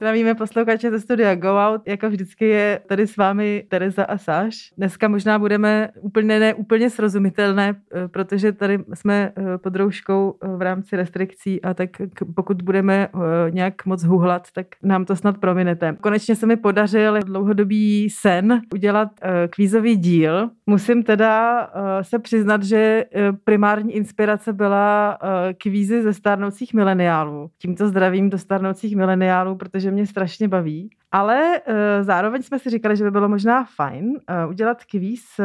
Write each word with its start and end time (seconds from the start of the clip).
Zdravíme 0.00 0.34
posluchače 0.34 0.90
ze 0.90 1.00
studia 1.00 1.34
Go 1.34 1.48
Out. 1.48 1.82
Jako 1.86 2.08
vždycky 2.08 2.48
je 2.48 2.80
tady 2.86 3.06
s 3.06 3.16
vámi 3.16 3.64
Tereza 3.68 4.04
a 4.04 4.18
Sáš. 4.18 4.72
Dneska 4.78 5.08
možná 5.08 5.38
budeme 5.38 5.88
úplně 6.00 6.40
ne 6.40 6.54
úplně 6.54 6.90
srozumitelné, 6.90 7.74
eh, 7.94 8.08
protože 8.08 8.52
tady 8.52 8.78
jsme 8.94 9.32
eh, 9.36 9.58
pod 9.58 9.76
rouškou 9.76 10.34
eh, 10.42 10.56
v 10.56 10.62
rámci 10.62 10.96
restrikcí 10.96 11.62
a 11.62 11.74
tak 11.74 11.90
pokud 12.34 12.62
budeme 12.62 13.08
nějak 13.50 13.86
moc 13.86 14.04
huhlat, 14.04 14.48
tak 14.54 14.66
nám 14.82 15.04
to 15.04 15.16
snad 15.16 15.38
prominete. 15.38 15.96
Konečně 16.00 16.36
se 16.36 16.46
mi 16.46 16.56
podařil 16.56 17.18
dlouhodobý 17.22 18.10
sen 18.10 18.60
udělat 18.74 19.08
kvízový 19.50 19.96
díl. 19.96 20.50
Musím 20.66 21.02
teda 21.02 21.68
se 22.02 22.18
přiznat, 22.18 22.62
že 22.62 23.04
primární 23.44 23.94
inspirace 23.94 24.52
byla 24.52 25.18
kvízy 25.62 26.02
ze 26.02 26.14
stárnoucích 26.14 26.74
mileniálů. 26.74 27.50
Tímto 27.58 27.88
zdravím 27.88 28.30
do 28.30 28.38
stárnoucích 28.38 28.96
mileniálů, 28.96 29.56
protože 29.56 29.89
že 29.90 29.94
mě 29.94 30.06
strašně 30.06 30.48
baví. 30.48 30.90
Ale 31.12 31.60
uh, 31.68 31.74
zároveň 32.00 32.42
jsme 32.42 32.58
si 32.58 32.70
říkali, 32.70 32.96
že 32.96 33.04
by 33.04 33.10
bylo 33.10 33.28
možná 33.28 33.64
fajn 33.64 34.04
uh, 34.06 34.50
udělat 34.50 34.84
kvíz 34.84 35.24
uh, 35.38 35.44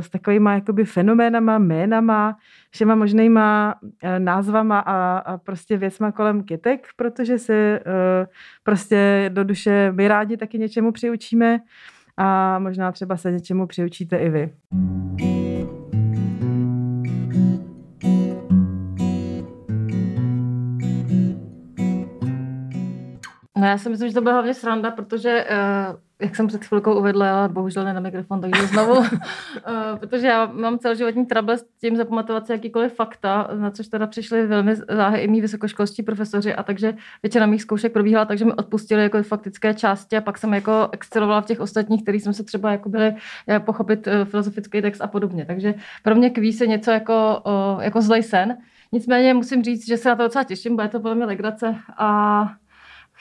s 0.00 0.10
takovýma 0.10 0.54
jakoby 0.54 0.84
fenoménama, 0.84 1.58
jménama, 1.58 2.36
všema 2.70 2.94
možnýma 2.94 3.74
názvama 4.18 4.78
a, 4.78 5.18
a 5.18 5.38
prostě 5.38 5.76
věcma 5.76 6.12
kolem 6.12 6.42
kytek, 6.42 6.86
protože 6.96 7.38
se 7.38 7.80
uh, 7.86 8.26
prostě 8.62 9.30
do 9.34 9.44
duše 9.44 9.92
my 9.96 10.08
rádi 10.08 10.36
taky 10.36 10.58
něčemu 10.58 10.92
přiučíme 10.92 11.58
a 12.16 12.58
možná 12.58 12.92
třeba 12.92 13.16
se 13.16 13.32
něčemu 13.32 13.66
přiučíte 13.66 14.16
i 14.16 14.28
vy. 14.28 14.50
No 23.58 23.66
já 23.66 23.78
si 23.78 23.88
myslím, 23.88 24.08
že 24.08 24.14
to 24.14 24.20
bude 24.20 24.32
hlavně 24.32 24.54
sranda, 24.54 24.90
protože 24.90 25.46
uh, 25.50 25.96
jak 26.22 26.36
jsem 26.36 26.46
před 26.46 26.64
chvilkou 26.64 26.98
uvedla, 26.98 27.48
bohužel 27.48 27.84
ne 27.84 27.94
na 27.94 28.00
mikrofon, 28.00 28.40
takže 28.40 28.66
znovu, 28.66 28.98
uh, 28.98 29.06
protože 29.98 30.26
já 30.26 30.46
mám 30.46 30.78
celoživotní 30.78 31.26
trable 31.26 31.58
s 31.58 31.64
tím 31.80 31.96
zapamatovat 31.96 32.46
si 32.46 32.52
jakýkoliv 32.52 32.94
fakta, 32.94 33.48
na 33.54 33.70
což 33.70 33.88
teda 33.88 34.06
přišli 34.06 34.46
velmi 34.46 34.76
záhy 34.76 35.20
i 35.20 35.28
mý 35.28 35.40
vysokoškolští 35.40 36.02
profesoři 36.02 36.54
a 36.54 36.62
takže 36.62 36.94
většina 37.22 37.46
mých 37.46 37.62
zkoušek 37.62 37.92
probíhala, 37.92 38.24
takže 38.24 38.44
mi 38.44 38.52
odpustili 38.52 39.02
jako 39.02 39.22
faktické 39.22 39.74
části 39.74 40.16
a 40.16 40.20
pak 40.20 40.38
jsem 40.38 40.54
jako 40.54 40.88
excelovala 40.92 41.40
v 41.40 41.46
těch 41.46 41.60
ostatních, 41.60 42.02
kterých 42.02 42.22
jsme 42.22 42.32
se 42.32 42.44
třeba 42.44 42.70
jako 42.70 42.88
byli 42.88 43.14
eh, 43.48 43.60
pochopit 43.60 44.08
filozofický 44.24 44.82
text 44.82 45.00
a 45.00 45.06
podobně. 45.06 45.44
Takže 45.44 45.74
pro 46.02 46.14
mě 46.14 46.30
kvíz 46.30 46.60
je 46.60 46.66
něco 46.66 46.90
jako, 46.90 47.42
jako 47.80 48.00
zlej 48.00 48.22
sen. 48.22 48.56
Nicméně 48.92 49.34
musím 49.34 49.62
říct, 49.62 49.86
že 49.86 49.96
se 49.96 50.08
na 50.08 50.16
to 50.16 50.22
docela 50.22 50.44
těším, 50.44 50.76
bude 50.76 50.88
to 50.88 51.14
mě 51.14 51.24
legrace 51.24 51.76
a 51.96 52.48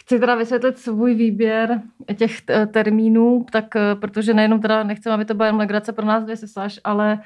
Chci 0.05 0.19
teda 0.19 0.35
vysvětlit 0.35 0.77
svůj 0.77 1.15
výběr 1.15 1.81
těch 2.15 2.41
termínů, 2.71 3.45
tak 3.51 3.75
eh, 3.75 3.95
protože 3.95 4.33
nejenom 4.33 4.61
teda 4.61 4.83
nechcem, 4.83 5.13
aby 5.13 5.25
to 5.25 5.33
byla 5.33 5.47
jen 5.47 5.55
legrace 5.55 5.93
pro 5.93 6.05
nás 6.05 6.23
dvě 6.23 6.37
sesaž, 6.37 6.79
ale 6.83 7.19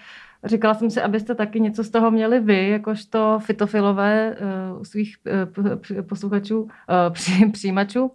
říkala 0.44 0.74
jsem 0.74 0.90
si, 0.90 1.02
abyste 1.02 1.36
taky 1.36 1.60
něco 1.60 1.84
z 1.84 1.90
toho 1.90 2.12
měli 2.12 2.40
vy, 2.40 2.70
jakožto 2.70 3.40
fitofilové 3.40 4.38
uh, 4.76 4.84
svých 4.84 5.18
uh, 5.58 6.02
posluchačů, 6.02 6.68
přijímačů. 7.52 8.12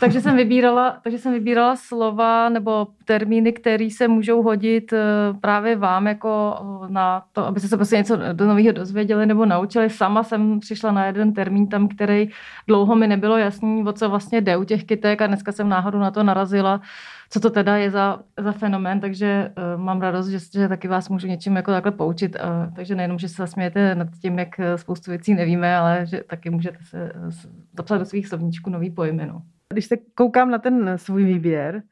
Takže 0.00 0.20
jsem 0.20 0.36
vybírala, 0.36 0.98
takže 1.02 1.18
jsem 1.18 1.32
vybírala 1.32 1.76
slova 1.76 2.48
nebo 2.48 2.86
termíny, 3.04 3.52
které 3.52 3.88
se 3.90 4.08
můžou 4.08 4.42
hodit 4.42 4.92
eh, 4.92 4.98
právě 5.40 5.76
vám 5.76 6.06
jako 6.06 6.56
eh, 6.60 6.92
na 6.92 7.22
to, 7.32 7.46
abyste 7.46 7.68
se 7.68 7.76
prostě 7.76 7.96
něco 7.96 8.18
do 8.32 8.46
nového 8.46 8.72
dozvěděli 8.72 9.26
nebo 9.26 9.46
naučili. 9.46 9.90
Sama 9.90 10.22
jsem 10.22 10.60
přišla 10.60 10.92
na 10.92 11.06
jeden 11.06 11.32
termín 11.32 11.66
tam, 11.66 11.88
který 11.88 12.28
dlouho 12.68 12.96
mi 12.96 13.06
nebylo 13.06 13.36
jasný, 13.36 13.84
o 13.84 13.92
co 13.92 14.08
vlastně 14.08 14.40
jde 14.40 14.56
u 14.56 14.64
těch 14.64 14.84
kytek 14.84 15.22
a 15.22 15.26
dneska 15.26 15.52
jsem 15.52 15.68
náhodou 15.68 15.98
na 15.98 16.10
to 16.10 16.22
narazila 16.22 16.80
co 17.30 17.40
to 17.40 17.50
teda 17.50 17.76
je 17.76 17.90
za, 17.90 18.18
za 18.38 18.52
fenomén, 18.52 19.00
takže 19.00 19.52
uh, 19.76 19.82
mám 19.82 20.00
radost, 20.00 20.28
že, 20.28 20.38
že 20.38 20.68
taky 20.68 20.88
vás 20.88 21.08
můžu 21.08 21.26
něčím 21.26 21.56
jako 21.56 21.70
takhle 21.70 21.92
poučit. 21.92 22.36
Uh, 22.36 22.74
takže 22.74 22.94
nejenom, 22.94 23.18
že 23.18 23.28
se 23.28 23.34
zasmějete 23.34 23.94
nad 23.94 24.08
tím, 24.22 24.38
jak 24.38 24.60
spoustu 24.76 25.10
věcí 25.10 25.34
nevíme, 25.34 25.76
ale 25.76 26.06
že 26.06 26.22
taky 26.26 26.50
můžete 26.50 26.78
se 26.84 27.12
zapsat 27.76 27.98
do 27.98 28.04
svých 28.04 28.28
slovníčků 28.28 28.70
nový 28.70 28.90
pojmy. 28.90 29.30
Když 29.72 29.86
se 29.86 29.96
koukám 30.14 30.50
na 30.50 30.58
ten 30.58 30.98
svůj 30.98 31.24
výběr, 31.24 31.82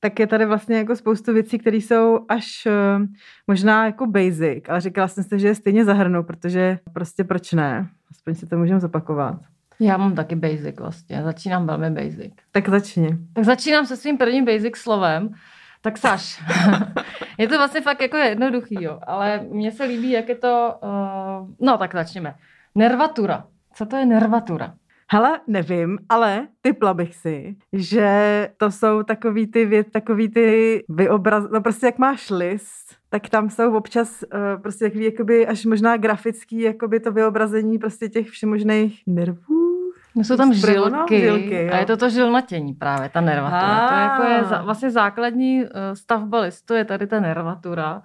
tak 0.00 0.18
je 0.18 0.26
tady 0.26 0.46
vlastně 0.46 0.76
jako 0.76 0.96
spoustu 0.96 1.32
věcí, 1.32 1.58
které 1.58 1.76
jsou 1.76 2.20
až 2.28 2.66
uh, 2.66 3.06
možná 3.46 3.86
jako 3.86 4.06
basic, 4.06 4.64
ale 4.68 4.80
říkala 4.80 5.08
jsem 5.08 5.24
si, 5.24 5.38
že 5.38 5.48
je 5.48 5.54
stejně 5.54 5.84
zahrnu, 5.84 6.22
protože 6.22 6.78
prostě 6.92 7.24
proč 7.24 7.52
ne? 7.52 7.88
Aspoň 8.10 8.34
si 8.34 8.46
to 8.46 8.56
můžeme 8.56 8.80
zopakovat. 8.80 9.40
Já 9.80 9.96
mám 9.96 10.14
taky 10.14 10.36
basic 10.36 10.78
vlastně, 10.78 11.22
začínám 11.22 11.66
velmi 11.66 11.90
basic. 11.90 12.32
Tak 12.52 12.68
začni. 12.68 13.18
Tak 13.32 13.44
začínám 13.44 13.86
se 13.86 13.96
svým 13.96 14.18
prvním 14.18 14.44
basic 14.44 14.76
slovem. 14.76 15.34
Tak 15.80 15.98
Saš, 15.98 16.42
je 17.38 17.48
to 17.48 17.58
vlastně 17.58 17.80
fakt 17.80 18.00
jako 18.00 18.16
jednoduchý, 18.16 18.82
jo, 18.84 19.00
ale 19.06 19.40
mně 19.50 19.72
se 19.72 19.84
líbí, 19.84 20.10
jak 20.10 20.28
je 20.28 20.34
to, 20.34 20.74
uh, 20.82 21.48
no 21.60 21.78
tak 21.78 21.92
začněme. 21.92 22.34
Nervatura. 22.74 23.44
Co 23.74 23.86
to 23.86 23.96
je 23.96 24.06
nervatura? 24.06 24.74
Hele, 25.14 25.40
nevím, 25.46 25.98
ale 26.08 26.46
typla 26.60 26.94
bych 26.94 27.14
si, 27.14 27.56
že 27.72 28.48
to 28.56 28.70
jsou 28.70 29.02
takový 29.02 29.46
ty, 29.46 29.66
věc, 29.66 29.86
takový 29.92 30.28
ty 30.28 30.84
vyobraz... 30.88 31.44
No 31.52 31.60
prostě 31.60 31.86
jak 31.86 31.98
máš 31.98 32.30
list, 32.30 32.96
tak 33.08 33.28
tam 33.28 33.50
jsou 33.50 33.76
občas 33.76 34.22
uh, 34.22 34.62
prostě 34.62 34.84
takový 34.84 35.04
jakoby 35.04 35.46
až 35.46 35.64
možná 35.64 35.96
grafický 35.96 36.60
jakoby 36.60 37.00
to 37.00 37.12
vyobrazení 37.12 37.78
prostě 37.78 38.08
těch 38.08 38.28
všemožných 38.28 39.02
nervů. 39.06 39.72
No 40.16 40.24
jsou 40.24 40.36
tam 40.36 40.52
žilky, 40.52 41.20
žilky 41.20 41.70
a 41.70 41.76
je 41.76 41.86
to 41.86 41.96
to 41.96 42.10
žilnatění 42.10 42.74
právě, 42.74 43.08
ta 43.08 43.20
nervatura. 43.20 43.88
To 43.88 43.94
je, 43.94 44.00
jako 44.00 44.22
je 44.22 44.44
za, 44.44 44.62
vlastně 44.62 44.90
základní 44.90 45.64
uh, 45.64 45.68
stavba 45.94 46.40
listu, 46.40 46.74
je 46.74 46.84
tady 46.84 47.06
ta 47.06 47.20
nervatura 47.20 48.02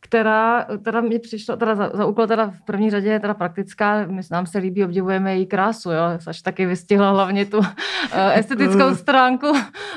která 0.00 0.66
teda 0.82 1.00
mi 1.00 1.18
přišla, 1.18 1.56
teda 1.56 1.74
za, 1.74 1.90
za 1.94 2.06
úkol 2.06 2.26
teda 2.26 2.50
v 2.50 2.62
první 2.62 2.90
řadě 2.90 3.08
je 3.08 3.20
teda 3.20 3.34
praktická, 3.34 4.06
my 4.06 4.22
nám 4.30 4.46
se 4.46 4.58
líbí, 4.58 4.84
obdivujeme 4.84 5.34
její 5.34 5.46
krásu, 5.46 5.90
jo, 5.90 6.02
až 6.26 6.42
taky 6.42 6.66
vystihla 6.66 7.10
hlavně 7.10 7.46
tu 7.46 7.60
eh, 8.12 8.38
estetickou 8.38 8.94
stránku, 8.94 9.52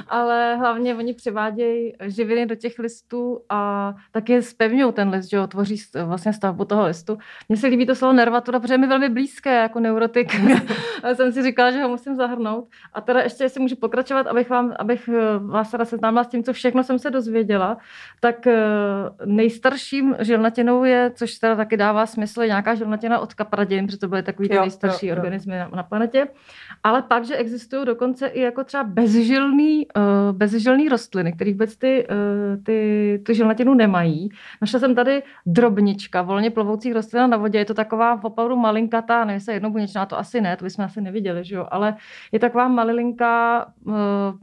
ale 0.07 0.55
hlavně 0.55 0.95
oni 0.95 1.13
přivádějí 1.13 1.93
živiny 2.01 2.45
do 2.45 2.55
těch 2.55 2.79
listů 2.79 3.39
a 3.49 3.93
taky 4.11 4.41
spevňují 4.41 4.93
ten 4.93 5.09
list, 5.09 5.29
že 5.29 5.37
jo, 5.37 5.47
tvoří 5.47 5.75
vlastně 6.05 6.33
stavbu 6.33 6.65
toho 6.65 6.85
listu. 6.85 7.17
Mně 7.49 7.57
se 7.57 7.67
líbí 7.67 7.85
to 7.85 7.95
slovo 7.95 8.13
nervatura, 8.13 8.59
protože 8.59 8.73
je 8.73 8.77
mi 8.77 8.87
velmi 8.87 9.09
blízké 9.09 9.55
jako 9.55 9.79
neurotik. 9.79 10.35
jsem 11.13 11.31
si 11.31 11.43
říkala, 11.43 11.71
že 11.71 11.83
ho 11.83 11.89
musím 11.89 12.15
zahrnout. 12.15 12.67
A 12.93 13.01
teda 13.01 13.21
ještě, 13.21 13.43
jestli 13.43 13.61
můžu 13.61 13.75
pokračovat, 13.75 14.27
abych, 14.27 14.49
vám, 14.49 14.73
abych 14.79 15.09
eh, 15.13 15.39
vás 15.39 15.71
teda 15.71 15.85
seznámila 15.85 16.23
s 16.23 16.27
tím, 16.27 16.43
co 16.43 16.53
všechno 16.53 16.83
jsem 16.83 16.99
se 16.99 17.11
dozvěděla, 17.11 17.77
tak 18.19 18.47
eh, 18.47 18.61
nejstarší 19.25 19.92
nejstarším 20.01 20.25
žilnatinou 20.25 20.83
je, 20.83 21.11
což 21.15 21.35
teda 21.35 21.55
taky 21.55 21.77
dává 21.77 22.05
smysl, 22.05 22.45
nějaká 22.45 22.75
žilnatina 22.75 23.19
od 23.19 23.33
kapradin, 23.33 23.85
protože 23.85 23.97
to 23.97 24.07
byly 24.07 24.23
takový 24.23 24.49
ty 24.49 24.59
nejstarší 24.59 25.07
jo, 25.07 25.15
jo, 25.15 25.17
organismy 25.17 25.57
na, 25.57 25.69
na 25.75 25.83
planetě. 25.83 26.27
Ale 26.83 27.01
pak, 27.01 27.25
že 27.25 27.35
existují 27.35 27.85
dokonce 27.85 28.27
i 28.27 28.41
jako 28.41 28.63
třeba 28.63 28.83
bezžilný, 28.83 29.87
uh, 29.87 30.03
bezžilný 30.37 30.89
rostliny, 30.89 31.33
které 31.33 31.51
vůbec 31.51 31.77
ty, 31.77 32.07
uh, 32.07 32.63
ty, 32.63 33.19
tu 33.25 33.33
žilnatinu 33.33 33.73
nemají. 33.73 34.29
Našla 34.61 34.79
jsem 34.79 34.95
tady 34.95 35.23
drobnička, 35.45 36.21
volně 36.21 36.49
plovoucí 36.49 36.93
rostlina 36.93 37.27
na 37.27 37.37
vodě. 37.37 37.59
Je 37.59 37.65
to 37.65 37.73
taková 37.73 38.23
opravdu 38.23 38.55
malinkatá, 38.55 39.25
nevím, 39.25 39.39
se 39.39 39.53
jednobuněčná, 39.53 40.05
to 40.05 40.19
asi 40.19 40.41
ne, 40.41 40.57
to 40.57 40.65
bychom 40.65 40.85
asi 40.85 41.01
neviděli, 41.01 41.45
že 41.45 41.55
jo? 41.55 41.67
ale 41.71 41.95
je 42.31 42.39
taková 42.39 42.67
malilinká, 42.67 43.65
uh, 43.85 43.93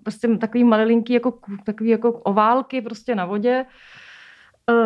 prostě 0.03 0.29
takový 0.29 0.65
malilinký, 0.65 1.13
jako, 1.13 1.35
takový 1.65 1.91
jako 1.91 2.13
oválky 2.13 2.81
prostě 2.81 3.15
na 3.15 3.27
vodě. 3.27 3.65
Uh, 4.71 4.77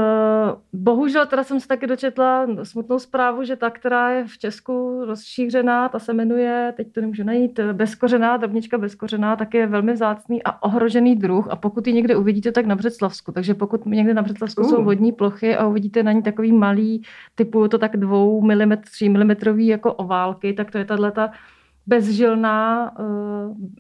bohužel 0.72 1.26
teda 1.26 1.44
jsem 1.44 1.60
se 1.60 1.68
taky 1.68 1.86
dočetla 1.86 2.46
smutnou 2.62 2.98
zprávu, 2.98 3.44
že 3.44 3.56
ta, 3.56 3.70
která 3.70 4.10
je 4.10 4.26
v 4.26 4.38
Česku 4.38 5.04
rozšířená, 5.04 5.88
ta 5.88 5.98
se 5.98 6.12
jmenuje, 6.12 6.72
teď 6.76 6.92
to 6.92 7.00
nemůžu 7.00 7.24
najít, 7.24 7.60
bezkořená, 7.60 8.36
drobnička 8.36 8.78
bezkořená, 8.78 9.36
tak 9.36 9.54
je 9.54 9.66
velmi 9.66 9.92
vzácný 9.92 10.42
a 10.42 10.62
ohrožený 10.62 11.16
druh 11.16 11.48
a 11.50 11.56
pokud 11.56 11.86
ji 11.86 11.92
někde 11.92 12.16
uvidíte, 12.16 12.52
tak 12.52 12.66
na 12.66 12.76
Břeclavsku. 12.76 13.32
Takže 13.32 13.54
pokud 13.54 13.86
někde 13.86 14.14
na 14.14 14.22
Břeclavsku 14.22 14.62
uh. 14.62 14.70
jsou 14.70 14.84
vodní 14.84 15.12
plochy 15.12 15.56
a 15.56 15.66
uvidíte 15.66 16.02
na 16.02 16.12
ní 16.12 16.22
takový 16.22 16.52
malý, 16.52 17.02
typu 17.34 17.68
to 17.68 17.78
tak 17.78 17.96
dvou 17.96 18.42
mm, 18.42 18.76
tří 18.76 19.08
milimetrový 19.08 19.66
jako 19.66 19.92
oválky, 19.92 20.52
tak 20.52 20.70
to 20.70 20.78
je 20.78 20.84
tahle 20.84 21.12
ta 21.12 21.30
bezžilná, 21.86 22.90
eh, 23.00 23.04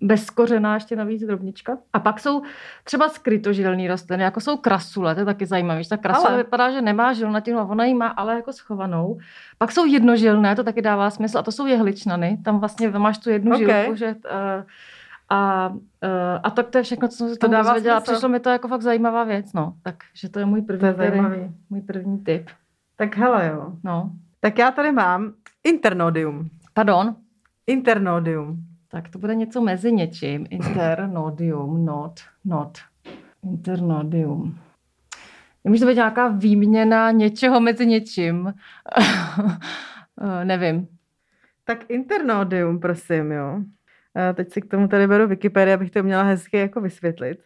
bezkořená 0.02 0.74
ještě 0.74 0.96
navíc 0.96 1.22
drobnička. 1.22 1.78
A 1.92 1.98
pak 1.98 2.20
jsou 2.20 2.42
třeba 2.84 3.08
skrytožilný 3.08 3.88
rostliny, 3.88 4.22
jako 4.22 4.40
jsou 4.40 4.56
krasule, 4.56 5.14
to 5.14 5.20
je 5.20 5.24
taky 5.24 5.46
zajímavé. 5.46 5.80
Ta 5.88 5.96
krasule 5.96 6.28
ale. 6.28 6.36
vypadá, 6.36 6.70
že 6.70 6.82
nemá 6.82 7.12
žilnatinu 7.12 7.58
a 7.58 7.64
ona 7.64 7.84
ji 7.84 7.94
má 7.94 8.06
ale 8.06 8.34
jako 8.34 8.52
schovanou. 8.52 9.18
Pak 9.58 9.72
jsou 9.72 9.84
jednožilné, 9.84 10.56
to 10.56 10.64
taky 10.64 10.82
dává 10.82 11.10
smysl, 11.10 11.38
a 11.38 11.42
to 11.42 11.52
jsou 11.52 11.66
jehličnany. 11.66 12.38
Tam 12.44 12.60
vlastně 12.60 12.90
máš 12.90 13.18
tu 13.18 13.30
jednu 13.30 13.56
okay. 13.56 13.66
žilku, 13.66 13.96
že 13.96 14.06
uh, 14.06 14.64
a, 15.30 15.68
uh, 15.68 15.78
a 16.42 16.50
tak 16.50 16.68
to 16.68 16.78
je 16.78 16.84
všechno, 16.84 17.08
co 17.08 17.16
jsem 17.16 17.28
se 17.28 17.36
to 17.36 17.48
dává 17.48 17.62
dozvěděla. 17.62 18.00
Přišlo 18.00 18.28
mi 18.28 18.40
to 18.40 18.50
jako 18.50 18.68
fakt 18.68 18.82
zajímavá 18.82 19.24
věc, 19.24 19.52
no. 19.52 19.74
Takže 19.82 20.28
to 20.28 20.38
je 20.38 20.46
můj 20.46 20.62
první, 20.62 20.80
to 20.80 20.86
je 20.86 20.94
tady, 20.94 21.20
můj 21.70 21.80
první 21.80 22.18
tip. 22.18 22.50
Tak 22.96 23.16
hele 23.16 23.46
jo. 23.46 23.72
No. 23.84 24.10
Tak 24.40 24.58
já 24.58 24.70
tady 24.70 24.92
mám 24.92 25.32
internodium. 25.64 26.48
Pardon? 26.74 27.16
Internodium. 27.66 28.66
Tak 28.88 29.08
to 29.08 29.18
bude 29.18 29.34
něco 29.34 29.60
mezi 29.60 29.92
něčím. 29.92 30.46
Internodium, 30.50 31.84
not, 31.84 32.20
not. 32.44 32.78
Internodium. 33.42 34.58
Může 35.64 35.80
to 35.80 35.86
být 35.86 35.94
nějaká 35.94 36.28
výměna 36.28 37.10
něčeho 37.10 37.60
mezi 37.60 37.86
něčím. 37.86 38.54
Nevím. 40.44 40.88
Tak 41.64 41.90
internodium, 41.90 42.80
prosím, 42.80 43.32
jo. 43.32 43.60
Eh, 44.16 44.34
teď 44.34 44.52
si 44.52 44.60
k 44.60 44.70
tomu 44.70 44.88
tady 44.88 45.06
beru 45.06 45.28
Wikipedia, 45.28 45.74
abych 45.74 45.90
to 45.90 46.02
měla 46.02 46.22
hezky 46.22 46.56
jako 46.56 46.80
vysvětlit. 46.80 47.38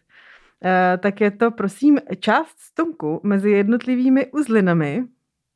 Eh, 0.65 0.97
tak 0.97 1.21
je 1.21 1.31
to, 1.31 1.51
prosím, 1.51 1.99
část 2.19 2.59
stonku 2.59 3.21
mezi 3.23 3.51
jednotlivými 3.51 4.31
uzlinami, 4.31 5.05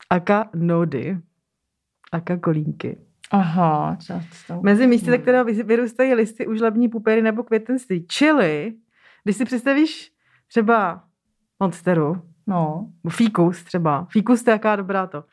aka 0.09 0.49
nody, 0.55 1.17
aka 2.11 2.37
kolínky. 2.37 2.97
Aha, 3.33 3.97
stonku. 4.31 4.63
Mezi 4.63 4.87
místy, 4.87 5.11
ze 5.11 5.17
kterého 5.17 5.45
vyrůstají 5.45 6.13
listy, 6.13 6.47
užlební 6.47 6.89
pupery 6.89 7.21
nebo 7.21 7.43
květenství. 7.43 8.07
Čili, 8.07 8.73
když 9.23 9.37
si 9.37 9.45
představíš 9.45 10.11
třeba 10.47 11.03
monsteru, 11.59 12.21
no. 12.47 12.89
fíkus 13.09 13.63
třeba, 13.63 14.07
fíkus 14.11 14.43
to 14.43 14.49
je 14.49 14.51
jaká 14.51 14.75
dobrá 14.75 15.07
to, 15.07 15.23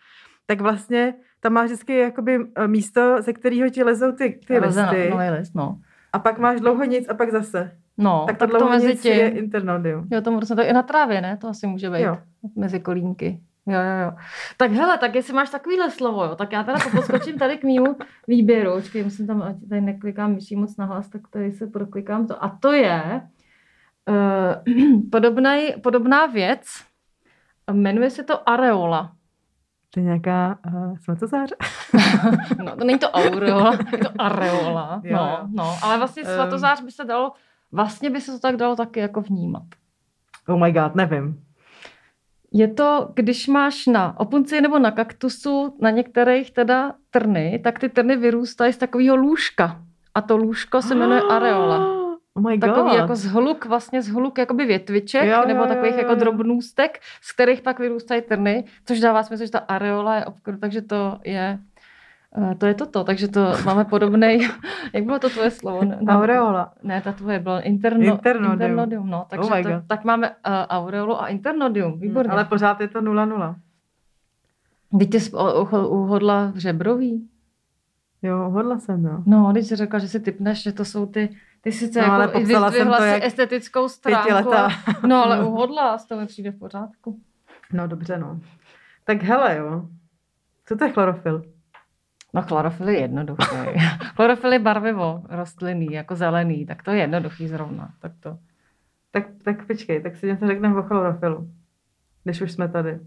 tak 0.47 0.61
vlastně 0.61 1.15
tam 1.41 1.53
máš 1.53 1.67
vždycky 1.67 1.99
jakoby 1.99 2.39
eh, 2.57 2.69
místo, 2.69 3.23
ze 3.23 3.33
kterého 3.33 3.71
ti 3.71 3.85
lezou 3.85 4.13
ty, 4.13 4.41
ty 4.47 4.59
listy. 4.59 5.11
No, 5.11 5.19
list, 5.39 5.55
no. 5.55 5.79
A 6.13 6.19
pak 6.19 6.39
máš 6.39 6.61
dlouho 6.61 6.85
nic 6.85 7.09
a 7.09 7.15
pak 7.15 7.33
zase. 7.33 7.79
No, 7.99 8.25
tak, 8.27 8.37
tak 8.37 8.51
to 8.51 8.69
mezi 8.69 8.97
tím. 8.97 9.13
je 9.13 9.29
internodium. 9.29 10.09
Jo, 10.13 10.21
to 10.21 10.41
to 10.57 10.63
i 10.63 10.73
na 10.73 10.83
trávě, 10.83 11.21
ne? 11.21 11.37
To 11.37 11.49
asi 11.49 11.67
může 11.67 11.91
být. 11.91 12.01
Jo. 12.01 12.19
Mezi 12.57 12.81
kolínky. 12.81 13.41
Jo, 13.67 13.81
jo, 13.81 14.05
jo. 14.05 14.13
Tak 14.57 14.71
hele, 14.71 14.99
tak 14.99 15.15
jestli 15.15 15.33
máš 15.33 15.51
takovýhle 15.51 15.91
slovo, 15.91 16.25
jo, 16.25 16.35
tak 16.35 16.53
já 16.53 16.63
teda 16.63 16.79
poskočím 16.91 17.39
tady 17.39 17.59
k 17.59 17.65
mýmu 17.65 17.97
výběru. 18.29 18.73
Počkej, 18.73 19.05
musím 19.05 19.27
tam, 19.27 19.43
ať 19.43 19.57
tady 19.69 19.81
neklikám 19.81 20.35
myší 20.35 20.57
moc 20.57 20.77
nahlas, 20.77 21.09
tak 21.09 21.21
tady 21.31 21.53
se 21.53 21.67
proklikám 21.67 22.27
to. 22.27 22.45
A 22.45 22.59
to 22.61 22.73
je 22.73 23.23
uh, 24.09 25.11
podobnej, 25.11 25.77
podobná 25.83 26.27
věc, 26.27 26.67
jmenuje 27.73 28.11
se 28.11 28.23
to 28.23 28.49
areola. 28.49 29.13
To 29.95 30.01
je 30.01 30.05
nějaká 30.05 30.59
uh, 30.67 30.97
svatozáře? 30.97 31.57
no, 32.65 32.77
to 32.77 32.85
není 32.85 32.99
to 32.99 33.11
aureola, 33.11 33.79
je 33.93 33.99
to 33.99 34.11
areola. 34.19 35.01
Jo, 35.05 35.17
no, 35.17 35.49
no, 35.53 35.77
ale 35.83 35.99
vlastně 35.99 36.25
svatozář 36.25 36.81
by 36.81 36.91
se 36.91 37.05
dalo, 37.05 37.33
vlastně 37.73 38.11
by 38.11 38.21
se 38.21 38.33
to 38.33 38.39
tak 38.39 38.57
dalo 38.57 38.77
taky 38.77 39.01
jako 39.01 39.21
vnímat. 39.21 39.63
Oh 40.49 40.61
my 40.61 40.73
god, 40.73 40.95
nevím. 40.95 41.50
Je 42.53 42.69
to, 42.69 43.11
když 43.15 43.49
máš 43.49 43.87
na 43.87 44.21
opunci 44.21 44.61
nebo 44.61 44.79
na 44.79 44.91
kaktusu, 44.91 45.77
na 45.81 45.91
některých 45.91 46.51
teda 46.51 46.95
trny, 47.11 47.61
tak 47.65 47.79
ty 47.79 47.89
trny 47.89 48.17
vyrůstají 48.17 48.73
z 48.73 48.77
takového 48.77 49.17
lůžka. 49.17 49.83
A 50.15 50.21
to 50.21 50.37
lůžko 50.37 50.83
se 50.83 50.95
jmenuje 50.95 51.21
areola. 51.21 52.01
Oh 52.35 52.51
my 52.51 52.59
takový 52.59 52.91
God. 52.91 52.99
jako 52.99 53.17
zhluk, 53.17 53.67
vlastně 53.67 54.03
zhluk 54.03 54.39
jakoby 54.39 54.65
větviček, 54.65 55.29
jo, 55.29 55.43
nebo 55.47 55.61
jo, 55.61 55.67
takových 55.67 55.93
jo, 55.93 55.99
jako 55.99 56.13
jo. 56.13 56.17
jako 56.17 56.25
drobnůstek, 56.25 57.01
z 57.23 57.33
kterých 57.33 57.63
pak 57.63 57.79
vyrůstají 57.79 58.23
trny, 58.23 58.65
což 58.87 59.01
dává 59.01 59.23
smysl, 59.23 59.45
že 59.45 59.51
ta 59.51 59.59
areola 59.59 60.17
je 60.17 60.25
obkru, 60.25 60.59
takže 60.59 60.83
to 60.83 61.19
je 61.25 61.59
to 62.59 62.67
je 62.67 62.75
toto, 62.75 63.05
takže 63.05 63.29
to 63.29 63.53
máme 63.65 63.85
podobný. 63.85 64.49
jak 64.93 65.05
bylo 65.05 65.19
to 65.19 65.31
tvoje 65.31 65.51
slovo? 65.51 65.85
No, 65.85 66.15
aureola. 66.15 66.73
Ne, 66.83 67.01
ta 67.01 67.13
tvoje 67.13 67.39
bylo 67.39 67.63
interno, 67.63 68.05
internodium. 68.05 68.53
internodium 68.53 69.11
no, 69.11 69.27
takže 69.31 69.51
oh 69.51 69.63
to, 69.63 69.87
tak 69.87 70.05
máme 70.05 70.31
uh, 70.31 70.35
aureolu 70.69 71.23
a 71.23 71.29
internodium, 71.29 72.01
výborně. 72.01 72.29
Hmm, 72.29 72.39
ale 72.39 72.45
pořád 72.45 72.81
je 72.81 72.89
to 72.89 73.01
0,0. 73.01 73.55
Víte, 74.93 75.19
uhodla 75.89 76.53
žebrový? 76.57 77.29
Jo, 78.23 78.49
uhodla 78.49 78.79
jsem, 78.79 79.05
jo. 79.05 79.23
No, 79.27 79.53
když 79.53 79.67
jsi 79.67 79.77
řekla, 79.77 79.99
že 79.99 80.09
si 80.09 80.21
typneš, 80.21 80.63
že 80.63 80.73
to 80.73 80.85
jsou 80.85 81.07
ty 81.07 81.37
ty 81.61 81.73
sice 81.73 81.99
no, 81.99 82.05
jako 82.05 82.15
ale 82.15 82.29
popsala 82.29 82.73
jsem 82.73 82.89
to 82.89 83.05
jak 83.05 83.25
estetickou 83.25 83.89
stránku. 83.89 84.51
No, 85.07 85.25
ale 85.25 85.45
uhodla, 85.47 85.99
z 85.99 86.07
toho 86.07 86.21
mi 86.21 86.27
přijde 86.27 86.51
v 86.51 86.59
pořádku. 86.59 87.21
No, 87.73 87.87
dobře, 87.87 88.19
no. 88.19 88.41
Tak 89.05 89.23
hele, 89.23 89.57
jo. 89.57 89.89
Co 90.67 90.77
to 90.77 90.85
je 90.85 90.93
chlorofil? 90.93 91.43
No 92.35 92.43
chlorofil 92.43 92.89
je 92.89 93.01
jednoduchý. 93.01 93.57
chlorofil 94.17 94.53
je 94.53 94.59
barvivo 94.59 95.23
rostlinný, 95.29 95.93
jako 95.93 96.17
zelený, 96.17 96.67
tak 96.67 96.83
to 96.83 96.91
je 96.91 96.99
jednoduchý 96.99 97.49
zrovna. 97.49 97.91
Tak 98.01 98.13
to. 98.21 98.39
Tak, 99.11 99.25
tak 99.45 99.67
počkej, 99.67 100.03
tak 100.03 100.17
si 100.17 100.27
něco 100.27 100.47
řekneme 100.47 100.79
o 100.79 100.83
chlorofilu, 100.83 101.51
když 102.25 102.41
už 102.41 102.53
jsme 102.53 102.69
tady. 102.69 102.99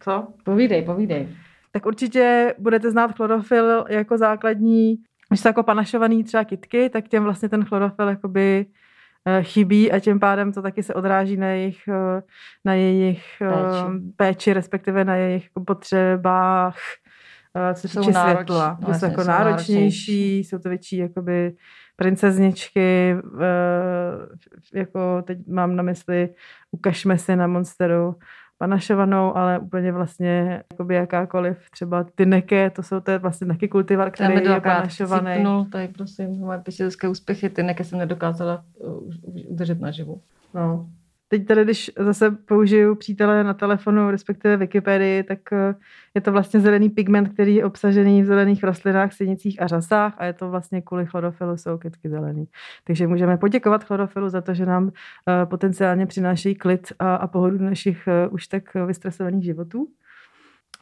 Co? 0.00 0.28
Povídej, 0.44 0.82
povídej. 0.82 1.28
Tak 1.72 1.86
určitě 1.86 2.54
budete 2.58 2.90
znát 2.90 3.16
chlorofil 3.16 3.84
jako 3.88 4.18
základní 4.18 4.98
když 5.30 5.40
jsou 5.40 5.48
jako 5.48 5.62
panašovaný 5.62 6.24
třeba 6.24 6.44
kitky, 6.44 6.90
tak 6.90 7.08
těm 7.08 7.24
vlastně 7.24 7.48
ten 7.48 7.64
chlorofil 7.64 8.08
jakoby 8.08 8.66
eh, 9.26 9.42
chybí 9.42 9.92
a 9.92 10.00
tím 10.00 10.20
pádem 10.20 10.52
to 10.52 10.62
taky 10.62 10.82
se 10.82 10.94
odráží 10.94 11.36
na 11.36 11.46
jejich, 11.46 11.88
eh, 11.88 12.22
na 12.64 12.74
jejich 12.74 13.24
eh, 13.42 13.48
péči. 13.48 14.12
péči, 14.16 14.52
respektive 14.52 15.04
na 15.04 15.16
jejich 15.16 15.48
potřebách, 15.66 16.76
co 17.74 17.88
se 17.88 18.00
týče 18.00 18.12
světla. 18.12 18.78
No, 18.88 18.94
jsou 18.94 19.06
jako 19.06 19.24
náročnější, 19.24 19.72
náročnější, 19.74 20.38
jsou 20.38 20.58
to 20.58 20.68
větší 20.68 20.96
jakoby 20.96 21.52
princezničky, 21.96 23.16
jako 24.74 25.22
teď 25.22 25.38
mám 25.48 25.76
na 25.76 25.82
mysli, 25.82 26.28
ukažme 26.70 27.18
si 27.18 27.36
na 27.36 27.46
Monsteru, 27.46 28.16
panašovanou, 28.58 29.36
ale 29.36 29.58
úplně 29.58 29.92
vlastně 29.92 30.62
jakoby 30.72 30.94
jakákoliv, 30.94 31.58
třeba 31.70 32.04
ty 32.14 32.26
neke, 32.26 32.70
to 32.70 32.82
jsou 32.82 33.00
to 33.00 33.18
vlastně 33.18 33.46
taky 33.46 33.68
kultivar, 33.68 34.10
který 34.10 34.34
je 34.34 34.60
panašovaný. 34.60 35.34
Cipnul, 35.34 35.64
tady 35.64 35.88
prosím, 35.88 36.30
moje 36.38 36.58
pěštělské 36.58 37.08
úspěchy, 37.08 37.50
ty 37.50 37.62
neke 37.62 37.84
jsem 37.84 37.98
nedokázala 37.98 38.64
udržet 39.48 39.80
naživu. 39.80 40.20
No. 40.54 40.90
Teď 41.32 41.46
tady, 41.46 41.64
když 41.64 41.90
zase 41.98 42.30
použiju 42.30 42.94
přítele 42.94 43.44
na 43.44 43.54
telefonu, 43.54 44.10
respektive 44.10 44.56
Wikipedii, 44.56 45.22
tak 45.22 45.52
eh, 45.52 45.74
je 46.14 46.20
to 46.20 46.32
vlastně 46.32 46.60
zelený 46.60 46.90
pigment, 46.90 47.28
který 47.28 47.54
je 47.54 47.64
obsažený 47.64 48.22
v 48.22 48.26
zelených 48.26 48.64
rostlinách, 48.64 49.12
synicích 49.12 49.62
a 49.62 49.66
řasách 49.66 50.14
a 50.18 50.24
je 50.24 50.32
to 50.32 50.50
vlastně 50.50 50.82
kvůli 50.82 51.06
chlorofilu 51.06 51.56
jsou 51.56 51.78
kytky 51.78 52.08
zelený. 52.08 52.44
Takže 52.84 53.06
můžeme 53.06 53.36
poděkovat 53.36 53.84
chlorofilu 53.84 54.28
za 54.28 54.40
to, 54.40 54.54
že 54.54 54.66
nám 54.66 54.90
eh, 54.90 55.46
potenciálně 55.46 56.06
přináší 56.06 56.54
klid 56.54 56.92
a, 56.98 57.14
a 57.14 57.26
pohodu 57.26 57.58
našich 57.58 58.08
eh, 58.08 58.28
už 58.28 58.46
tak 58.46 58.74
vystresovaných 58.86 59.44
životů. 59.44 59.88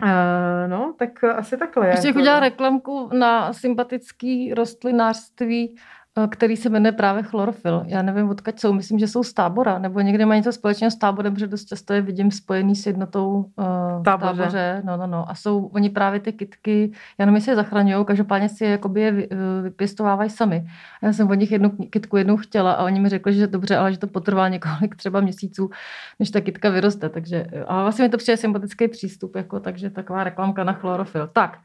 Uh, 0.03 0.71
no, 0.71 0.95
tak 0.99 1.25
asi 1.25 1.57
takhle. 1.57 1.89
Ještě 1.89 2.07
jako 2.07 2.19
udělala 2.19 2.41
reklamku 2.41 3.11
na 3.13 3.53
sympatický 3.53 4.55
rostlinářství 4.55 5.77
který 6.27 6.57
se 6.57 6.69
jmenuje 6.69 6.93
právě 6.93 7.23
chlorofil. 7.23 7.83
Já 7.87 8.03
nevím, 8.03 8.31
odkud 8.31 8.61
jsou, 8.61 8.73
myslím, 8.73 8.99
že 8.99 9.09
jsou 9.09 9.23
z 9.23 9.33
tábora, 9.33 9.79
nebo 9.79 10.01
někde 10.01 10.27
mají 10.27 10.39
něco 10.39 10.53
společného 10.53 10.91
s 10.91 10.97
táborem, 10.97 11.35
protože 11.35 11.47
dost 11.47 11.65
často 11.65 11.93
je 11.93 12.01
vidím 12.01 12.31
spojený 12.31 12.77
s 12.77 12.87
jednotou 12.87 13.45
uh, 13.57 14.03
táboře. 14.03 14.37
táboře. 14.37 14.83
No, 14.85 14.97
no, 14.97 15.07
no. 15.07 15.31
A 15.31 15.35
jsou 15.35 15.67
oni 15.67 15.91
právě 15.91 16.21
ty 16.21 16.33
kitky, 16.33 16.93
já 17.19 17.27
nevím, 17.27 17.37
jestli 17.37 17.53
je 17.53 17.57
zachraňují, 17.57 18.05
každopádně 18.05 18.49
si 18.49 18.65
je, 18.65 18.71
jakoby 18.71 19.01
je 19.01 19.13
uh, 19.13 19.19
vypěstovávají 19.63 20.31
sami. 20.31 20.67
A 21.03 21.07
já 21.07 21.13
jsem 21.13 21.31
od 21.31 21.35
nich 21.35 21.53
jednu 21.53 21.71
kitku 21.71 22.17
jednou 22.17 22.37
chtěla 22.37 22.73
a 22.73 22.85
oni 22.85 23.01
mi 23.01 23.09
řekli, 23.09 23.33
že 23.33 23.47
dobře, 23.47 23.77
ale 23.77 23.93
že 23.93 23.99
to 23.99 24.07
potrvá 24.07 24.49
několik 24.49 24.97
třeba 24.97 25.21
měsíců, 25.21 25.71
než 26.19 26.31
ta 26.31 26.41
kitka 26.41 26.71
vyroste. 26.71 27.09
Takže, 27.09 27.47
a 27.67 27.83
vlastně 27.83 28.05
mi 28.05 28.09
to 28.09 28.17
přijde 28.17 28.37
sympatický 28.37 28.89
přístup, 28.89 29.37
jako, 29.37 29.61
takže 29.61 29.91
taková 29.91 30.25
reklamka 30.25 30.65
na 30.65 30.73
chlorofil. 30.73 31.31
Tak, 31.33 31.59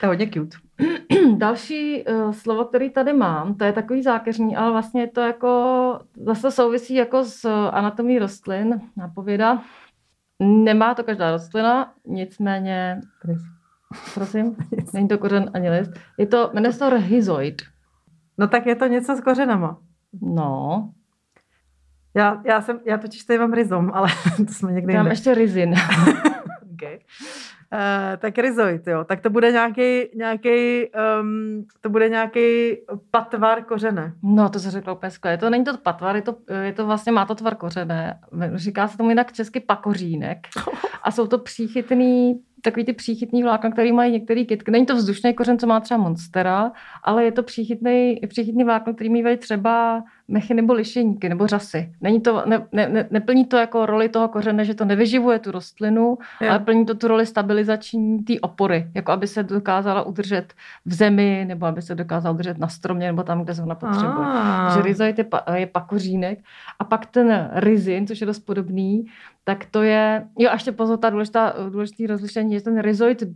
to 0.00 0.06
je 0.06 0.08
hodně 0.08 0.30
cute. 0.30 0.56
Další 1.36 2.04
uh, 2.04 2.32
slovo, 2.32 2.64
který 2.64 2.90
tady 2.90 3.12
mám, 3.12 3.54
to 3.54 3.64
je 3.64 3.72
takový 3.72 4.02
zákeřní, 4.02 4.56
ale 4.56 4.70
vlastně 4.70 5.00
je 5.00 5.08
to 5.08 5.20
jako, 5.20 6.00
zase 6.26 6.50
souvisí 6.50 6.94
jako 6.94 7.24
s 7.24 7.44
anatomí 7.70 8.18
rostlin, 8.18 8.80
napověda. 8.96 9.62
Nemá 10.42 10.94
to 10.94 11.04
každá 11.04 11.30
rostlina, 11.30 11.92
nicméně, 12.06 13.00
prosím, 14.14 14.56
není 14.94 15.08
to 15.08 15.18
kořen 15.18 15.50
ani 15.54 15.70
list. 15.70 15.90
Je 16.18 16.26
to, 16.26 16.50
jmenuje 16.54 16.72
se 16.72 16.90
rhizoid. 16.90 17.62
No 18.38 18.48
tak 18.48 18.66
je 18.66 18.74
to 18.74 18.86
něco 18.86 19.16
s 19.16 19.20
kořenama. 19.20 19.78
No. 20.22 20.90
Já, 22.14 22.42
já, 22.44 22.60
jsem, 22.60 22.80
já 22.86 22.98
totiž 22.98 23.24
tady 23.24 23.38
mám 23.38 23.52
rizom, 23.52 23.90
ale 23.94 24.08
to 24.46 24.52
jsme 24.52 24.72
někdy 24.72 24.92
Já 24.92 25.02
mám 25.02 25.10
ještě 25.10 25.34
rizin. 25.34 25.74
Uh, 27.72 28.16
tak 28.16 28.38
rizoid, 28.38 28.86
jo. 28.86 29.04
Tak 29.04 29.20
to 29.20 29.30
bude 29.30 29.52
nějaký, 29.52 30.02
nějaký 30.14 30.86
um, 31.20 31.66
to 31.80 31.88
bude 31.88 32.08
nějaký 32.08 32.76
patvar 33.10 33.64
kořené. 33.64 34.12
No, 34.22 34.48
to 34.48 34.58
se 34.58 34.70
řekla 34.70 34.92
úplně 34.92 35.10
skvěle. 35.10 35.38
To 35.38 35.50
není 35.50 35.64
to 35.64 35.76
patvar, 35.76 36.16
je 36.16 36.22
to, 36.22 36.36
je 36.62 36.72
to 36.72 36.86
vlastně, 36.86 37.12
má 37.12 37.24
to 37.24 37.34
tvar 37.34 37.54
kořené. 37.54 38.20
Říká 38.54 38.88
se 38.88 38.96
tomu 38.96 39.08
jinak 39.08 39.32
česky 39.32 39.60
pakořínek. 39.60 40.38
A 41.02 41.10
jsou 41.10 41.26
to 41.26 41.38
příchytný, 41.38 42.40
takový 42.62 42.84
ty 42.84 42.92
příchytný 42.92 43.42
vlákna, 43.42 43.70
který 43.70 43.92
mají 43.92 44.12
některý 44.12 44.46
kytky. 44.46 44.70
Není 44.70 44.86
to 44.86 44.96
vzdušný 44.96 45.34
kořen, 45.34 45.58
co 45.58 45.66
má 45.66 45.80
třeba 45.80 46.00
monstera, 46.00 46.72
ale 47.04 47.24
je 47.24 47.32
to 47.32 47.42
příchytný, 47.42 48.20
příchytný 48.28 48.64
vlákno, 48.64 48.94
který 48.94 49.10
mývají 49.10 49.36
třeba 49.36 50.02
mechy 50.30 50.54
nebo 50.54 50.72
lišeníky 50.72 51.28
nebo 51.28 51.46
řasy. 51.46 51.92
Není 52.00 52.20
to, 52.20 52.42
ne, 52.46 52.66
ne, 52.72 53.06
neplní 53.10 53.44
to 53.44 53.56
jako 53.56 53.86
roli 53.86 54.08
toho 54.08 54.28
kořene, 54.28 54.64
že 54.64 54.74
to 54.74 54.84
nevyživuje 54.84 55.38
tu 55.38 55.50
rostlinu, 55.50 56.18
jo. 56.40 56.50
ale 56.50 56.58
plní 56.58 56.86
to 56.86 56.94
tu 56.94 57.08
roli 57.08 57.26
stabilizační 57.26 58.18
té 58.18 58.40
opory, 58.40 58.90
jako 58.94 59.12
aby 59.12 59.26
se 59.26 59.42
dokázala 59.42 60.02
udržet 60.02 60.52
v 60.86 60.94
zemi, 60.94 61.44
nebo 61.48 61.66
aby 61.66 61.82
se 61.82 61.94
dokázala 61.94 62.34
udržet 62.34 62.58
na 62.58 62.68
stromě, 62.68 63.06
nebo 63.06 63.22
tam, 63.22 63.44
kde 63.44 63.54
se 63.54 63.62
ona 63.62 63.74
potřebuje. 63.74 64.26
Ah. 64.26 64.74
Že 64.74 64.82
rizoid 64.82 65.18
je, 65.18 65.24
pa, 65.24 65.44
je 65.54 65.66
pakořínek. 65.66 66.38
A 66.78 66.84
pak 66.84 67.06
ten 67.06 67.50
rizin, 67.52 68.06
což 68.06 68.20
je 68.20 68.26
dost 68.26 68.38
podobný, 68.38 69.06
tak 69.44 69.64
to 69.70 69.82
je, 69.82 70.26
jo 70.38 70.50
a 70.50 70.52
ještě 70.52 70.72
pozor, 70.72 70.98
ta 70.98 71.10
důležitá, 71.10 71.54
důležitý 71.68 72.06
rozlišení, 72.06 72.54
že 72.54 72.60
ten 72.60 72.80
rizoid 72.80 73.22
uh, 73.22 73.26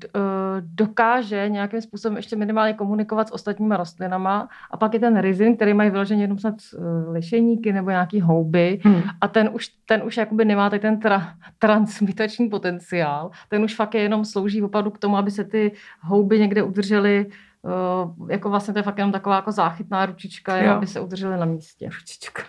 dokáže 0.60 1.48
nějakým 1.48 1.80
způsobem 1.80 2.16
ještě 2.16 2.36
minimálně 2.36 2.74
komunikovat 2.74 3.28
s 3.28 3.32
ostatníma 3.32 3.76
rostlinama 3.76 4.48
a 4.70 4.76
pak 4.76 4.94
je 4.94 5.00
ten 5.00 5.18
rizin, 5.18 5.56
který 5.56 5.74
mají 5.74 5.90
vyloženě 5.90 6.22
jenom 6.22 6.38
snad 6.38 6.54
uh, 6.54 6.83
lišeníky 7.12 7.72
nebo 7.72 7.90
nějaký 7.90 8.20
houby 8.20 8.80
hmm. 8.84 9.02
a 9.20 9.28
ten 9.28 9.50
už, 9.52 9.68
ten 9.86 10.02
už 10.02 10.16
jakoby 10.16 10.44
nemá 10.44 10.70
tady 10.70 10.80
ten 10.80 11.00
tra, 11.00 11.34
transmitační 11.58 12.48
potenciál, 12.48 13.30
ten 13.48 13.64
už 13.64 13.74
fakt 13.74 13.94
je 13.94 14.00
jenom 14.00 14.24
slouží 14.24 14.62
opravdu 14.62 14.90
k 14.90 14.98
tomu, 14.98 15.16
aby 15.16 15.30
se 15.30 15.44
ty 15.44 15.72
houby 16.00 16.38
někde 16.38 16.62
udržely 16.62 17.26
uh, 17.62 18.30
jako 18.30 18.50
vlastně 18.50 18.74
to 18.74 18.78
je 18.78 18.82
fakt 18.82 18.98
jenom 18.98 19.12
taková 19.12 19.36
jako 19.36 19.52
záchytná 19.52 20.06
ručička, 20.06 20.56
jo. 20.56 20.72
aby 20.72 20.86
se 20.86 21.00
udržely 21.00 21.38
na 21.38 21.46
místě. 21.46 21.88
Ručička. 22.00 22.42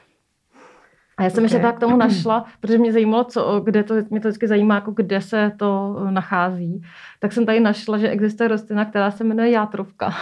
A 1.17 1.23
já 1.23 1.29
jsem 1.29 1.43
okay. 1.43 1.45
ještě 1.45 1.59
tak 1.59 1.75
k 1.75 1.79
tomu 1.79 1.97
našla, 2.05 2.45
protože 2.59 2.77
mě 2.77 2.93
zajímalo, 2.93 3.23
co, 3.23 3.59
kde 3.59 3.83
to, 3.83 3.95
mě 4.09 4.19
to 4.19 4.27
vždycky 4.27 4.47
zajímá, 4.47 4.75
jako 4.75 4.91
kde 4.91 5.21
se 5.21 5.51
to 5.57 5.97
eh, 6.07 6.11
nachází. 6.11 6.81
Tak 7.19 7.31
jsem 7.31 7.45
tady 7.45 7.59
našla, 7.59 7.97
že 7.97 8.09
existuje 8.09 8.47
rostlina, 8.47 8.85
která 8.85 9.11
se 9.11 9.23
jmenuje 9.23 9.51
játrovka. 9.51 10.13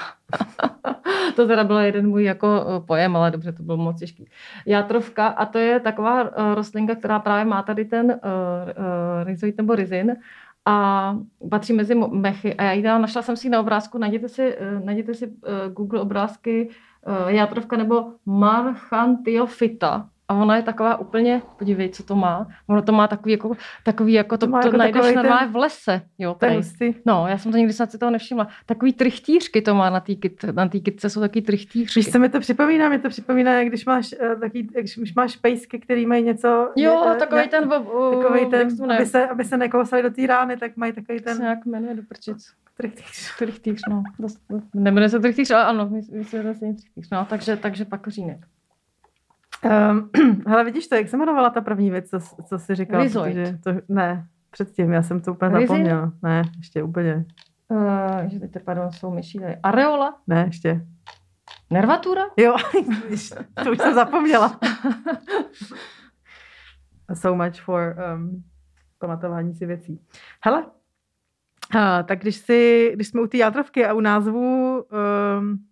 to 1.36 1.48
teda 1.48 1.64
byl 1.64 1.78
jeden 1.78 2.10
můj 2.10 2.24
jako 2.24 2.48
eh, 2.48 2.86
pojem, 2.86 3.16
ale 3.16 3.32
dobře, 3.32 3.52
to 3.52 3.64
bylo 3.64 3.78
moc 3.78 4.00
těžký. 4.00 4.30
Játrovka 4.66 5.28
a 5.28 5.46
to 5.46 5.58
je 5.58 5.80
taková 5.80 6.22
eh, 6.22 6.56
rostlinka, 6.56 6.96
která 6.96 7.20
právě 7.20 7.46
má 7.46 7.64
tady 7.64 7.86
ten 7.86 8.06
uh, 8.06 8.12
uh, 8.12 9.24
rizoid 9.24 9.58
nebo 9.58 9.76
rizin 9.76 10.16
a 10.66 11.18
patří 11.50 11.74
mezi 11.74 11.96
mechy. 11.96 12.54
A 12.54 12.64
já 12.64 12.72
ji 12.72 12.84
našla 12.84 13.22
jsem 13.22 13.36
si 13.36 13.50
na 13.50 13.60
obrázku, 13.60 13.98
najděte 13.98 14.30
si, 14.30 14.58
najděte 14.84 15.14
si 15.14 15.34
Google 15.74 16.00
obrázky 16.00 16.70
játrovka 17.28 17.78
nebo 17.78 18.06
Marchantiofita 18.26 20.10
a 20.34 20.42
ona 20.42 20.56
je 20.56 20.64
taková 20.64 20.98
úplně, 20.98 21.42
podívej, 21.60 21.90
co 21.90 22.04
to 22.04 22.16
má. 22.16 22.48
Ono 22.68 22.82
to 22.82 22.92
má 22.92 23.08
takový 23.08 23.32
jako, 23.32 23.56
takový 23.84 24.14
jako 24.14 24.38
to, 24.38 24.46
to, 24.46 24.52
to 24.52 24.68
jako 24.68 24.78
najdeš 24.78 25.16
normálně 25.16 25.52
v 25.52 25.56
lese. 25.56 26.02
Jo, 26.18 26.36
no, 27.06 27.26
já 27.28 27.38
jsem 27.38 27.52
to 27.52 27.58
nikdy 27.58 27.74
snad 27.74 27.92
si 27.92 27.98
toho 27.98 28.12
nevšimla. 28.12 28.48
Takový 28.66 28.94
trichtířky 28.94 29.62
to 29.62 29.76
má 29.76 29.90
na 29.90 30.00
té 30.00 30.16
kyt, 30.16 30.44
na 30.44 30.68
tý 30.68 30.82
kytce, 30.82 31.10
jsou 31.10 31.20
takový 31.20 31.42
trichtířky. 31.42 32.00
Když 32.00 32.12
se 32.12 32.20
mi 32.20 32.30
to 32.30 32.40
připomíná, 32.40 32.90
mi 32.90 33.00
to 33.00 33.10
připomíná, 33.10 33.54
jak 33.54 33.68
když 33.68 33.86
máš, 33.86 34.16
uh, 34.22 34.40
takový, 34.40 34.70
když 34.74 35.16
máš 35.16 35.36
pejsky, 35.36 35.80
který 35.80 36.06
mají 36.06 36.24
něco... 36.24 36.70
Jo, 36.76 37.04
uh, 37.06 37.18
takový 37.18 37.42
ne, 37.42 37.48
ten... 37.48 37.74
Uh, 37.74 38.24
takový 38.24 38.46
ten, 38.46 38.92
aby 38.92 39.06
se, 39.06 39.28
aby 39.28 39.44
se 39.44 39.58
nekousali 39.58 40.04
do 40.04 40.10
té 40.10 40.28
rány, 40.28 40.58
tak 40.58 40.78
mají 40.78 40.94
takový 40.94 41.20
ten... 41.20 41.36
Se 41.36 41.42
nějak 41.42 41.66
jmenuje 41.66 41.96
do 41.96 42.02
prčic. 42.10 42.48
Trichtýř. 42.78 43.38
Trichtýř, 43.38 43.82
no. 43.90 44.04
Nemenuje 44.74 45.10
se 45.10 45.20
trichtýř, 45.20 45.52
ale 45.52 45.64
ano, 45.64 45.90
myslím, 45.90 46.24
že 46.24 46.30
to 46.30 46.38
je 46.48 46.54
trichtýř. 46.54 47.10
No, 47.12 47.28
takže, 47.30 47.58
takže 47.58 47.86
pak 47.86 48.08
řínek. 48.08 48.38
Um, 49.64 50.10
hele, 50.48 50.64
vidíš 50.64 50.88
to, 50.88 50.96
jak 50.96 51.08
se 51.08 51.18
jmenovala 51.18 51.50
ta 51.50 51.62
první 51.62 51.92
věc, 51.92 52.10
co, 52.10 52.20
co 52.46 52.60
jsi 52.60 52.76
říkala? 52.76 53.04
Rizoid. 53.04 53.38
To, 53.64 53.72
ne, 53.90 54.28
předtím, 54.52 54.92
já 54.92 55.04
jsem 55.04 55.22
to 55.22 55.32
úplně 55.32 55.52
Rizin? 55.52 55.68
zapomněla. 55.68 56.12
Ne, 56.22 56.42
ještě 56.58 56.84
úplně. 56.84 57.26
Uh, 57.68 58.28
že 58.28 58.40
teď, 58.40 58.52
pardon, 58.64 58.92
jsou 58.92 59.12
myší 59.12 59.40
tady. 59.40 59.56
Areola? 59.64 60.22
Ne, 60.28 60.44
ještě. 60.48 60.86
Nervatura? 61.70 62.22
Jo, 62.38 62.56
to 63.64 63.72
už 63.72 63.78
jsem 63.78 63.94
zapomněla. 63.94 64.60
so 67.14 67.46
much 67.46 67.62
for 67.62 67.96
um, 68.16 68.44
pamatování 69.00 69.54
si 69.54 69.66
věcí. 69.66 70.00
Hele, 70.46 70.66
uh, 71.76 72.06
tak 72.06 72.20
když, 72.20 72.36
si, 72.36 72.92
když 72.94 73.08
jsme 73.08 73.22
u 73.22 73.28
té 73.28 73.38
játrovky 73.38 73.86
a 73.86 73.94
u 73.94 74.00
názvu 74.00 74.84
um, 75.40 75.66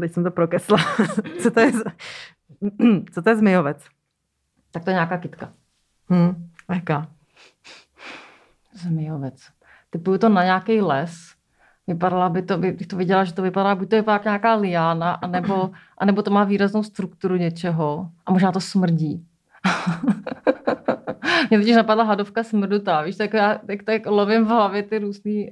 teď 0.00 0.12
jsem 0.12 0.24
to 0.24 0.30
prokesla. 0.30 0.78
Co 1.42 1.50
to 1.50 1.60
je? 1.60 1.72
Co 3.12 3.22
to 3.22 3.30
je 3.30 3.36
zmijovec? 3.36 3.86
Tak 4.70 4.84
to 4.84 4.90
je 4.90 4.94
nějaká 4.94 5.18
kytka. 5.18 5.52
Hmm, 6.08 6.50
jaká? 6.74 7.06
Zmijovec. 8.72 9.48
Typuju 9.90 10.18
to 10.18 10.28
na 10.28 10.44
nějaký 10.44 10.80
les. 10.80 11.34
Vypadala 11.86 12.28
by 12.28 12.42
to, 12.42 12.58
bych 12.58 12.86
to 12.86 12.96
viděla, 12.96 13.24
že 13.24 13.32
to 13.32 13.42
vypadá, 13.42 13.74
buď 13.74 13.88
to 13.88 13.96
je 13.96 14.02
pak 14.02 14.24
nějaká 14.24 14.54
liána, 14.54 15.12
anebo, 15.12 15.70
anebo 15.98 16.22
to 16.22 16.30
má 16.30 16.44
výraznou 16.44 16.82
strukturu 16.82 17.36
něčeho 17.36 18.10
a 18.26 18.32
možná 18.32 18.52
to 18.52 18.60
smrdí. 18.60 19.26
Mě 21.50 21.58
totiž 21.58 21.76
napadla 21.76 22.04
hadovka 22.04 22.42
smrdutá, 22.42 23.02
víš, 23.02 23.16
tak 23.16 23.34
já 23.34 23.60
tak, 23.66 23.82
tak 23.82 24.06
lovím 24.06 24.44
v 24.44 24.48
hlavě 24.48 24.82
ty 24.82 24.98
různé 24.98 25.32
uh, 25.32 25.44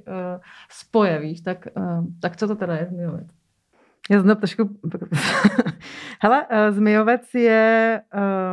spoje, 0.69 1.19
víš, 1.19 1.41
tak, 1.41 1.67
uh, 1.77 2.05
tak 2.21 2.37
co 2.37 2.47
to 2.47 2.55
teda 2.55 2.75
je 2.75 2.85
zmijovec? 2.85 3.27
Já 4.09 4.19
znám 4.21 4.37
trošku... 4.37 4.69
Hele, 6.21 6.45
eh, 6.49 6.71
Zmijovec 6.71 7.33
je 7.33 8.01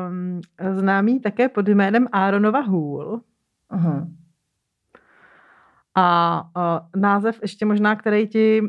um, 0.08 0.40
známý 0.76 1.20
také 1.20 1.48
pod 1.48 1.68
jménem 1.68 2.06
Áronova 2.12 2.60
hůl. 2.60 3.20
Aha. 3.70 4.06
A 5.98 6.42
uh, 6.42 7.00
název 7.00 7.38
ještě 7.42 7.66
možná, 7.66 7.96
který 7.96 8.28
ti, 8.28 8.60
uh, 8.62 8.68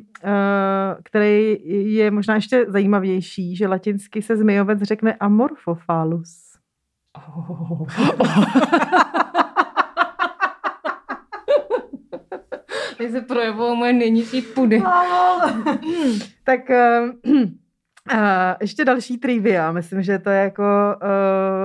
který 1.03 1.57
je 1.95 2.11
možná 2.11 2.35
ještě 2.35 2.65
zajímavější, 2.67 3.55
že 3.55 3.67
latinsky 3.67 4.21
se 4.21 4.37
zmijovec 4.37 4.81
řekne 4.81 5.13
amorphophalus. 5.13 6.57
Oh. 7.17 7.87
Tady 12.97 13.11
se 13.11 13.21
projevují 13.21 13.77
moje 13.77 13.93
nejnižší 13.93 14.41
pudy. 14.41 14.83
tak 16.43 16.59
uh, 16.69 17.43
Uh, 18.13 18.19
ještě 18.61 18.85
další 18.85 19.17
trivia, 19.17 19.71
myslím, 19.71 20.01
že 20.01 20.19
to 20.19 20.29
je 20.29 20.39
jako 20.39 20.63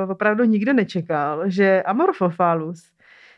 uh, 0.07 0.11
opravdu 0.11 0.45
nikdo 0.45 0.73
nečekal, 0.73 1.43
že 1.47 1.83
Amorphophalus 1.83 2.83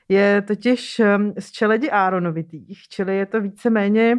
je 0.08 0.42
totiž 0.42 0.98
um, 0.98 1.34
z 1.38 1.52
čeledi 1.52 1.90
Aaronovitých, 1.90 2.82
čili 2.88 3.16
je 3.16 3.26
to 3.26 3.40
víceméně 3.40 4.16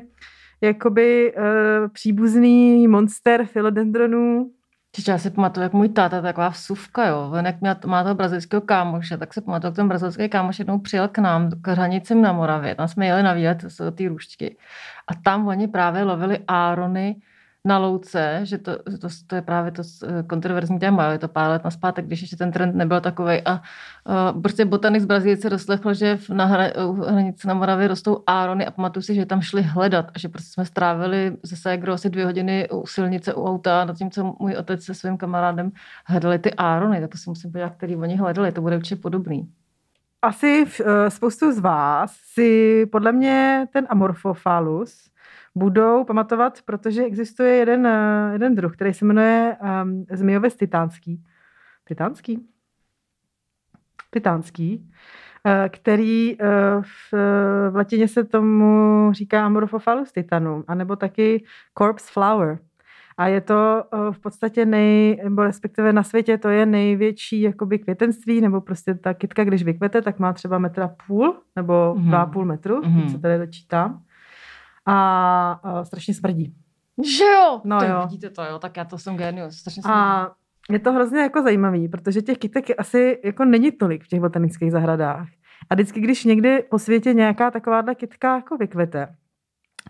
jakoby 0.62 1.34
uh, 1.34 1.44
příbuzný 1.94 2.88
monster 2.88 3.46
philodendronů 3.46 4.51
Čiže 4.96 5.12
já 5.12 5.18
si 5.18 5.30
pamatuju, 5.30 5.64
jak 5.64 5.74
můj 5.74 5.90
táta, 5.90 6.22
taková 6.22 6.50
vsuvka, 6.50 7.08
jo. 7.08 7.32
On 7.34 7.46
jak 7.46 7.86
má 7.86 8.04
toho 8.04 8.16
brazilského 8.16 8.62
kámoše, 8.62 9.18
tak 9.18 9.34
se 9.34 9.42
pamatuju, 9.42 9.70
jak 9.70 9.75
ten 9.75 9.88
brazilský 9.88 10.30
kámoš 10.30 10.60
jednou 10.60 10.80
přijel 10.80 11.08
k 11.08 11.18
nám, 11.18 11.50
k 11.62 11.68
hranicím 11.68 12.22
na 12.22 12.34
Moravě. 12.34 12.75
Tam 12.75 12.88
jsme 12.88 13.06
jeli 13.06 13.24
na 13.24 13.34
výlet 13.34 13.62
z 13.68 13.92
té 13.92 14.08
růžky. 14.08 14.58
A 15.08 15.16
tam 15.16 15.48
oni 15.48 15.68
právě 15.68 16.04
lovili 16.04 16.40
árony, 16.48 17.16
na 17.65 17.77
louce, 17.77 18.39
že 18.43 18.57
to, 18.57 18.77
to, 19.01 19.07
to 19.27 19.36
je 19.36 19.41
právě 19.41 19.72
to 19.72 19.81
eh, 20.03 20.24
kontroverzní 20.24 20.79
téma, 20.79 21.12
je 21.12 21.19
to 21.19 21.27
pár 21.27 21.50
let 21.50 21.63
naspátek, 21.63 22.05
když 22.05 22.22
ještě 22.22 22.36
ten 22.36 22.51
trend 22.51 22.75
nebyl 22.75 23.01
takový. 23.01 23.41
A 23.45 23.62
uh, 24.34 24.41
prostě 24.41 24.65
botanik 24.65 25.01
z 25.01 25.05
Brazílie 25.05 25.38
se 25.38 25.50
doslechl, 25.50 25.93
že 25.93 26.17
na 26.29 26.45
hra, 26.45 26.63
hranici 27.07 27.48
na 27.48 27.53
Moravě 27.53 27.88
rostou 27.88 28.24
árony 28.27 28.65
a 28.65 28.72
pamatuju 28.72 29.03
si, 29.03 29.15
že 29.15 29.25
tam 29.25 29.41
šli 29.41 29.62
hledat 29.62 30.12
a 30.15 30.19
že 30.19 30.29
prostě 30.29 30.50
jsme 30.53 30.65
strávili 30.65 31.38
ze 31.43 31.55
Ségro 31.55 31.93
asi 31.93 32.10
dvě 32.10 32.25
hodiny 32.25 32.69
u 32.69 32.88
silnice 32.88 33.34
u 33.34 33.45
auta, 33.45 33.86
nad 33.86 33.98
tím, 33.98 34.12
co 34.12 34.36
můj 34.39 34.55
otec 34.55 34.84
se 34.84 34.93
svým 34.93 35.17
kamarádem 35.17 35.72
hledali 36.05 36.39
ty 36.39 36.53
árony, 36.53 37.01
tak 37.01 37.10
to 37.10 37.17
si 37.17 37.29
musím 37.29 37.51
podívat, 37.51 37.74
který 37.77 37.95
oni 37.95 38.15
hledali, 38.15 38.51
to 38.51 38.62
bude 38.62 38.77
určitě 38.77 38.95
podobný. 38.95 39.50
Asi 40.22 40.65
uh, 40.65 40.88
spoustu 41.10 41.51
z 41.51 41.60
vás 41.60 42.12
si 42.34 42.86
podle 42.91 43.12
mě 43.12 43.67
ten 43.74 43.88
Amorphophallus 43.89 45.14
budou 45.56 46.04
pamatovat, 46.04 46.62
protože 46.66 47.04
existuje 47.04 47.56
jeden, 47.56 47.88
eh, 47.88 48.30
jeden 48.34 48.56
druh, 48.56 48.74
který 48.74 48.94
se 48.94 49.06
jmenuje 49.06 49.58
um, 49.84 50.06
zmijovec 50.12 50.56
titánský. 50.56 51.24
Titánský? 51.84 52.48
Titánský, 54.10 54.90
uh, 55.46 55.52
který 55.70 56.38
uh, 56.38 56.48
v, 56.82 57.14
v 57.70 57.76
latině 57.76 58.08
se 58.08 58.24
tomu 58.24 59.10
říká 59.14 59.46
Amorphophallus 59.46 60.12
titanum, 60.12 60.64
anebo 60.68 60.96
taky 60.96 61.44
corpse 61.78 62.12
flower. 62.14 62.60
A 63.18 63.28
je 63.28 63.42
to 63.42 63.84
v 64.12 64.20
podstatě 64.20 64.66
nej, 64.66 65.22
nebo 65.24 65.44
respektive 65.44 65.94
na 65.94 66.04
světě 66.04 66.38
to 66.38 66.50
je 66.50 66.66
největší 66.66 67.42
jakoby 67.42 67.80
květenství, 67.80 68.42
nebo 68.42 68.62
prostě 68.62 68.94
ta 68.94 69.14
kytka, 69.14 69.44
když 69.44 69.64
vykvete, 69.64 70.02
tak 70.02 70.20
má 70.20 70.34
třeba 70.34 70.58
metra 70.58 70.96
půl, 71.08 71.36
nebo 71.56 71.74
mm-hmm. 71.74 72.08
dva 72.08 72.26
půl 72.26 72.46
metru, 72.46 72.82
mm-hmm. 72.82 73.12
se 73.12 73.20
tady 73.20 73.38
dočítám 73.38 74.04
a, 74.86 75.60
a 75.63 75.86
strašně 75.86 76.13
smrdí. 76.13 76.54
Že 77.18 77.24
jo? 77.24 77.62
No 77.63 77.80
to 77.80 77.86
jo. 77.86 78.01
Vidíte 78.01 78.30
to, 78.30 78.44
jo? 78.44 78.60
Tak 78.60 78.77
já 78.77 78.86
to 78.86 78.98
jsem 78.98 79.18
genius. 79.18 79.58
Strašně 79.58 79.82
smrdí. 79.82 79.96
A 79.96 80.32
je 80.70 80.80
to 80.80 80.94
hrozně 80.94 81.20
jako 81.20 81.42
zajímavý, 81.42 81.88
protože 81.88 82.22
těch 82.22 82.38
kytek 82.38 82.65
asi 82.77 83.20
jako 83.24 83.46
není 83.46 83.72
tolik 83.72 84.04
v 84.04 84.08
těch 84.08 84.20
botanických 84.20 84.72
zahradách. 84.72 85.27
A 85.70 85.75
vždycky, 85.75 86.01
když 86.01 86.24
někdy 86.24 86.63
po 86.70 86.80
světě 86.80 87.13
nějaká 87.13 87.51
takováhle 87.51 87.96
kytka 87.96 88.36
jako 88.36 88.58
vykvete, 88.58 89.15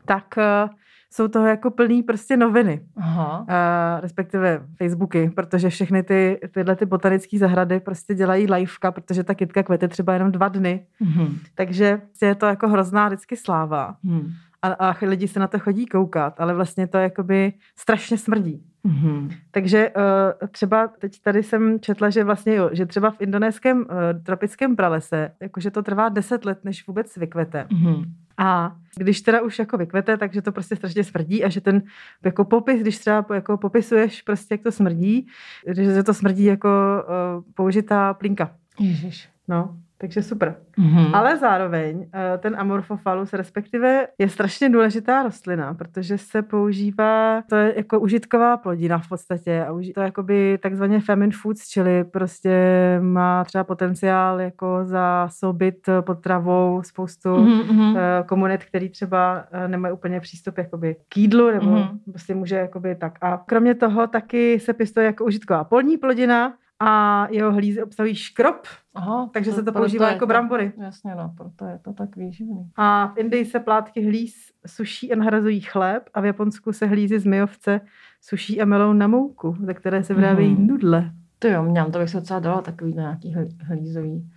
tak 0.06 0.26
uh, 0.38 0.70
jsou 1.12 1.28
toho 1.28 1.48
jako 1.48 1.72
plný 1.72 2.04
prostě 2.04 2.38
noviny. 2.38 2.86
Aha. 2.98 3.40
Uh, 3.40 4.02
respektive 4.02 4.62
Facebooky, 4.78 5.30
protože 5.30 5.70
všechny 5.70 6.04
ty, 6.04 6.40
tyhle 6.54 6.76
ty 6.76 6.86
botanické 6.86 7.38
zahrady 7.38 7.80
prostě 7.80 8.14
dělají 8.14 8.48
liveka, 8.52 8.92
protože 8.92 9.24
ta 9.24 9.34
kytka 9.34 9.64
kvete 9.64 9.88
třeba 9.88 10.14
jenom 10.14 10.32
dva 10.32 10.48
dny. 10.48 10.88
Mm-hmm. 11.02 11.38
Takže 11.56 12.02
je 12.22 12.36
to 12.36 12.46
jako 12.46 12.68
hrozná 12.68 13.08
vždycky 13.08 13.38
sláva. 13.38 13.96
Mm. 14.04 14.30
A, 14.66 14.90
a 14.90 14.96
lidi 15.02 15.28
se 15.28 15.40
na 15.40 15.48
to 15.48 15.60
chodí 15.60 15.86
koukat, 15.86 16.42
ale 16.42 16.54
vlastně 16.54 16.88
to 16.88 16.98
jakoby 16.98 17.54
strašně 17.76 18.18
smrdí. 18.18 18.64
Mm-hmm. 18.86 19.30
Takže 19.52 19.90
uh, 19.90 20.48
třeba 20.48 20.88
teď 20.88 21.22
tady 21.22 21.44
jsem 21.44 21.80
četla, 21.80 22.10
že 22.10 22.24
vlastně 22.24 22.56
jo, 22.56 22.70
že 22.74 22.86
třeba 22.86 23.12
v 23.12 23.22
indonéském 23.22 23.78
uh, 23.78 23.86
tropickém 24.24 24.76
pralese, 24.76 25.32
jakože 25.42 25.72
to 25.72 25.84
trvá 25.84 26.10
10 26.10 26.46
let, 26.46 26.60
než 26.64 26.88
vůbec 26.88 27.18
vykvete. 27.18 27.68
Mm-hmm. 27.70 28.04
A 28.38 28.76
když 28.98 29.22
teda 29.22 29.42
už 29.42 29.60
jako 29.60 29.78
vykvete, 29.78 30.18
takže 30.18 30.42
to 30.42 30.52
prostě 30.52 30.76
strašně 30.76 31.04
smrdí 31.04 31.44
a 31.44 31.50
že 31.50 31.62
ten 31.62 31.84
jako 32.24 32.46
popis, 32.46 32.82
když 32.82 33.00
třeba 33.00 33.26
jako 33.34 33.58
popisuješ 33.58 34.22
prostě, 34.22 34.54
jak 34.54 34.62
to 34.62 34.72
smrdí, 34.72 35.28
že 35.72 36.04
to 36.04 36.14
smrdí 36.14 36.44
jako 36.44 36.70
uh, 36.70 37.44
použitá 37.54 38.14
plínka. 38.14 38.52
Ježiš. 38.80 39.30
No, 39.48 39.78
takže 39.98 40.24
super. 40.24 40.56
Mm-hmm. 40.80 41.16
Ale 41.16 41.38
zároveň 41.38 42.08
eh, 42.14 42.38
ten 42.38 42.56
Amorphophallus 42.60 43.34
respektive 43.34 44.08
je 44.18 44.30
strašně 44.30 44.70
důležitá 44.70 45.24
rostlina, 45.24 45.74
protože 45.74 46.18
se 46.18 46.42
používá, 46.42 47.42
to 47.50 47.56
je 47.56 47.74
jako 47.78 48.00
užitková 48.00 48.58
plodina 48.58 48.98
v 48.98 49.10
podstatě 49.10 49.66
a 49.66 49.74
to 49.94 50.02
je 50.02 50.06
jakoby 50.06 50.60
takzvaně 50.62 51.00
famine 51.00 51.32
foods, 51.42 51.68
čili 51.68 52.04
prostě 52.04 52.56
má 53.02 53.44
třeba 53.44 53.64
potenciál 53.64 54.42
jako 54.42 54.80
zásobit 54.84 55.90
potravou 56.02 56.82
spoustu 56.84 57.30
mm-hmm. 57.30 58.24
komunit, 58.26 58.66
který 58.66 58.90
třeba 58.90 59.44
eh, 59.52 59.68
nemají 59.68 59.94
úplně 59.94 60.20
přístup 60.20 60.58
jakoby 60.58 60.96
k 61.10 61.18
jídlu 61.18 61.52
nebo 61.52 61.66
mm-hmm. 61.66 62.00
prostě 62.12 62.36
může 62.36 62.56
jakoby 62.56 62.96
tak. 62.96 63.18
A 63.22 63.44
kromě 63.46 63.76
toho 63.76 64.08
taky 64.08 64.60
se 64.60 64.74
pěstuje 64.74 65.06
jako 65.06 65.26
užitková 65.26 65.64
polní 65.64 65.98
plodina, 65.98 66.54
a 66.80 67.28
jeho 67.32 67.52
hlízy 67.52 67.84
obsahují 67.84 68.16
škrob, 68.16 68.68
Aha, 68.96 69.30
takže 69.34 69.52
to, 69.52 69.56
se 69.56 69.64
to 69.64 69.72
používá 69.72 70.08
jako 70.08 70.20
to, 70.20 70.28
brambory. 70.28 70.74
Jasně, 70.78 71.16
no, 71.16 71.34
proto 71.38 71.66
je 71.66 71.80
to 71.80 71.94
tak 71.94 72.16
výživný. 72.16 72.72
A 72.76 73.08
v 73.08 73.18
Indii 73.18 73.46
se 73.46 73.60
plátky 73.60 74.02
hlíz 74.02 74.36
suší 74.68 75.14
a 75.14 75.16
nahrazují 75.16 75.62
chléb 75.62 76.10
a 76.14 76.22
v 76.22 76.26
Japonsku 76.26 76.74
se 76.74 76.86
hlízy 76.86 77.20
z 77.20 77.26
myjovce 77.26 77.82
suší 78.22 78.62
a 78.62 78.66
melou 78.66 78.94
na 78.94 79.08
mouku, 79.08 79.58
ze 79.60 79.74
které 79.74 80.04
se 80.04 80.14
vyrábějí 80.14 80.56
mm. 80.56 80.68
nudle. 80.68 81.12
To 81.40 81.48
jo, 81.48 81.64
mňam, 81.64 81.92
to 81.92 82.00
bych 82.00 82.10
se 82.10 82.18
docela 82.18 82.40
dala 82.40 82.62
takový 82.62 82.94
nějaký 82.94 83.36
hlízový 83.62 84.32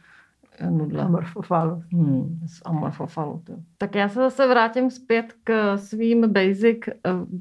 nudle. 0.70 1.02
Amorfofalu. 1.02 1.82
Hmm, 1.92 2.40
z 2.46 2.62
amorfofalu. 2.64 3.42
To. 3.44 3.52
Tak 3.78 3.94
já 3.94 4.08
se 4.08 4.14
zase 4.14 4.48
vrátím 4.48 4.90
zpět 4.90 5.34
k 5.44 5.76
svým 5.76 6.32
basic, 6.32 6.78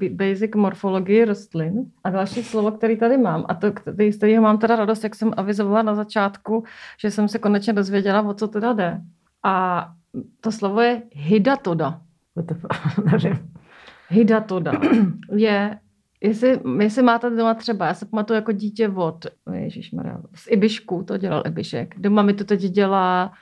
uh, 0.00 0.08
basic 0.10 0.54
morfologii 0.54 1.24
rostlin. 1.24 1.90
A 2.04 2.10
další 2.10 2.42
slovo, 2.42 2.70
který 2.70 2.96
tady 2.96 3.16
mám, 3.18 3.44
a 3.48 3.54
to, 3.54 3.72
který, 3.72 4.12
z 4.12 4.16
kterého 4.16 4.42
mám 4.42 4.58
teda 4.58 4.76
radost, 4.76 5.04
jak 5.04 5.14
jsem 5.14 5.32
avizovala 5.36 5.82
na 5.82 5.94
začátku, 5.94 6.64
že 7.00 7.10
jsem 7.10 7.28
se 7.28 7.38
konečně 7.38 7.72
dozvěděla, 7.72 8.22
o 8.22 8.34
co 8.34 8.48
teda 8.48 8.72
jde. 8.72 9.00
A 9.44 9.86
to 10.40 10.52
slovo 10.52 10.80
je 10.80 11.02
hydatoda. 11.12 12.00
Nevím. 13.12 13.50
Hydatoda 14.08 14.72
je 15.32 15.78
Jestli, 16.20 16.60
jestli 16.80 17.02
máte 17.02 17.30
doma 17.30 17.54
třeba, 17.54 17.86
já 17.86 17.94
se 17.94 18.06
pamatuju 18.06 18.34
jako 18.34 18.52
dítě 18.52 18.88
od, 18.88 19.26
ježišmarja, 19.52 20.20
z 20.34 20.46
Ibišku 20.50 21.02
to 21.02 21.16
dělal 21.16 21.42
Ibišek. 21.46 21.94
Doma 21.98 22.22
mi 22.22 22.34
to 22.34 22.44
teď 22.44 22.60
dělá 22.60 23.32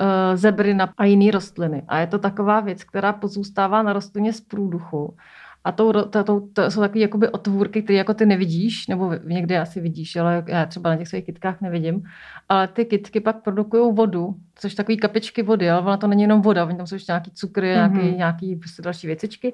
uh, 0.00 0.36
zebrina 0.36 0.92
a 0.96 1.04
jiné 1.04 1.30
rostliny. 1.30 1.82
A 1.88 1.98
je 1.98 2.06
to 2.06 2.18
taková 2.18 2.60
věc, 2.60 2.84
která 2.84 3.12
pozůstává 3.12 3.82
na 3.82 3.92
rostlině 3.92 4.32
z 4.32 4.40
průduchu. 4.40 5.16
A 5.64 5.72
to, 5.72 5.92
to, 5.92 6.24
to, 6.24 6.42
to 6.52 6.70
jsou 6.70 6.80
takové 6.80 7.00
jakoby 7.00 7.28
otvůrky, 7.28 7.82
které 7.82 7.96
jako 7.96 8.14
ty 8.14 8.26
nevidíš, 8.26 8.86
nebo 8.86 9.12
někdy 9.24 9.58
asi 9.58 9.80
vidíš, 9.80 10.16
ale 10.16 10.44
já 10.46 10.66
třeba 10.66 10.90
na 10.90 10.96
těch 10.96 11.08
svých 11.08 11.24
kytkách 11.24 11.60
nevidím. 11.60 12.02
Ale 12.48 12.68
ty 12.68 12.84
kytky 12.84 13.20
pak 13.20 13.42
produkují 13.42 13.94
vodu, 13.94 14.34
což 14.54 14.74
takový 14.74 14.96
kapičky 14.96 15.42
vody, 15.42 15.70
ale 15.70 15.80
ona 15.80 15.96
to 15.96 16.06
není 16.06 16.22
jenom 16.22 16.42
voda, 16.42 16.64
oni 16.64 16.76
tam 16.76 16.86
jsou 16.86 16.94
ještě 16.94 17.12
nějaký 17.12 17.30
cukry, 17.30 17.74
mm-hmm. 17.74 17.92
nějaký, 17.92 18.16
nějaký 18.16 18.56
prostě 18.56 18.82
další 18.82 19.06
věcičky. 19.06 19.52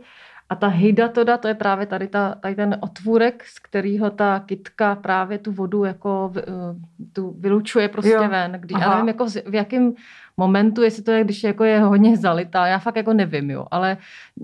A 0.49 0.55
ta 0.55 0.69
hydatoda, 0.69 1.37
to 1.37 1.49
je 1.49 1.55
právě 1.55 1.87
tady, 1.87 2.09
ta, 2.09 2.35
tady 2.35 2.55
ten 2.55 2.77
otvůrek, 2.81 3.45
z 3.45 3.59
kterého 3.59 4.11
ta 4.11 4.43
kytka 4.47 4.95
právě 4.95 5.39
tu 5.39 5.53
vodu 5.53 5.85
jako 5.85 6.33
eh, 6.37 6.43
tu 7.13 7.37
vylučuje 7.39 7.89
prostě 7.89 8.13
jo. 8.13 8.29
ven. 8.29 8.53
Kdy, 8.53 8.75
já 8.81 8.91
nevím, 8.91 9.09
jako 9.09 9.27
v, 9.27 9.35
v 9.47 9.55
jakém 9.55 9.93
momentu, 10.37 10.83
jestli 10.83 11.03
to 11.03 11.11
je, 11.11 11.25
když 11.25 11.45
jako 11.45 11.65
je 11.65 11.81
hodně 11.81 12.17
zalitá, 12.17 12.67
já 12.67 12.79
fakt 12.79 12.97
jako 12.97 13.13
nevím, 13.13 13.51
jo, 13.51 13.67
ale 13.71 13.97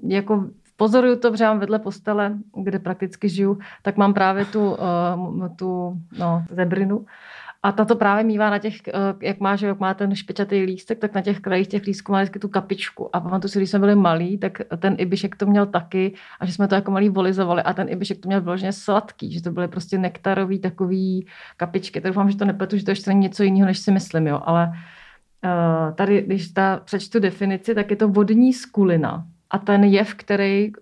jako 0.09 0.49
pozoruju 0.83 1.17
to, 1.17 1.31
protože 1.31 1.45
mám 1.45 1.59
vedle 1.59 1.79
postele, 1.79 2.35
kde 2.65 2.79
prakticky 2.79 3.29
žiju, 3.29 3.59
tak 3.83 3.97
mám 3.97 4.15
právě 4.15 4.45
tu, 4.45 4.71
uh, 4.71 5.57
tu 5.57 5.95
no, 6.19 6.43
zebrinu 6.51 7.07
a 7.63 7.73
ta 7.73 7.85
to 7.85 7.97
právě 7.97 8.25
mývá 8.25 8.51
na 8.51 8.59
těch, 8.59 8.75
eh, 8.89 8.93
jak 9.21 9.41
má, 9.41 9.57
že 9.57 9.67
jak 9.67 9.81
má 9.81 9.95
ten 9.95 10.15
špečatý 10.15 10.63
lístek, 10.63 10.99
tak 10.99 11.15
na 11.15 11.21
těch 11.21 11.41
krajích 11.41 11.69
těch 11.69 11.87
lístků 11.87 12.13
má 12.13 12.19
vždycky 12.19 12.39
tu 12.39 12.49
kapičku. 12.49 13.17
A 13.17 13.21
pamatuju 13.21 13.51
si, 13.51 13.59
když 13.59 13.71
jsme 13.71 13.79
byli 13.79 13.95
malí, 13.95 14.39
tak 14.39 14.59
ten 14.79 14.95
ibišek 14.99 15.37
to 15.37 15.47
měl 15.47 15.67
taky 15.67 16.15
a 16.41 16.47
že 16.47 16.53
jsme 16.53 16.69
to 16.69 16.75
jako 16.75 16.91
malí 16.91 17.09
volizovali 17.09 17.63
a 17.63 17.73
ten 17.73 17.89
ibišek 17.89 18.21
to 18.21 18.29
měl 18.29 18.41
vyloženě 18.41 18.73
sladký, 18.73 19.33
že 19.33 19.43
to 19.43 19.51
byly 19.51 19.69
prostě 19.69 19.99
nektarový 19.99 20.59
takový 20.59 21.27
kapičky. 21.57 22.01
Tak 22.01 22.13
doufám, 22.13 22.31
že 22.31 22.37
to 22.37 22.45
nepletu, 22.45 22.77
že 22.77 22.85
to 22.85 22.91
ještě 22.91 23.11
není 23.11 23.21
něco 23.21 23.43
jiného, 23.43 23.67
než 23.67 23.79
si 23.79 23.91
myslím, 23.91 24.27
jo. 24.27 24.43
Ale 24.45 24.73
uh, 25.45 25.95
tady, 25.95 26.23
když 26.23 26.49
ta 26.49 26.81
přečtu 26.85 27.21
definici, 27.21 27.75
tak 27.75 27.91
je 27.91 27.97
to 27.97 28.09
vodní 28.09 28.53
skulina. 28.53 29.27
A 29.53 29.59
ten 29.59 29.85
jev, 29.85 30.15
který 30.15 30.73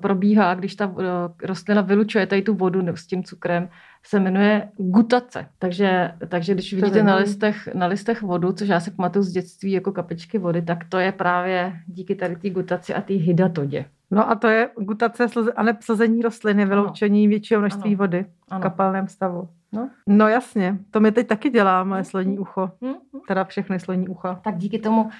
probíhá, 0.00 0.54
když 0.54 0.74
ta 0.74 0.94
eh, 0.98 1.46
rostlina 1.46 1.80
vylučuje 1.80 2.26
tady 2.26 2.42
tu 2.42 2.54
vodu 2.54 2.96
s 2.96 3.06
tím 3.06 3.24
cukrem, 3.24 3.68
se 4.06 4.20
jmenuje 4.20 4.68
gutace. 4.76 5.46
Takže, 5.58 6.12
takže 6.28 6.54
když 6.54 6.72
vidíte 6.72 7.02
na 7.02 7.16
listech, 7.16 7.68
na 7.74 7.86
listech 7.86 8.22
vodu, 8.22 8.52
což 8.52 8.68
já 8.68 8.80
si 8.80 8.90
pamatuju 8.90 9.22
z 9.22 9.32
dětství 9.32 9.72
jako 9.72 9.92
kapičky 9.92 10.38
vody, 10.38 10.62
tak 10.62 10.84
to 10.88 10.98
je 10.98 11.12
právě 11.12 11.72
díky 11.86 12.14
tady 12.14 12.36
té 12.36 12.50
gutaci 12.50 12.94
a 12.94 13.00
té 13.00 13.14
hydatodě. 13.14 13.84
No 14.10 14.30
a 14.30 14.34
to 14.34 14.48
je 14.48 14.70
gutace 14.78 15.26
a 15.56 15.62
nepsazení 15.62 16.22
rostliny, 16.22 16.66
vyloučení 16.66 17.24
ano. 17.24 17.28
většího 17.28 17.60
množství 17.60 17.90
ano. 17.90 17.98
vody 17.98 18.26
ano. 18.48 18.60
v 18.60 18.62
kapalném 18.62 19.08
stavu. 19.08 19.48
No. 19.72 19.90
no 20.06 20.28
jasně, 20.28 20.78
to 20.90 21.00
mi 21.00 21.12
teď 21.12 21.26
taky 21.26 21.50
dělá 21.50 21.84
moje 21.84 22.04
sloní 22.04 22.38
ucho. 22.38 22.70
Hmm. 22.82 22.94
Teda 23.28 23.44
všechny 23.44 23.80
sloní 23.80 24.08
ucha. 24.08 24.40
Tak 24.44 24.56
díky 24.56 24.78
tomu 24.78 25.02
uh, 25.02 25.10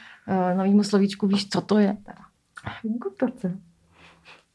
novému 0.56 0.82
slovíčku 0.82 1.26
víš, 1.26 1.48
co 1.48 1.61
to 1.61 1.78
je. 1.78 1.96
Teda. 2.06 2.27
Gutace. 2.83 3.53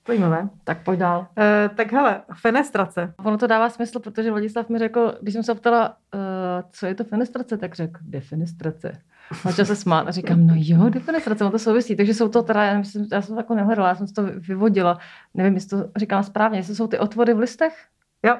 Zajímavé. 0.07 0.49
Tak 0.63 0.83
pojď 0.83 0.99
dál. 0.99 1.19
Uh, 1.19 1.75
tak 1.75 1.91
hele, 1.91 2.21
fenestrace. 2.41 3.13
Ono 3.17 3.37
to 3.37 3.47
dává 3.47 3.69
smysl, 3.69 3.99
protože 3.99 4.31
Vladislav 4.31 4.69
mi 4.69 4.79
řekl, 4.79 5.17
když 5.21 5.33
jsem 5.33 5.43
se 5.43 5.55
ptala, 5.55 5.89
uh, 5.89 6.69
co 6.71 6.85
je 6.85 6.95
to 6.95 7.03
fenestrace, 7.03 7.57
tak 7.57 7.75
řekl, 7.75 7.99
defenestrace. 8.01 9.01
Začal 9.43 9.65
se 9.65 9.75
smát 9.75 10.07
a 10.07 10.11
říkám, 10.11 10.47
no 10.47 10.53
jo, 10.57 10.89
defenestrace, 10.89 11.43
ono 11.43 11.51
to 11.51 11.59
souvisí. 11.59 11.95
Takže 11.95 12.13
jsou 12.13 12.29
to 12.29 12.43
teda, 12.43 12.63
já, 12.63 12.77
myslím, 12.77 13.07
já 13.11 13.21
jsem 13.21 13.35
to 13.35 13.39
jako 13.39 13.55
nehledala, 13.55 13.89
já 13.89 13.95
jsem 13.95 14.07
to 14.07 14.23
vyvodila. 14.23 14.97
Nevím, 15.33 15.53
jestli 15.53 15.77
to 15.77 15.91
říkám 15.95 16.23
správně, 16.23 16.59
jestli 16.59 16.75
jsou 16.75 16.87
ty 16.87 16.99
otvory 16.99 17.33
v 17.33 17.39
listech? 17.39 17.87
Jo. 18.25 18.37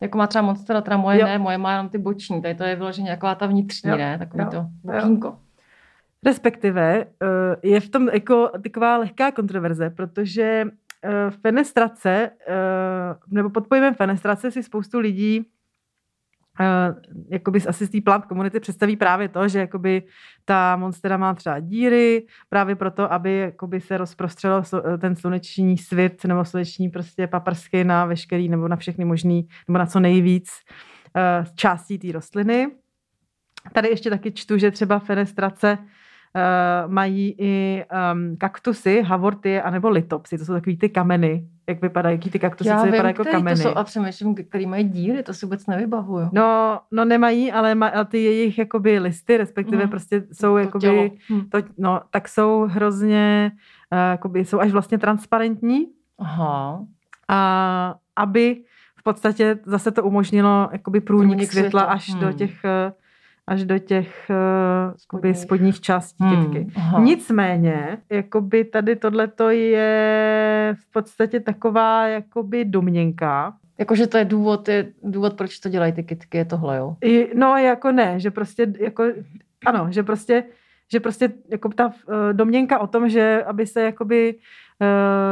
Jako 0.00 0.18
má 0.18 0.26
třeba 0.26 0.42
monstera, 0.42 0.80
teda 0.80 0.96
moje 0.96 1.20
jo. 1.20 1.26
ne, 1.26 1.38
moje 1.38 1.58
má 1.58 1.72
jenom 1.72 1.88
ty 1.88 1.98
boční, 1.98 2.42
tady 2.42 2.54
to 2.54 2.64
je 2.64 2.76
vyloženě 2.76 3.10
jako 3.10 3.34
ta 3.34 3.46
vnitřní, 3.46 3.90
jo. 3.90 3.96
ne, 3.96 4.18
takový 4.18 4.42
jo. 4.42 4.50
to 4.50 4.66
bokínko. 4.82 5.38
Respektive 6.26 7.04
eh, 7.04 7.06
je 7.62 7.80
v 7.80 7.88
tom 7.88 8.08
jako 8.08 8.50
taková 8.62 8.96
lehká 8.96 9.32
kontroverze, 9.32 9.90
protože 9.90 10.64
uh, 10.64 11.30
fenestrace, 11.30 12.30
uh, 12.48 13.34
nebo 13.34 13.50
pod 13.50 13.68
pojmem 13.68 13.94
fenestrace 13.94 14.50
si 14.50 14.62
spoustu 14.62 14.98
lidí 14.98 15.46
jakoby 17.30 17.60
asi 17.68 17.86
z 17.86 17.90
té 17.90 18.00
plant 18.00 18.26
komunity 18.26 18.60
představí 18.60 18.96
právě 18.96 19.28
to, 19.28 19.48
že 19.48 19.58
jakoby 19.58 20.02
ta 20.44 20.76
monstera 20.76 21.16
má 21.16 21.34
třeba 21.34 21.60
díry, 21.60 22.26
právě 22.48 22.76
proto, 22.76 23.12
aby 23.12 23.38
jakoby 23.38 23.80
se 23.80 23.98
rozprostřelo 23.98 24.62
ten 25.00 25.16
sluneční 25.16 25.78
svit 25.78 26.24
nebo 26.24 26.44
sluneční 26.44 26.88
prostě 26.88 27.26
paprsky 27.26 27.84
na 27.84 28.04
veškerý 28.04 28.48
nebo 28.48 28.68
na 28.68 28.76
všechny 28.76 29.04
možný, 29.04 29.48
nebo 29.68 29.78
na 29.78 29.86
co 29.86 30.00
nejvíc 30.00 30.50
částí 31.54 31.98
té 31.98 32.12
rostliny. 32.12 32.70
Tady 33.72 33.88
ještě 33.88 34.10
taky 34.10 34.32
čtu, 34.32 34.58
že 34.58 34.70
třeba 34.70 34.98
fenestrace 34.98 35.78
mají 36.86 37.34
i 37.38 37.84
um, 38.12 38.36
kaktusy, 38.36 39.02
havorty 39.02 39.60
anebo 39.60 39.88
litopsy. 39.88 40.38
To 40.38 40.44
jsou 40.44 40.52
takový 40.52 40.76
ty 40.76 40.88
kameny. 40.88 41.48
Jak 41.68 41.82
vypadají, 41.82 42.14
jaký 42.14 42.30
ty 42.30 42.38
kaktusy, 42.38 42.70
co 42.70 42.84
vypadají 42.84 43.14
jako 43.18 43.24
kameny. 43.24 43.56
To 43.56 43.62
jsou, 43.62 43.76
a 43.76 43.84
přemýšlím, 43.84 44.34
který 44.34 44.66
mají 44.66 44.84
díry, 44.84 45.22
to 45.22 45.34
si 45.34 45.46
vůbec 45.46 45.66
nevybavuju. 45.66 46.28
No, 46.32 46.80
no 46.92 47.04
nemají, 47.04 47.52
ale, 47.52 47.74
ma, 47.74 47.88
ale 47.88 48.04
ty 48.04 48.24
jejich 48.24 48.58
jakoby 48.58 48.98
listy, 48.98 49.36
respektive 49.36 49.84
mm. 49.84 49.90
prostě 49.90 50.24
jsou 50.32 50.52
to 50.52 50.58
jakoby, 50.58 51.12
hm. 51.30 51.40
to, 51.50 51.58
no, 51.78 52.00
tak 52.10 52.28
jsou 52.28 52.66
hrozně, 52.70 53.52
uh, 53.92 53.98
jakoby, 53.98 54.44
jsou 54.44 54.60
až 54.60 54.70
vlastně 54.70 54.98
transparentní. 54.98 55.86
Aha. 56.18 56.84
A 57.28 57.94
aby 58.16 58.64
v 58.96 59.02
podstatě 59.02 59.58
zase 59.64 59.90
to 59.90 60.04
umožnilo 60.04 60.68
jakoby 60.72 61.00
průnik, 61.00 61.30
průnik 61.30 61.52
světla, 61.52 61.80
světla 61.80 61.94
až 61.94 62.10
hmm. 62.10 62.20
do 62.20 62.32
těch 62.32 62.50
uh, 62.64 62.92
až 63.48 63.64
do 63.64 63.78
těch 63.78 64.30
uh, 64.30 64.96
spodních. 64.96 65.36
spodních 65.36 65.80
částí 65.80 66.24
hmm, 66.24 66.52
kytky. 66.52 66.72
Aha. 66.76 67.00
Nicméně, 67.00 67.98
jakoby 68.10 68.64
tady 68.64 68.96
tohleto 68.96 69.50
je 69.50 70.76
v 70.80 70.92
podstatě 70.92 71.40
taková 71.40 72.06
jakoby 72.06 72.64
domněnka, 72.64 73.54
Jakože 73.78 74.06
to 74.06 74.18
je 74.18 74.24
důvod, 74.24 74.68
je 74.68 74.92
důvod, 75.02 75.34
proč 75.34 75.58
to 75.58 75.68
dělají 75.68 75.92
ty 75.92 76.02
kytky, 76.02 76.38
je 76.38 76.44
tohle, 76.44 76.76
jo? 76.76 76.96
I, 77.00 77.30
no, 77.34 77.56
jako 77.56 77.92
ne, 77.92 78.20
že 78.20 78.30
prostě, 78.30 78.72
jako, 78.80 79.04
ano, 79.66 79.86
že 79.90 80.02
prostě, 80.02 80.44
že 80.92 81.00
prostě 81.00 81.32
jako 81.50 81.68
ta 81.68 81.86
uh, 81.86 81.92
domněnka 82.32 82.78
o 82.78 82.86
tom, 82.86 83.08
že 83.08 83.44
aby 83.44 83.66
se 83.66 83.82
jakoby 83.82 84.34
uh, 84.34 84.40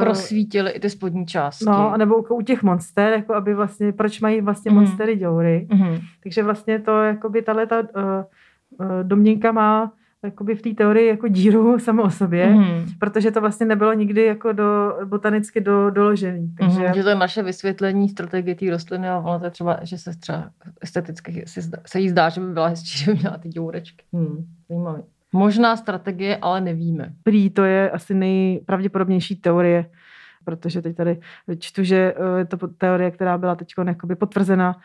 prosvítily 0.01 0.71
i 0.71 0.81
ty 0.81 0.91
spodní 0.91 1.27
části. 1.27 1.65
No, 1.65 1.97
nebo 1.97 2.17
u 2.17 2.43
těch 2.43 2.63
monster, 2.63 3.13
jako 3.13 3.35
aby 3.35 3.55
vlastně, 3.55 3.93
proč 3.93 4.21
mají 4.21 4.41
vlastně 4.41 4.71
mm. 4.71 4.77
monstery 4.77 5.17
děury. 5.17 5.69
Mm. 5.73 5.97
Takže 6.23 6.43
vlastně 6.43 6.79
to, 6.79 7.03
jakoby 7.03 7.43
tahle 7.43 7.67
ta 7.67 7.81
uh, 7.81 8.87
domněnka 9.03 9.53
má 9.53 9.93
jakoby 10.25 10.55
v 10.55 10.63
té 10.63 10.71
teorii 10.71 11.09
jako 11.09 11.29
díru 11.29 11.79
samo 11.79 12.03
o 12.03 12.11
sobě, 12.11 12.47
mm. 12.47 12.87
protože 12.99 13.31
to 13.31 13.41
vlastně 13.41 13.67
nebylo 13.67 13.93
nikdy 13.93 14.25
jako 14.25 14.53
do, 14.53 14.99
botanicky 15.05 15.61
do, 15.61 15.91
doložený. 15.91 16.55
Takže... 16.59 16.81
Mm, 16.81 16.95
že 16.95 17.03
to 17.03 17.09
je 17.09 17.15
naše 17.15 17.43
vysvětlení 17.43 18.09
strategie 18.09 18.55
té 18.55 18.71
rostliny 18.71 19.09
a 19.09 19.19
ono 19.19 19.39
to 19.39 19.45
je 19.45 19.51
třeba, 19.51 19.79
že 19.83 19.99
se 19.99 20.19
třeba 20.19 20.51
esteticky 20.81 21.45
se, 21.47 21.61
se 21.87 22.01
jí 22.01 22.09
zdá, 22.09 22.29
že 22.29 22.41
by 22.41 22.53
byla 22.53 22.67
hezčí, 22.67 22.99
že 23.05 23.13
by 23.13 23.19
měla 23.19 23.39
ty 23.39 23.49
děurečky. 23.49 24.05
Mm, 24.13 24.47
zajímavý. 24.69 25.03
Možná 25.37 25.77
strategie, 25.77 26.39
ale 26.43 26.61
nevíme. 26.61 27.13
Prý 27.23 27.51
to 27.51 27.65
je 27.65 27.91
asi 27.91 28.15
nejpravděpodobnější 28.15 29.37
teorie 29.37 29.91
protože 30.47 30.83
teď 30.83 30.97
tady 30.97 31.21
čtu, 31.59 31.85
že 31.85 32.15
eh, 32.17 32.39
je 32.39 32.45
to 32.45 32.69
teorie, 32.69 33.11
která 33.11 33.39
byla 33.39 33.55
teď 33.55 33.75
potvrzena 34.19 34.77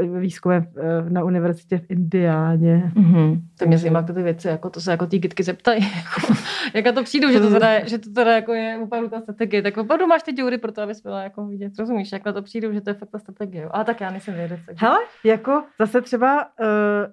eh, 0.00 0.06
výzkumem 0.06 0.66
eh, 0.76 1.10
na 1.10 1.24
univerzitě 1.24 1.78
v 1.78 1.90
Indiáně. 1.90 2.92
Mm-hmm. 2.96 3.40
To 3.58 3.66
mě 3.66 3.78
zajímá, 3.78 4.02
ty 4.02 4.12
věci, 4.12 4.48
jako 4.48 4.70
to 4.70 4.80
se 4.80 4.90
jako 4.90 5.06
ty 5.06 5.20
kytky 5.20 5.42
zeptají. 5.42 5.92
Jak 6.74 6.94
to 6.94 7.02
přijdu, 7.02 7.30
že 7.30 7.40
to 7.40 7.50
teda, 7.50 7.86
že 7.86 7.98
to 7.98 8.10
teda 8.10 8.32
jako 8.32 8.52
je 8.52 8.78
opravdu 8.82 9.08
ta 9.08 9.20
strategie. 9.20 9.62
Tak 9.62 9.76
opravdu 9.76 10.06
máš 10.06 10.22
ty 10.22 10.32
děury 10.32 10.58
pro 10.58 10.72
to, 10.72 10.82
abys 10.82 11.02
byla 11.02 11.22
jako 11.22 11.46
vidět. 11.46 11.72
Rozumíš, 11.78 12.12
jak 12.12 12.24
na 12.24 12.32
to 12.32 12.42
přijdu, 12.42 12.72
že 12.72 12.80
to 12.80 12.90
je 12.90 12.94
fakt 12.94 13.10
ta 13.10 13.18
strategie. 13.18 13.68
Ale 13.70 13.84
tak 13.84 14.00
já 14.00 14.10
nejsem 14.10 14.34
vědec. 14.34 14.60
Takže... 14.66 14.86
Hele, 14.86 14.98
jako 15.24 15.62
zase 15.80 16.02
třeba, 16.02 16.46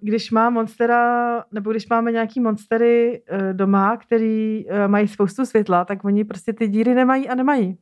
když 0.01 0.31
má 0.31 0.49
monstera, 0.49 1.43
nebo 1.51 1.71
když 1.71 1.89
máme 1.89 2.11
nějaký 2.11 2.39
monstery 2.39 3.21
doma, 3.53 3.97
který 3.97 4.65
mají 4.87 5.07
spoustu 5.07 5.45
světla, 5.45 5.85
tak 5.85 6.05
oni 6.05 6.23
prostě 6.23 6.53
ty 6.53 6.67
díry 6.67 6.95
nemají 6.95 7.29
a 7.29 7.35
nemají. 7.41 7.67
No 7.69 7.75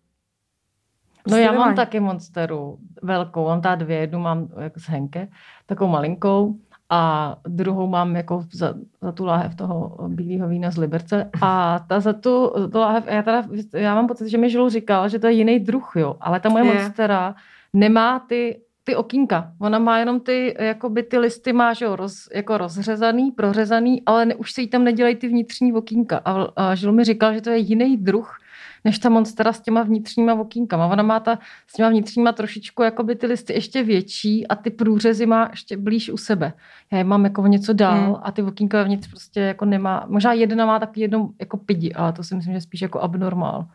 prostě 1.24 1.42
já 1.42 1.52
nemají. 1.52 1.68
mám 1.68 1.76
taky 1.76 2.00
monsteru 2.00 2.78
velkou, 3.02 3.46
mám 3.46 3.62
ta 3.62 3.76
dvě, 3.76 3.98
jednu 3.98 4.20
mám 4.20 4.48
jako 4.60 4.80
z 4.80 4.84
Henke, 4.84 5.28
takovou 5.66 5.92
malinkou 5.92 6.56
a 6.90 7.36
druhou 7.48 7.88
mám 7.88 8.16
jako 8.16 8.46
za, 8.54 8.74
za 9.02 9.12
tu 9.12 9.26
láhev 9.26 9.56
toho 9.56 9.98
bílého 10.08 10.50
vína 10.50 10.72
z 10.72 10.78
Liberce 10.78 11.30
a 11.42 11.80
ta 11.80 12.00
za 12.00 12.14
tu, 12.14 12.52
tu 12.72 12.78
láhev, 12.80 13.08
já, 13.08 13.22
teda, 13.22 13.44
já 13.74 13.96
mám 13.96 14.08
pocit, 14.08 14.30
že 14.30 14.38
mi 14.38 14.50
Žulu 14.50 14.70
říkal, 14.70 15.10
že 15.10 15.20
to 15.20 15.28
je 15.28 15.34
jiný 15.34 15.60
druh, 15.60 15.92
jo, 15.96 16.16
ale 16.22 16.40
ta 16.40 16.50
moje 16.50 16.66
je. 16.66 16.74
monstera 16.74 17.36
nemá 17.74 18.20
ty 18.20 18.62
ty 18.90 18.96
okýnka. 18.96 19.54
Ona 19.62 19.80
má 19.80 20.00
jenom 20.00 20.20
ty, 20.20 20.56
jakoby 20.60 21.04
ty 21.04 21.18
listy 21.18 21.54
má, 21.54 21.74
že 21.74 21.86
jo, 21.86 21.96
roz, 21.96 22.30
jako 22.34 22.58
rozřezaný, 22.58 23.32
prořezaný, 23.32 24.02
ale 24.06 24.26
ne, 24.26 24.36
už 24.36 24.52
se 24.52 24.62
jí 24.62 24.68
tam 24.68 24.84
nedělají 24.84 25.16
ty 25.16 25.28
vnitřní 25.28 25.74
okýnka. 25.74 26.18
A, 26.26 26.48
a 26.56 26.76
Žil 26.76 26.92
mi 26.92 27.04
říkal, 27.04 27.34
že 27.34 27.42
to 27.42 27.50
je 27.50 27.58
jiný 27.58 27.98
druh, 27.98 28.38
než 28.86 29.00
ta 29.00 29.10
monstera 29.10 29.54
s 29.54 29.62
těma 29.62 29.84
vnitřníma 29.84 30.34
okýnkama. 30.34 30.88
Ona 30.88 31.04
má 31.04 31.20
ta 31.20 31.40
s 31.68 31.74
těma 31.74 31.90
vnitřníma 31.90 32.32
trošičku 32.32 32.84
jakoby 32.84 33.16
ty 33.16 33.28
listy 33.28 33.54
ještě 33.54 33.84
větší 33.84 34.48
a 34.48 34.56
ty 34.56 34.70
průřezy 34.70 35.26
má 35.26 35.48
ještě 35.52 35.78
blíž 35.78 36.10
u 36.10 36.18
sebe. 36.18 36.54
Já 36.92 36.98
je 36.98 37.04
mám 37.04 37.24
jako 37.24 37.48
něco 37.48 37.74
dál 37.74 38.06
hmm. 38.06 38.16
a 38.24 38.32
ty 38.32 38.44
okýnka 38.44 38.84
vnitř 38.84 39.08
prostě 39.10 39.40
jako 39.40 39.66
nemá. 39.66 40.06
Možná 40.08 40.34
jedna 40.34 40.66
má 40.66 40.80
taky 40.80 41.02
jednou 41.02 41.34
jako 41.40 41.58
pidi, 41.58 41.94
ale 41.94 42.14
to 42.14 42.24
si 42.24 42.36
myslím, 42.36 42.54
že 42.54 42.62
spíš 42.62 42.82
jako 42.82 43.00
abnormál. 43.00 43.66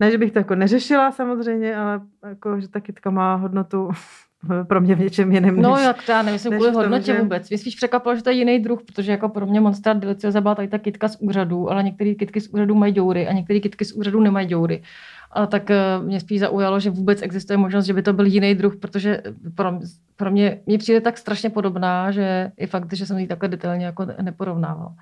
Ne, 0.00 0.10
že 0.10 0.18
bych 0.18 0.32
to 0.32 0.38
jako 0.38 0.54
neřešila 0.54 1.12
samozřejmě, 1.12 1.76
ale 1.76 2.00
jako, 2.28 2.60
že 2.60 2.68
ta 2.68 2.80
kytka 2.80 3.10
má 3.10 3.34
hodnotu 3.34 3.90
pro 4.68 4.80
mě 4.80 4.94
v 4.94 5.00
něčem 5.00 5.32
jiném. 5.32 5.62
No, 5.62 5.74
než, 5.74 5.84
jak 5.84 6.02
to 6.06 6.12
já 6.12 6.22
nemyslím 6.22 6.52
kvůli 6.52 6.70
hodnotě 6.70 7.12
že... 7.12 7.20
vůbec. 7.20 7.48
Mě 7.48 7.58
spíš 7.58 7.76
překvapilo, 7.76 8.16
že 8.16 8.22
to 8.22 8.30
je 8.30 8.36
jiný 8.36 8.58
druh, 8.58 8.82
protože 8.82 9.12
jako 9.12 9.28
pro 9.28 9.46
mě 9.46 9.60
Monster 9.60 9.96
Deliciosa 9.96 10.40
byla 10.40 10.54
tady 10.54 10.68
ta 10.68 10.78
kytka 10.78 11.08
z 11.08 11.16
úřadu, 11.20 11.70
ale 11.70 11.82
některé 11.82 12.14
kytky 12.14 12.40
z 12.40 12.48
úřadu 12.48 12.74
mají 12.74 12.92
děury 12.92 13.28
a 13.28 13.32
některé 13.32 13.60
kytky 13.60 13.84
z 13.84 13.92
úřadu 13.92 14.20
nemají 14.20 14.46
děury. 14.46 14.82
A 15.32 15.46
tak 15.46 15.70
eh, 15.70 15.76
mě 16.02 16.20
spíš 16.20 16.40
zaujalo, 16.40 16.80
že 16.80 16.90
vůbec 16.90 17.22
existuje 17.22 17.56
možnost, 17.56 17.84
že 17.84 17.92
by 17.92 18.02
to 18.02 18.12
byl 18.12 18.26
jiný 18.26 18.54
druh, 18.54 18.76
protože 18.76 19.22
pro, 19.54 19.80
pro 20.16 20.30
mě, 20.30 20.60
mě 20.66 20.78
přijde 20.78 21.00
tak 21.00 21.18
strašně 21.18 21.50
podobná, 21.50 22.10
že 22.10 22.52
je 22.56 22.66
fakt, 22.66 22.92
že 22.92 23.06
jsem 23.06 23.18
ji 23.18 23.26
takhle 23.26 23.48
detailně 23.48 23.86
jako 23.86 24.06
neporovnával. 24.22 24.92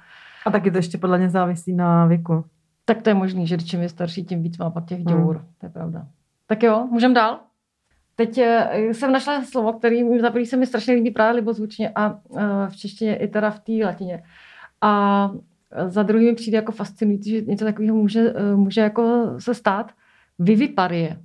A 0.46 0.50
taky 0.50 0.70
to 0.70 0.76
ještě 0.76 0.98
podle 0.98 1.18
mě 1.18 1.30
závisí 1.30 1.72
na 1.72 2.06
věku. 2.06 2.44
Tak 2.88 3.02
to 3.02 3.10
je 3.10 3.14
možný, 3.14 3.46
že 3.46 3.58
čím 3.58 3.82
je 3.82 3.88
starší, 3.88 4.24
tím 4.24 4.42
víc 4.42 4.58
má 4.58 4.70
pak 4.70 4.84
těch 4.84 5.04
děur. 5.04 5.36
Hmm. 5.36 5.46
To 5.58 5.66
je 5.66 5.70
pravda. 5.70 6.06
Tak 6.46 6.62
jo, 6.62 6.88
můžeme 6.90 7.14
dál? 7.14 7.40
Teď 8.16 8.38
eh, 8.38 8.94
jsem 8.94 9.12
našla 9.12 9.44
slovo, 9.44 9.72
který, 9.72 10.20
za 10.20 10.30
který 10.30 10.46
se 10.46 10.56
mi 10.56 10.66
strašně 10.66 10.94
líbí 10.94 11.10
právě 11.10 11.36
libozvučně 11.36 11.90
a 11.94 12.18
eh, 12.36 12.68
v 12.68 12.76
češtině 12.76 13.16
i 13.16 13.28
teda 13.28 13.50
v 13.50 13.58
té 13.58 13.72
latině. 13.84 14.22
A 14.80 15.30
za 15.86 16.02
druhý 16.02 16.26
mi 16.26 16.34
přijde 16.34 16.56
jako 16.56 16.72
fascinující, 16.72 17.30
že 17.30 17.40
něco 17.40 17.64
takového 17.64 17.96
může, 17.96 18.32
eh, 18.36 18.56
může 18.56 18.80
jako 18.80 19.34
se 19.38 19.54
stát. 19.54 19.92
Viviparie. 20.38 21.16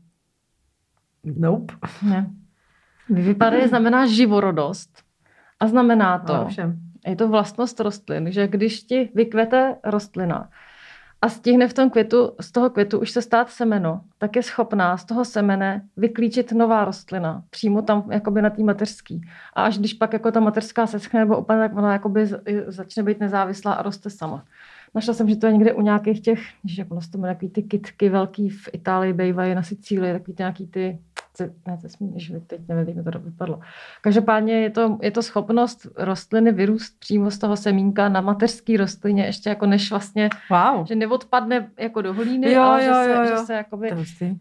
Nope. 1.24 1.74
Ne. 2.04 2.32
Viviparie 3.10 3.67
znamená 3.67 4.06
živorodost. 4.06 5.04
A 5.60 5.67
znamená 5.67 6.19
to, 6.19 6.34
no, 6.34 6.74
je 7.08 7.15
to 7.15 7.28
vlastnost 7.28 7.80
rostlin, 7.80 8.32
že 8.32 8.47
když 8.47 8.84
ti 8.84 9.10
vykvete 9.15 9.76
rostlina, 9.84 10.50
a 11.22 11.30
stihne 11.30 11.68
v 11.68 11.74
tom 11.74 11.90
květu, 11.90 12.32
z 12.42 12.52
toho 12.52 12.70
květu 12.70 13.00
už 13.00 13.12
se 13.12 13.22
stát 13.22 13.50
semeno, 13.50 14.02
tak 14.18 14.36
je 14.36 14.44
schopná 14.44 14.98
z 14.98 15.06
toho 15.06 15.26
semene 15.26 15.86
vyklíčit 15.98 16.52
nová 16.52 16.86
rostlina, 16.86 17.44
přímo 17.50 17.82
tam 17.82 18.12
jakoby 18.12 18.42
na 18.42 18.50
té 18.50 18.64
mateřský. 18.64 19.22
A 19.54 19.64
až 19.64 19.78
když 19.78 19.94
pak 19.94 20.14
jako 20.14 20.32
ta 20.32 20.40
mateřská 20.40 20.88
seschne 20.88 21.20
nebo 21.20 21.38
úplně, 21.38 21.60
tak 21.60 21.78
ona 21.78 21.94
jakoby 21.94 22.30
začne 22.68 23.04
být 23.04 23.20
nezávislá 23.20 23.74
a 23.74 23.82
roste 23.82 24.10
sama. 24.10 24.46
Našla 24.96 25.14
jsem, 25.14 25.30
že 25.30 25.36
to 25.36 25.46
je 25.46 25.54
někde 25.54 25.74
u 25.74 25.82
nějakých 25.82 26.22
těch, 26.22 26.40
že 26.66 26.82
jak 26.82 26.88
to 27.12 27.22
takový 27.22 27.50
ty 27.50 27.64
kitky 27.64 28.10
velký 28.10 28.50
v 28.50 28.70
Itálii 28.74 29.14
bývají 29.14 29.56
na 29.56 29.64
Sicílii, 29.64 30.14
takový 30.14 30.34
ty 30.34 30.42
nějaký 30.42 30.68
ty 30.68 31.00
ne, 31.39 31.78
to 31.82 31.89
smí, 31.89 32.13
že 32.15 32.39
teď 32.39 32.62
nevím, 32.67 32.98
jak 32.98 33.13
to 33.13 33.20
vypadlo. 33.20 33.60
Každopádně 34.02 34.54
je 34.54 34.70
to, 34.70 34.98
je 35.02 35.12
to 35.12 35.24
schopnost 35.24 35.88
rostliny 35.98 36.52
vyrůst 36.52 37.00
přímo 37.00 37.32
z 37.32 37.38
toho 37.38 37.58
semínka 37.58 38.10
na 38.10 38.22
mateřské 38.22 38.78
rostlině, 38.78 39.26
ještě 39.26 39.50
jako 39.50 39.65
než 39.65 39.89
vlastně, 39.89 40.30
wow. 40.50 40.86
že 40.86 40.96
neodpadne 40.96 41.70
jako 41.80 42.02
do 42.02 42.13
hlíny, 42.13 42.52
jo, 42.52 42.62
ale 42.62 42.86
jo, 42.86 42.94
že, 42.94 43.04
se, 43.04 43.12
jo, 43.12 43.22
jo. 43.22 43.28
že 43.28 43.38
se 43.38 43.54
jakoby, 43.54 43.91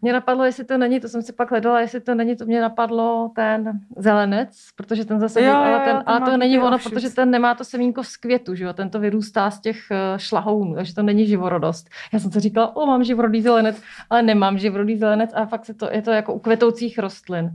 mě 0.02 0.12
napadlo, 0.12 0.44
jestli 0.44 0.64
to 0.64 0.78
není, 0.78 1.00
to 1.00 1.08
jsem 1.08 1.22
si 1.22 1.32
pak 1.32 1.50
hledala, 1.50 1.80
jestli 1.80 2.00
to 2.00 2.14
není, 2.14 2.36
to 2.36 2.44
mě 2.44 2.60
napadlo 2.60 3.30
ten 3.34 3.80
zelenec, 3.96 4.68
protože 4.76 5.04
ten 5.04 5.20
zase, 5.20 5.42
jo, 5.42 5.54
ale, 5.54 5.80
ten, 5.84 5.96
jo, 5.96 6.02
ale 6.06 6.20
to 6.20 6.36
není 6.36 6.58
ono, 6.58 6.78
protože 6.78 7.10
ten 7.10 7.30
nemá 7.30 7.54
to 7.54 7.64
semínko 7.64 8.04
z 8.04 8.16
květu, 8.16 8.54
že 8.54 8.64
jo, 8.64 8.72
ten 8.72 8.90
to 8.90 9.00
vyrůstá 9.00 9.50
z 9.50 9.60
těch 9.60 9.78
eh, 9.90 10.18
šlahounů, 10.18 10.74
takže 10.74 10.94
to 10.94 11.02
není 11.02 11.26
živorodost. 11.26 11.90
Já 12.12 12.18
jsem 12.18 12.32
si 12.32 12.40
říkala, 12.40 12.76
o, 12.76 12.86
mám 12.86 13.04
živorodý 13.04 13.42
zelenec, 13.42 13.82
ale 14.10 14.22
nemám 14.22 14.58
živorodý 14.58 14.96
zelenec 14.96 15.30
a 15.34 15.46
fakt 15.46 15.64
se 15.64 15.74
to, 15.74 15.88
je 15.92 16.02
to 16.02 16.10
jako 16.10 16.34
u 16.34 16.38
kvetoucí 16.38 16.79
rostoucích 16.80 16.98
rostlin. 16.98 17.50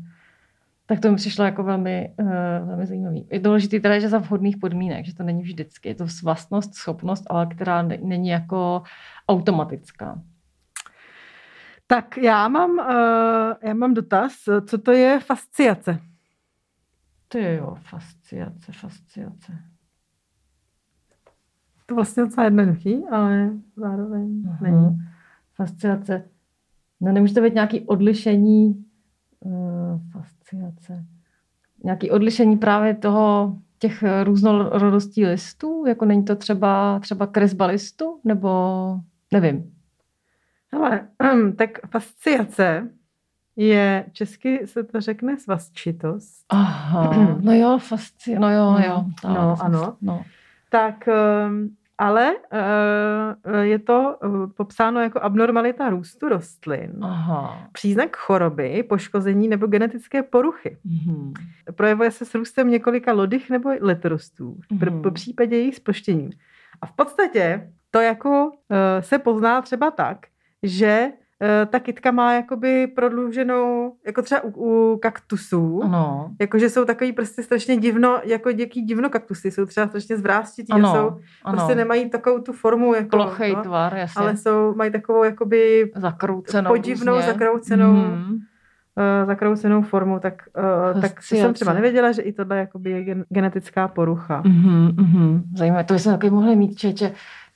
Tak 0.85 0.99
to 0.99 1.09
mi 1.09 1.15
přišlo 1.15 1.45
jako 1.45 1.63
velmi, 1.63 2.13
uh, 2.19 2.67
velmi 2.67 2.85
zajímavý. 2.85 3.27
Je 3.31 3.39
důležité 3.39 3.79
teda, 3.79 3.99
že 3.99 4.09
za 4.09 4.17
vhodných 4.17 4.57
podmínek, 4.57 5.05
že 5.05 5.15
to 5.15 5.23
není 5.23 5.41
vždycky. 5.41 5.89
Je 5.89 5.95
to 5.95 6.05
vlastnost, 6.23 6.75
schopnost, 6.75 7.23
ale 7.29 7.45
která 7.45 7.81
ne, 7.81 7.97
není 8.01 8.29
jako 8.29 8.83
automatická. 9.29 10.21
Tak 11.87 12.17
já 12.17 12.47
mám, 12.47 12.71
uh, 12.71 13.53
já 13.63 13.73
mám 13.73 13.93
dotaz, 13.93 14.33
co 14.65 14.77
to 14.77 14.91
je 14.91 15.19
fasciace? 15.19 15.99
To 17.27 17.37
je 17.37 17.55
jo, 17.55 17.75
fasciace, 17.79 18.71
fasciace. 18.71 19.53
To 21.85 21.95
vlastně 21.95 22.23
docela 22.23 22.43
jednoduchý, 22.43 23.03
ale 23.11 23.49
zároveň 23.75 24.43
uh-huh. 24.43 24.61
není. 24.61 24.97
Fasciace. 25.55 26.29
No 27.01 27.11
nemůže 27.11 27.33
to 27.33 27.41
být 27.41 27.53
nějaký 27.53 27.81
odlišení 27.81 28.85
fasciace. 30.11 31.05
Nějaký 31.83 32.11
odlišení 32.11 32.57
právě 32.57 32.93
toho, 32.93 33.57
těch 33.79 34.03
různorodostí 34.23 35.25
listů? 35.25 35.85
Jako 35.87 36.05
není 36.05 36.25
to 36.25 36.35
třeba, 36.35 36.99
třeba 36.99 37.27
kresba 37.27 37.65
listu? 37.65 38.19
Nebo 38.23 38.49
nevím. 39.33 39.71
Ale 40.71 41.07
tak 41.55 41.69
fasciace 41.87 42.89
je, 43.55 44.05
česky 44.11 44.67
se 44.67 44.83
to 44.83 45.01
řekne 45.01 45.37
svazčitost. 45.37 46.45
Aha, 46.49 47.37
no 47.41 47.53
jo, 47.53 47.77
fasci, 47.77 48.39
no 48.39 48.51
jo, 48.51 48.77
jo. 48.87 49.05
no, 49.23 49.33
no 49.33 49.55
ano. 49.61 49.97
No. 50.01 50.23
Tak 50.69 51.09
um, 51.47 51.75
ale 51.97 52.35
uh, 52.35 53.59
je 53.61 53.79
to 53.79 54.17
uh, 54.23 54.49
popsáno 54.57 55.01
jako 55.01 55.19
abnormalita 55.19 55.89
růstu 55.89 56.29
rostlin, 56.29 56.91
Aha. 57.01 57.67
příznak 57.71 58.17
choroby, 58.17 58.83
poškození 58.83 59.47
nebo 59.47 59.67
genetické 59.67 60.23
poruchy. 60.23 60.77
Mm-hmm. 60.85 61.33
Projevuje 61.75 62.11
se 62.11 62.25
s 62.25 62.35
růstem 62.35 62.69
několika 62.69 63.13
lodych 63.13 63.49
nebo 63.49 63.69
letorostů, 63.81 64.57
mm-hmm. 64.71 65.01
po 65.01 65.11
případě 65.11 65.57
jejich 65.57 65.75
spoštěním. 65.75 66.31
A 66.81 66.85
v 66.85 66.91
podstatě 66.91 67.71
to 67.91 67.99
jako 67.99 68.45
uh, 68.45 68.77
se 68.99 69.19
pozná 69.19 69.61
třeba 69.61 69.91
tak, 69.91 70.17
že 70.63 71.11
Eh, 71.11 71.24
ta 71.65 71.79
kytka 71.79 72.11
má 72.11 72.33
jakoby 72.33 72.87
prodlouženou, 72.87 73.93
jako 74.05 74.21
třeba 74.21 74.43
u, 74.43 74.49
u 74.49 74.97
kaktusů, 74.97 75.81
ano. 75.83 76.31
jakože 76.41 76.69
jsou 76.69 76.85
takový 76.85 77.13
prostě 77.13 77.43
strašně 77.43 77.77
divno, 77.77 78.19
jako 78.23 78.49
jaký 78.49 78.81
divno 78.81 79.09
kaktusy, 79.09 79.51
jsou 79.51 79.65
třeba 79.65 79.87
strašně 79.87 80.17
zvrástitý, 80.17 80.71
ano. 80.71 80.93
jsou, 80.93 81.19
ano. 81.43 81.57
prostě 81.57 81.75
nemají 81.75 82.09
takovou 82.09 82.39
tu 82.39 82.53
formu, 82.53 82.93
jako, 82.93 83.09
Plochej 83.09 83.53
no, 83.55 83.63
tvar, 83.63 83.97
jasně. 83.97 84.21
ale 84.21 84.37
jsou, 84.37 84.73
mají 84.75 84.91
takovou 84.91 85.23
jakoby 85.23 85.91
zakroucenou 85.95 86.69
podivnou, 86.69 87.15
různě. 87.15 87.31
zakroucenou 87.31 87.93
mm. 87.93 88.31
uh, 88.31 89.27
zakroucenou 89.27 89.81
formu, 89.81 90.19
tak, 90.19 90.43
uh, 90.93 91.01
tak 91.01 91.23
jsem 91.23 91.53
třeba 91.53 91.73
nevěděla, 91.73 92.11
že 92.11 92.21
i 92.21 92.33
tohle 92.33 92.57
jakoby 92.57 92.91
je 92.91 93.03
gen, 93.03 93.25
genetická 93.29 93.87
porucha. 93.87 94.41
Mm-hmm, 94.41 94.95
mm-hmm. 94.95 95.41
Zajímavé, 95.57 95.83
to 95.83 95.93
bychom 95.93 96.13
taky 96.13 96.29
mohli 96.29 96.55
mít, 96.55 96.75
čeče, 96.77 97.11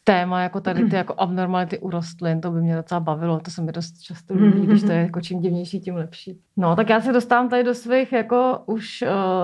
téma, 0.09 0.41
jako 0.41 0.61
tady 0.61 0.85
ty 0.85 0.95
jako 0.95 1.13
abnormality 1.17 1.79
u 1.79 1.89
rostlin, 1.89 2.41
to 2.41 2.51
by 2.51 2.61
mě 2.61 2.75
docela 2.75 2.99
bavilo, 2.99 3.39
to 3.39 3.51
se 3.51 3.61
mi 3.61 3.71
dost 3.71 4.01
často 4.01 4.33
líbí, 4.33 4.67
když 4.67 4.81
to 4.81 4.91
je 4.91 4.97
jako 4.97 5.21
čím 5.21 5.39
divnější, 5.39 5.79
tím 5.79 5.95
lepší. 5.95 6.39
No, 6.57 6.75
tak 6.75 6.89
já 6.89 7.01
se 7.01 7.13
dostávám 7.13 7.49
tady 7.49 7.63
do 7.63 7.73
svých 7.73 8.13
jako 8.13 8.59
už, 8.65 9.03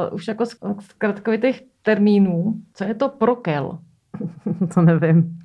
uh, 0.09 0.15
už 0.15 0.27
jako 0.27 0.45
zkratkovitých 0.79 1.63
termínů. 1.81 2.53
Co 2.73 2.83
je 2.83 2.93
to 2.93 3.09
prokel? 3.09 3.79
to 4.73 4.81
nevím. 4.81 5.39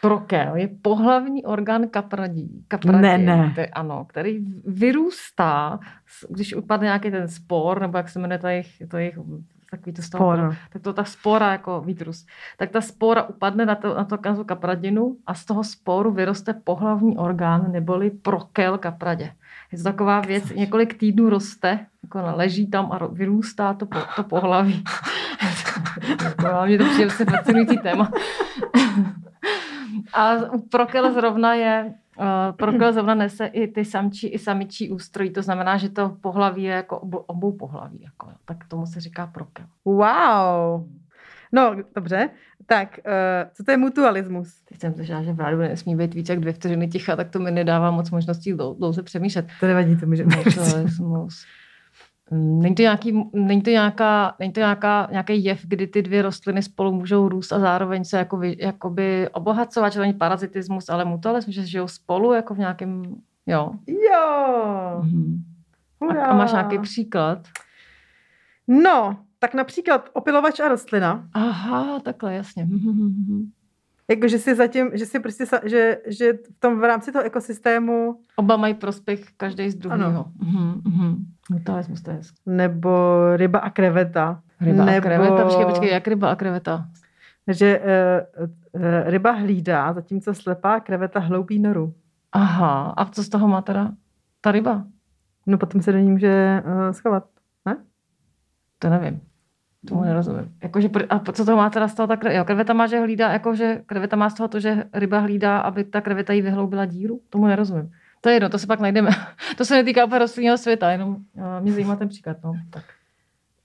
Prokel 0.00 0.56
je 0.56 0.68
pohlavní 0.82 1.44
orgán 1.44 1.88
kapradí. 1.88 2.64
kapradí 2.68 3.02
ne, 3.02 3.18
ne. 3.18 3.50
Který, 3.52 3.70
ano, 3.70 4.04
který 4.04 4.38
vyrůstá, 4.66 5.78
když 6.28 6.54
upadne 6.54 6.84
nějaký 6.84 7.10
ten 7.10 7.28
spor, 7.28 7.80
nebo 7.80 7.98
jak 7.98 8.08
se 8.08 8.18
jmenuje 8.18 8.38
to 8.38 8.46
jejich, 8.46 8.82
to 8.90 8.96
jejich 8.96 9.18
takový 9.70 9.92
to 9.92 10.02
spora. 10.02 10.56
tak 10.72 10.82
to 10.82 10.92
ta 10.92 11.04
spora 11.04 11.52
jako 11.52 11.80
výtrus. 11.80 12.26
Tak 12.56 12.70
ta 12.70 12.80
spora 12.80 13.22
upadne 13.22 13.66
na 13.66 13.74
to, 13.74 13.94
na 13.94 14.04
to 14.04 14.18
kazu 14.18 14.44
kapradinu 14.44 15.16
a 15.26 15.34
z 15.34 15.44
toho 15.44 15.64
sporu 15.64 16.12
vyroste 16.12 16.54
pohlavní 16.54 17.18
orgán 17.18 17.72
neboli 17.72 18.10
prokel 18.10 18.78
kapradě. 18.78 19.32
Je 19.72 19.78
to 19.78 19.84
taková 19.84 20.20
věc, 20.20 20.50
několik 20.50 20.98
týdnů 20.98 21.30
roste, 21.30 21.86
jako 22.02 22.18
leží 22.34 22.70
tam 22.70 22.92
a 22.92 23.06
vyrůstá 23.06 23.74
to, 23.74 23.86
po, 23.86 23.98
to 24.16 24.22
pohlaví. 24.22 24.84
Mě 26.66 26.78
to 26.78 26.84
přijde 26.84 27.10
fascinující 27.10 27.78
téma. 27.78 28.10
a 30.14 30.34
prokel 30.70 31.12
zrovna 31.12 31.54
je 31.54 31.94
Uh, 32.18 32.56
Prokel 32.56 32.92
zrovna 32.92 33.14
nese 33.14 33.46
i 33.46 33.68
ty 33.68 33.84
samčí, 33.84 34.28
i 34.28 34.38
samičí 34.38 34.90
ústrojí, 34.90 35.30
to 35.30 35.42
znamená, 35.42 35.76
že 35.76 35.88
to 35.88 36.16
pohlaví 36.20 36.62
je 36.62 36.72
jako 36.72 36.98
obou, 36.98 37.18
obou 37.18 37.52
pohlaví. 37.52 38.02
Jako, 38.02 38.28
tak 38.44 38.56
tomu 38.68 38.86
se 38.86 39.00
říká 39.00 39.26
prokel. 39.26 39.66
Wow! 39.84 40.88
No, 41.52 41.76
dobře. 41.94 42.30
Tak, 42.66 42.98
uh, 43.06 43.50
co 43.52 43.64
to 43.64 43.70
je 43.70 43.76
mutualismus? 43.76 44.60
Teď 44.68 44.80
jsem 44.80 44.94
slyšela, 44.94 45.22
že 45.22 45.32
v 45.32 45.40
rádu 45.40 45.58
nesmí 45.58 45.96
být 45.96 46.14
více 46.14 46.32
jak 46.32 46.40
dvě 46.40 46.52
vteřiny 46.52 46.88
ticha, 46.88 47.16
tak 47.16 47.30
to 47.30 47.38
mi 47.38 47.50
nedává 47.50 47.90
moc 47.90 48.10
možností 48.10 48.52
dlouze 48.52 49.02
přemýšlet. 49.02 49.46
To 49.60 49.66
nevadí, 49.66 49.96
to 49.96 50.06
můžeme. 50.06 50.36
Mutualismus. 50.36 51.46
Není 52.30 52.74
to, 52.74 52.82
nějaký, 52.82 53.30
není 53.32 53.62
to, 53.62 53.70
nějaká, 53.70 54.34
není 54.38 54.52
to 54.52 54.60
nějaká, 54.60 55.08
nějaký 55.10 55.44
jev, 55.44 55.60
kdy 55.64 55.86
ty 55.86 56.02
dvě 56.02 56.22
rostliny 56.22 56.62
spolu 56.62 56.92
můžou 56.92 57.28
růst 57.28 57.52
a 57.52 57.58
zároveň 57.58 58.04
se 58.04 58.18
jako 58.18 58.40
jakoby 58.42 59.28
obohacovat, 59.32 59.92
že 59.92 59.98
to 59.98 60.00
není 60.00 60.12
parazitismus, 60.12 60.88
ale 60.88 61.04
mutualismus, 61.04 61.54
že 61.54 61.66
žijou 61.66 61.88
spolu 61.88 62.32
jako 62.32 62.54
v 62.54 62.58
nějakém, 62.58 63.02
jo. 63.46 63.70
Jo. 63.86 65.00
Mhm. 65.02 65.44
A, 66.10 66.24
a 66.24 66.34
máš 66.34 66.52
nějaký 66.52 66.78
příklad? 66.78 67.48
No, 68.68 69.16
tak 69.38 69.54
například 69.54 70.10
opilovač 70.12 70.60
a 70.60 70.68
rostlina. 70.68 71.28
Aha, 71.34 72.00
takhle, 72.00 72.34
jasně. 72.34 72.68
Jako, 74.10 74.28
že 74.28 74.38
si 74.38 74.54
zatím, 74.54 74.90
že 74.92 75.06
si 75.06 75.20
prostě, 75.20 75.44
že, 75.64 75.98
že 76.06 76.32
v 76.32 76.60
tom 76.60 76.80
v 76.80 76.84
rámci 76.84 77.12
toho 77.12 77.24
ekosystému... 77.24 78.20
Oba 78.36 78.56
mají 78.56 78.74
prospěch 78.74 79.32
každý 79.36 79.70
z 79.70 79.74
druhého. 79.74 80.26
Mhm, 80.42 80.80
mhm. 80.84 81.24
No 81.50 81.58
to 81.64 81.76
je, 81.76 81.84
to 82.04 82.10
je 82.10 82.20
Nebo 82.46 83.18
ryba 83.36 83.58
a 83.58 83.70
kreveta. 83.70 84.42
Ryba 84.60 84.84
nebo... 84.84 84.98
a 84.98 85.00
kreveta, 85.00 85.44
počkej, 85.44 85.64
počkej, 85.64 85.90
jak 85.90 86.08
ryba 86.08 86.30
a 86.30 86.36
kreveta? 86.36 86.88
Že 87.48 87.80
uh, 87.80 88.46
uh, 88.72 88.82
ryba 89.04 89.30
hlídá, 89.30 89.92
zatímco 89.92 90.34
slepá 90.34 90.80
kreveta 90.80 91.20
hloubí 91.20 91.58
noru. 91.58 91.94
Aha, 92.32 92.94
a 92.96 93.04
co 93.04 93.24
z 93.24 93.28
toho 93.28 93.48
má 93.48 93.62
teda 93.62 93.92
ta 94.40 94.52
ryba? 94.52 94.84
No 95.46 95.58
potom 95.58 95.82
se 95.82 95.92
do 95.92 95.98
ní 95.98 96.10
může 96.10 96.62
uh, 96.66 96.92
schovat, 96.92 97.24
ne? 97.64 97.76
To 98.78 98.90
nevím. 98.90 99.20
Tomu 99.88 100.04
nerozumím. 100.04 100.52
Jakože, 100.62 100.88
a 101.10 101.32
co 101.32 101.44
to 101.44 101.56
má 101.56 101.70
teda 101.70 101.88
z 101.88 101.94
toho 101.94 102.06
ta 102.06 102.16
kreveta? 102.16 102.38
Jo, 102.38 102.44
kreveta 102.44 102.72
má, 102.72 102.86
že 102.86 103.00
hlídá, 103.00 103.32
jakože 103.32 103.82
kreveta 103.86 104.16
má 104.16 104.30
z 104.30 104.34
toho 104.34 104.48
to, 104.48 104.60
že 104.60 104.84
ryba 104.92 105.18
hlídá, 105.18 105.58
aby 105.58 105.84
ta 105.84 106.00
kreveta 106.00 106.32
jí 106.32 106.42
vyhloubila 106.42 106.84
díru? 106.84 107.20
Tomu 107.30 107.46
nerozumím. 107.46 107.90
To 108.20 108.28
je 108.28 108.34
jedno, 108.34 108.48
to 108.48 108.58
se 108.58 108.66
pak 108.66 108.80
najdeme. 108.80 109.10
to 109.56 109.64
se 109.64 109.74
netýká 109.74 110.04
úplně 110.04 110.18
rostlinného 110.18 110.58
světa, 110.58 110.90
jenom 110.90 111.08
uh, 111.08 111.60
mě 111.60 111.72
zajímá 111.72 111.96
ten 111.96 112.08
příklad. 112.08 112.36
No. 112.44 112.52
Tak. 112.70 112.84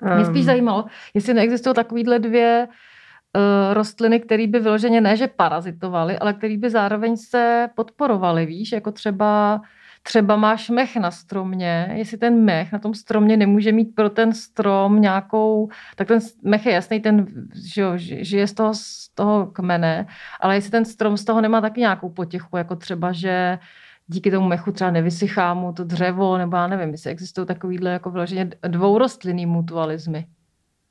Um. 0.02 0.16
Mě 0.16 0.26
spíš 0.26 0.42
um. 0.42 0.46
zajímalo, 0.46 0.86
jestli 1.14 1.34
neexistují 1.34 1.76
takovýhle 1.76 2.20
dvě 2.20 2.68
uh, 2.68 3.74
rostliny, 3.74 4.20
které 4.20 4.48
by 4.48 4.60
vyloženě 4.60 5.02
ne, 5.02 5.18
že 5.18 5.28
parazitovaly, 5.28 6.20
ale 6.20 6.34
které 6.34 6.58
by 6.58 6.70
zároveň 6.70 7.18
se 7.18 7.70
podporovaly, 7.76 8.46
víš, 8.46 8.72
jako 8.72 8.92
třeba 8.92 9.62
třeba 10.04 10.36
máš 10.36 10.70
mech 10.70 10.96
na 10.96 11.12
stromě, 11.12 11.90
jestli 11.94 12.18
ten 12.18 12.44
mech 12.44 12.72
na 12.72 12.80
tom 12.80 12.94
stromě 12.94 13.38
nemůže 13.38 13.72
mít 13.72 13.96
pro 13.96 14.10
ten 14.10 14.34
strom 14.34 15.02
nějakou, 15.02 15.70
tak 15.96 16.08
ten 16.08 16.20
mech 16.44 16.66
je 16.66 16.74
jasný, 16.74 17.00
ten 17.00 17.26
že 17.74 17.82
jo, 17.82 17.92
žije 17.98 18.48
z 18.48 18.54
toho, 18.54 18.74
z 18.74 19.10
toho 19.10 19.46
kmene, 19.46 20.08
ale 20.40 20.56
jestli 20.56 20.72
ten 20.72 20.86
strom 20.86 21.18
z 21.18 21.26
toho 21.26 21.42
nemá 21.42 21.62
taky 21.62 21.80
nějakou 21.80 22.10
potěchu, 22.10 22.58
jako 22.58 22.76
třeba, 22.76 23.12
že 23.12 23.60
díky 24.08 24.32
tomu 24.32 24.48
mechu 24.48 24.72
třeba 24.72 24.92
nevysychá 24.92 25.54
mu 25.54 25.74
to 25.74 25.84
dřevo, 25.84 26.38
nebo 26.38 26.58
já 26.58 26.68
nevím, 26.68 26.90
jestli 26.90 27.12
existují 27.12 27.48
takovýhle 27.48 27.92
jako 27.92 28.12
vyloženě 28.12 28.50
dvourostlinný 28.68 29.46
mutualismy. 29.46 30.26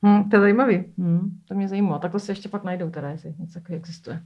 Hmm, 0.02 0.30
to 0.30 0.36
je 0.36 0.40
zajímavý. 0.40 0.84
Hmm, 0.98 1.30
to 1.48 1.54
mě 1.54 1.68
zajímá. 1.68 1.98
Tak 1.98 2.12
to 2.12 2.18
si 2.18 2.30
ještě 2.30 2.48
pak 2.48 2.64
najdou 2.64 2.90
teda, 2.90 3.08
jestli 3.10 3.34
něco 3.38 3.60
takového 3.60 3.80
existuje. 3.80 4.22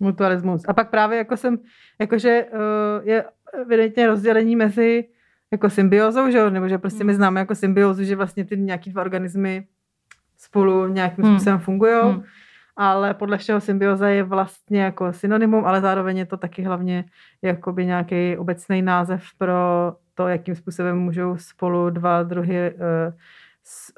Mutualismus. 0.00 0.62
A 0.68 0.72
pak 0.72 0.90
právě 0.90 1.18
jako 1.18 1.36
jsem, 1.36 1.58
jakože 1.98 2.44
uh, 2.44 3.08
je 3.08 3.24
evidentně 3.52 4.06
rozdělení 4.06 4.56
mezi 4.56 5.04
jako 5.52 5.70
symbiózou, 5.70 6.30
že 6.30 6.50
nebo 6.50 6.68
že 6.68 6.78
prostě 6.78 7.04
my 7.04 7.12
hmm. 7.12 7.16
známe 7.16 7.40
jako 7.40 7.54
symbiózu, 7.54 8.04
že 8.04 8.16
vlastně 8.16 8.44
ty 8.44 8.56
nějaký 8.56 8.90
dva 8.90 9.02
organismy 9.02 9.66
spolu 10.38 10.88
nějakým 10.88 11.24
hmm. 11.24 11.34
způsobem 11.34 11.58
fungují, 11.58 11.94
hmm. 12.02 12.22
ale 12.76 13.14
podle 13.14 13.38
všeho 13.38 13.60
symbioza 13.60 14.08
je 14.08 14.22
vlastně 14.22 14.82
jako 14.82 15.12
synonymum, 15.12 15.64
ale 15.64 15.80
zároveň 15.80 16.18
je 16.18 16.26
to 16.26 16.36
taky 16.36 16.62
hlavně 16.62 17.04
jakoby 17.42 17.86
nějaký 17.86 18.36
obecný 18.36 18.82
název 18.82 19.22
pro 19.38 19.54
to, 20.14 20.28
jakým 20.28 20.54
způsobem 20.54 20.98
můžou 20.98 21.36
spolu 21.36 21.90
dva 21.90 22.22
druhy 22.22 22.74
uh, 22.74 22.80
s, 23.64 23.92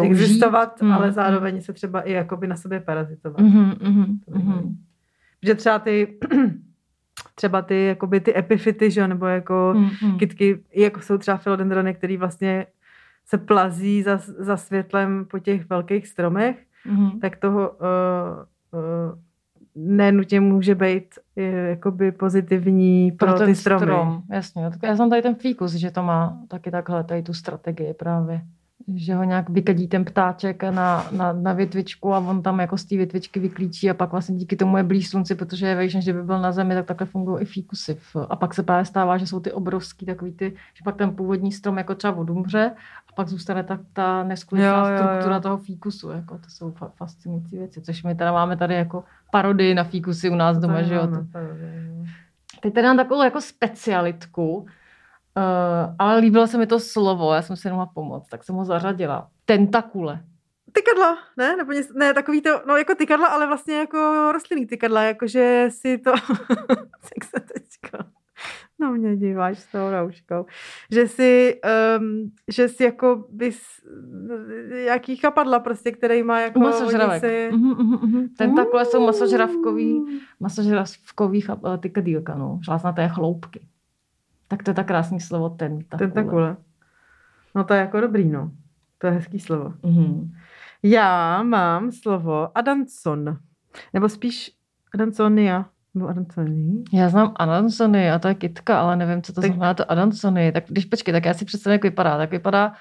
um, 0.00 0.06
existovat, 0.06 0.82
hmm. 0.82 0.92
ale 0.92 1.12
zároveň 1.12 1.60
se 1.60 1.72
třeba 1.72 2.00
i 2.00 2.12
jakoby 2.12 2.46
na 2.46 2.56
sobě 2.56 2.80
parazitovat. 2.80 3.40
Hmm, 3.40 3.72
hmm, 3.82 4.20
hmm. 4.32 4.76
Že 5.42 5.54
třeba 5.54 5.78
ty 5.78 6.18
třeba 7.34 7.62
ty, 7.62 7.86
jakoby 7.86 8.20
ty 8.20 8.38
epifity, 8.38 8.90
že? 8.90 9.08
nebo 9.08 9.26
jako 9.26 9.74
mm, 9.76 9.90
mm. 10.02 10.18
kytky, 10.18 10.62
jako 10.74 11.00
jsou 11.00 11.18
třeba 11.18 11.36
filodendrony, 11.36 11.94
které 11.94 12.16
vlastně 12.16 12.66
se 13.24 13.38
plazí 13.38 14.02
za, 14.02 14.16
za 14.38 14.56
světlem 14.56 15.26
po 15.30 15.38
těch 15.38 15.68
velkých 15.68 16.08
stromech, 16.08 16.56
mm. 16.86 17.20
tak 17.20 17.36
toho 17.36 17.70
uh, 17.70 17.76
uh, 18.80 19.18
nenutně 19.74 20.40
může 20.40 20.74
být 20.74 21.14
jakoby 21.68 22.12
pozitivní 22.12 23.12
pro, 23.12 23.34
pro 23.34 23.46
ty 23.46 23.54
stromy. 23.54 23.82
Strom, 23.82 24.22
jasně. 24.30 24.70
Já 24.82 24.96
jsem 24.96 25.10
tady 25.10 25.22
ten 25.22 25.34
fíkus, 25.34 25.72
že 25.72 25.90
to 25.90 26.02
má 26.02 26.38
taky 26.48 26.70
takhle 26.70 27.04
tady 27.04 27.22
tu 27.22 27.34
strategii 27.34 27.94
právě 27.94 28.42
že 28.94 29.14
ho 29.14 29.24
nějak 29.24 29.50
vykadí 29.50 29.88
ten 29.88 30.04
ptáček 30.04 30.62
na, 30.62 31.06
na, 31.12 31.32
na 31.32 31.52
větvičku 31.52 32.14
a 32.14 32.18
on 32.18 32.42
tam 32.42 32.60
jako 32.60 32.78
z 32.78 32.84
té 32.84 32.96
větvičky 32.96 33.40
vyklíčí 33.40 33.90
a 33.90 33.94
pak 33.94 34.12
vlastně 34.12 34.36
díky 34.36 34.56
tomu 34.56 34.76
je 34.76 34.82
blíž 34.82 35.08
slunci, 35.08 35.34
protože 35.34 35.66
je 35.66 35.74
vejš, 35.74 35.94
než 35.94 36.04
kdyby 36.04 36.22
byl 36.22 36.40
na 36.40 36.52
zemi, 36.52 36.74
tak 36.74 36.86
takhle 36.86 37.06
fungují 37.06 37.42
i 37.42 37.44
fíkusy. 37.44 37.98
A 38.28 38.36
pak 38.36 38.54
se 38.54 38.62
právě 38.62 38.84
stává, 38.84 39.18
že 39.18 39.26
jsou 39.26 39.40
ty 39.40 39.52
obrovský 39.52 40.06
takový 40.06 40.32
ty, 40.32 40.54
že 40.74 40.84
pak 40.84 40.96
ten 40.96 41.16
původní 41.16 41.52
strom 41.52 41.78
jako 41.78 41.94
třeba 41.94 42.16
odumře 42.16 42.70
a 43.08 43.12
pak 43.14 43.28
zůstane 43.28 43.62
tak 43.62 43.80
ta 43.92 44.22
neskonečná 44.22 44.98
struktura 44.98 45.34
jo. 45.34 45.40
toho 45.40 45.56
fíkusu. 45.56 46.10
Jako, 46.10 46.38
to 46.38 46.50
jsou 46.50 46.70
fa- 46.70 46.90
fascinující 46.96 47.58
věci, 47.58 47.80
což 47.80 48.02
my 48.02 48.14
teda 48.14 48.32
máme 48.32 48.56
tady 48.56 48.74
jako 48.74 49.04
parodii 49.30 49.74
na 49.74 49.84
fíkusy 49.84 50.30
u 50.30 50.34
nás 50.34 50.58
doma, 50.58 50.82
že 50.82 50.94
jo. 50.94 51.06
To... 51.06 51.26
Teď 52.60 52.74
tady 52.74 52.86
mám 52.86 52.96
takovou 52.96 53.22
jako 53.22 53.40
specialitku, 53.40 54.66
Uh, 55.36 55.94
ale 55.98 56.20
líbilo 56.20 56.46
se 56.46 56.58
mi 56.58 56.66
to 56.66 56.80
slovo, 56.80 57.34
já 57.34 57.42
jsem 57.42 57.56
si 57.56 57.68
nemohla 57.68 57.86
pomoct, 57.94 58.28
tak 58.28 58.44
jsem 58.44 58.54
ho 58.54 58.64
zařadila. 58.64 59.30
Tentakule. 59.44 60.20
Tykadla, 60.72 61.18
ne? 61.36 61.56
Nebo 61.56 61.72
něco, 61.72 61.92
ne, 61.98 62.14
takový 62.14 62.42
to, 62.42 62.62
no 62.66 62.76
jako 62.76 62.94
tykadla, 62.94 63.28
ale 63.28 63.46
vlastně 63.46 63.74
jako 63.74 64.32
rostlinný 64.32 64.66
tykadla, 64.66 65.02
jakože 65.02 65.66
si 65.68 65.98
to, 65.98 66.10
jak 67.16 67.24
se 67.24 67.40
teďka 67.40 67.98
na 68.82 68.90
mě 68.90 69.16
díváš 69.16 69.58
s 69.58 69.66
tou 69.66 69.90
rouškou, 69.90 70.46
že 70.90 71.08
si, 71.08 71.60
um, 71.98 72.30
že 72.48 72.68
si 72.68 72.84
jako 72.84 73.24
bys, 73.30 73.62
jaký 74.74 75.16
chapadla 75.16 75.58
prostě, 75.58 75.92
který 75.92 76.22
má 76.22 76.40
jako 76.40 76.58
Masožravek. 76.58 77.20
Si... 77.20 77.50
Uh-huh, 77.52 77.76
uh-huh, 77.76 77.98
uh-huh. 77.98 78.28
Tentakule 78.38 78.82
uh, 78.82 78.88
jsou 78.90 79.06
masožravkový, 79.06 80.20
masožravkový 80.40 81.44
eh, 81.50 81.78
tykadýlka, 81.78 82.34
no, 82.34 82.60
žláznaté 82.64 83.08
chloupky. 83.08 83.66
Tak 84.52 84.62
to 84.62 84.70
je 84.70 84.74
tak 84.74 84.86
krásný 84.86 85.20
slovo 85.20 85.48
tentakule. 85.48 85.98
Tentakule. 85.98 86.56
No 87.54 87.64
to 87.64 87.74
je 87.74 87.80
jako 87.80 88.00
dobrý, 88.00 88.28
no. 88.28 88.50
To 88.98 89.06
je 89.06 89.12
hezký 89.12 89.40
slovo. 89.40 89.72
Uh-huh. 89.82 90.30
Já 90.82 91.42
mám 91.42 91.92
slovo 91.92 92.58
Adanson. 92.58 93.38
Nebo 93.92 94.08
spíš 94.08 94.50
Adansonia. 94.94 95.64
Nebo 95.94 96.08
Adansony? 96.08 96.82
Já 96.92 97.08
znám 97.08 97.32
Adansony 97.36 98.10
a 98.10 98.18
to 98.18 98.28
je 98.28 98.34
kytka, 98.34 98.80
ale 98.80 98.96
nevím, 98.96 99.22
co 99.22 99.32
to 99.32 99.40
tak... 99.40 99.50
znamená 99.50 99.74
to 99.74 99.90
Adansony. 99.90 100.52
Tak 100.52 100.64
když 100.68 100.84
počkej, 100.84 101.12
tak 101.12 101.24
já 101.24 101.34
si 101.34 101.44
představím, 101.44 101.72
jak 101.72 101.82
vypadá. 101.82 102.18
Tak 102.18 102.30
vypadá, 102.30 102.72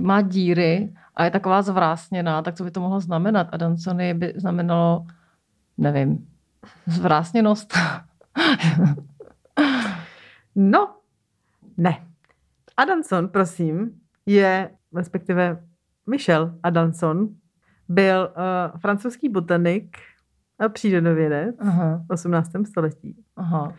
má 0.00 0.22
díry 0.22 0.92
a 1.14 1.24
je 1.24 1.30
taková 1.30 1.62
zvrásněná, 1.62 2.42
tak 2.42 2.54
co 2.54 2.64
by 2.64 2.70
to 2.70 2.80
mohlo 2.80 3.00
znamenat? 3.00 3.48
Adansony 3.52 4.14
by 4.14 4.32
znamenalo, 4.36 5.06
nevím, 5.78 6.26
zvrásněnost. 6.86 7.74
no, 10.54 10.96
ne. 11.76 12.06
Adanson, 12.76 13.28
prosím, 13.28 13.90
je, 14.26 14.70
respektive 14.94 15.64
Michel 16.06 16.58
Adanson, 16.62 17.28
byl 17.88 18.34
uh, 18.36 18.80
francouzský 18.80 19.28
botanik, 19.28 19.96
a 20.60 20.68
přírodovědec 20.68 21.56
Aha. 21.58 22.04
v 22.08 22.12
18. 22.12 22.50
století. 22.68 23.16
Aha. 23.36 23.74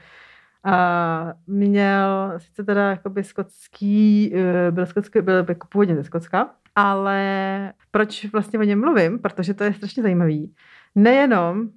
A 0.64 1.34
měl 1.48 2.34
sice 2.38 2.64
teda 2.64 2.90
jakoby 2.90 3.24
skotský, 3.24 4.32
eh, 4.36 4.72
byl, 4.72 4.86
skotský, 4.86 5.22
byl 5.22 5.46
jako 5.50 5.68
původně 5.68 5.96
ze 5.96 6.04
Skotska, 6.04 6.50
ale 6.76 7.74
proč 7.92 8.26
vlastně 8.26 8.60
o 8.60 8.64
něm 8.64 8.82
mluvím? 8.82 9.20
Protože 9.20 9.54
to 9.54 9.64
je 9.64 9.74
strašně 9.74 10.04
zajímavý. 10.04 10.56
Nejenom, 10.96 11.70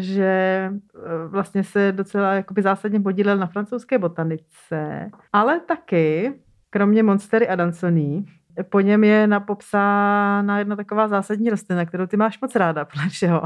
že 0.00 0.70
eh, 0.72 1.26
vlastně 1.28 1.64
se 1.64 1.92
docela 1.92 2.32
jakoby 2.32 2.62
zásadně 2.62 3.00
podílel 3.00 3.36
na 3.36 3.46
francouzské 3.46 3.98
botanice, 3.98 5.10
ale 5.32 5.60
taky, 5.60 6.32
kromě 6.70 7.02
Monstery 7.02 7.48
a 7.48 7.56
Dansoní, 7.56 8.26
po 8.62 8.80
něm 8.80 9.04
je 9.04 9.26
napopsána 9.26 10.58
jedna 10.58 10.76
taková 10.76 11.08
zásadní 11.08 11.50
rostlina, 11.50 11.84
kterou 11.84 12.06
ty 12.06 12.16
máš 12.16 12.40
moc 12.40 12.54
ráda, 12.54 12.84
podle 12.92 13.08
všeho. 13.08 13.42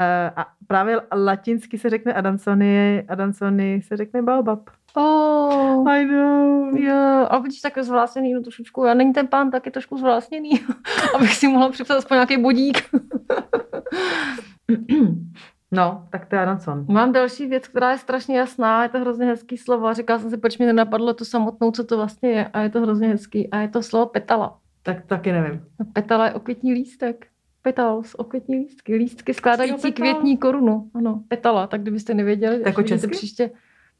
Eh, 0.00 0.30
a 0.36 0.46
právě 0.66 1.00
latinsky 1.12 1.78
se 1.78 1.90
řekne 1.90 2.14
Adansony, 2.14 3.04
Adansony 3.08 3.82
se 3.82 3.96
řekne 3.96 4.22
Baobab. 4.22 4.70
Oh, 4.94 5.88
I 5.88 6.04
know. 6.04 6.76
Jo, 6.76 7.26
a 7.30 7.38
vidíš 7.38 7.60
tak 7.60 7.78
zvláštněný, 7.78 8.34
no 8.34 8.40
trošičku. 8.40 8.84
A 8.84 8.94
není 8.94 9.12
ten 9.12 9.26
pán 9.26 9.50
taky 9.50 9.70
trošku 9.70 9.98
zvláštněný, 9.98 10.50
abych 11.14 11.34
si 11.34 11.48
mohla 11.48 11.70
připsat 11.70 11.96
aspoň 11.96 12.14
nějaký 12.14 12.42
bodík. 12.42 12.78
No, 15.70 16.06
tak 16.10 16.26
to 16.26 16.34
je 16.36 16.42
Adanson. 16.42 16.86
Mám 16.88 17.12
další 17.12 17.46
věc, 17.46 17.68
která 17.68 17.90
je 17.90 17.98
strašně 17.98 18.38
jasná, 18.38 18.82
je 18.82 18.88
to 18.88 19.00
hrozně 19.00 19.26
hezký 19.26 19.56
slovo. 19.56 19.86
A 19.86 19.92
říkala 19.94 20.18
jsem 20.18 20.30
si, 20.30 20.36
proč 20.36 20.58
mi 20.58 20.66
nenapadlo 20.66 21.14
tu 21.14 21.24
samotnou, 21.24 21.70
co 21.70 21.84
to 21.84 21.96
vlastně 21.96 22.30
je. 22.30 22.46
A 22.46 22.60
je 22.60 22.70
to 22.70 22.80
hrozně 22.80 23.08
hezký. 23.08 23.50
A 23.50 23.58
je 23.58 23.68
to 23.68 23.82
slovo 23.82 24.06
petala. 24.06 24.58
Tak 24.82 25.06
taky 25.06 25.32
nevím. 25.32 25.64
Petala 25.92 26.26
je 26.26 26.34
okvětní 26.34 26.72
lístek 26.72 27.26
petals, 27.62 28.14
okvětní 28.14 28.56
lístky, 28.56 28.94
lístky 28.94 29.34
skládající 29.34 29.92
květní 29.92 30.36
korunu. 30.36 30.90
Ano, 30.94 31.22
petala, 31.28 31.66
tak 31.66 31.82
kdybyste 31.82 32.14
nevěděli, 32.14 32.62
jako 32.66 32.82
česky? 32.82 33.08
příště. 33.08 33.50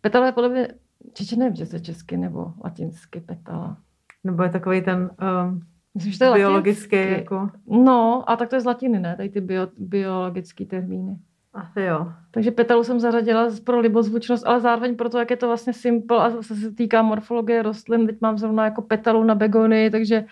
Petala 0.01 0.27
je 0.27 0.33
podle 0.33 0.49
mě, 0.49 0.69
či 1.13 1.37
nevím, 1.37 1.57
že 1.57 1.67
se 1.67 1.81
česky 1.81 2.17
nebo 2.17 2.53
latinsky 2.65 3.21
petala. 3.21 3.77
Nebo 4.25 4.43
je 4.43 4.49
takový 4.49 4.83
ten 4.83 5.11
um, 5.45 5.61
Myslím, 5.99 6.13
že 6.13 6.19
to 6.19 6.25
je 6.25 6.33
biologický. 6.35 6.97
Latinsky. 6.97 7.21
Jako... 7.21 7.51
No, 7.67 8.25
a 8.31 8.37
tak 8.37 8.49
to 8.49 8.57
je 8.57 8.61
z 8.61 8.65
latiny, 8.65 9.01
ne? 9.01 9.17
Tady 9.17 9.29
ty 9.29 9.41
bio, 9.41 9.69
biologické 9.79 10.65
termíny. 10.65 11.17
Asi 11.55 11.81
jo. 11.81 12.13
Takže 12.31 12.51
petalu 12.51 12.85
jsem 12.85 13.01
zařadila 13.01 13.49
pro 13.65 13.81
libozvučnost, 13.81 14.47
ale 14.47 14.61
zároveň 14.61 14.97
proto, 14.97 15.19
jak 15.19 15.31
je 15.31 15.37
to 15.37 15.47
vlastně 15.47 15.73
simple 15.73 16.19
a 16.19 16.31
zase 16.31 16.55
se 16.55 16.73
týká 16.73 17.03
morfologie 17.03 17.63
rostlin. 17.63 18.07
Teď 18.07 18.17
mám 18.21 18.39
zrovna 18.39 18.65
jako 18.65 18.83
petalu 18.83 19.25
na 19.25 19.35
begony, 19.35 19.91
takže 19.91 20.25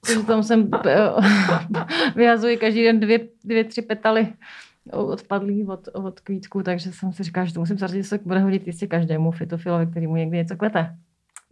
protože 0.00 0.26
tam 0.26 0.42
jsem 0.42 0.70
eh, 0.86 1.10
vyhazuji 2.16 2.56
každý 2.56 2.82
den 2.82 3.00
dvě, 3.00 3.28
dvě 3.44 3.64
tři 3.64 3.82
petaly 3.82 4.32
odpadlý 4.92 5.66
od, 5.66 5.88
od 5.92 6.20
kvítků, 6.20 6.62
takže 6.62 6.92
jsem 6.92 7.12
si 7.12 7.22
říkala, 7.22 7.46
že 7.46 7.54
to 7.54 7.60
musím 7.60 7.78
zařadit, 7.78 8.04
se 8.04 8.18
bude 8.24 8.40
hodit 8.40 8.66
jistě 8.66 8.86
každému 8.86 9.30
fitofilovi, 9.30 9.86
který 9.86 10.06
mu 10.06 10.16
někdy 10.16 10.36
něco 10.36 10.56
kvete. 10.56 10.96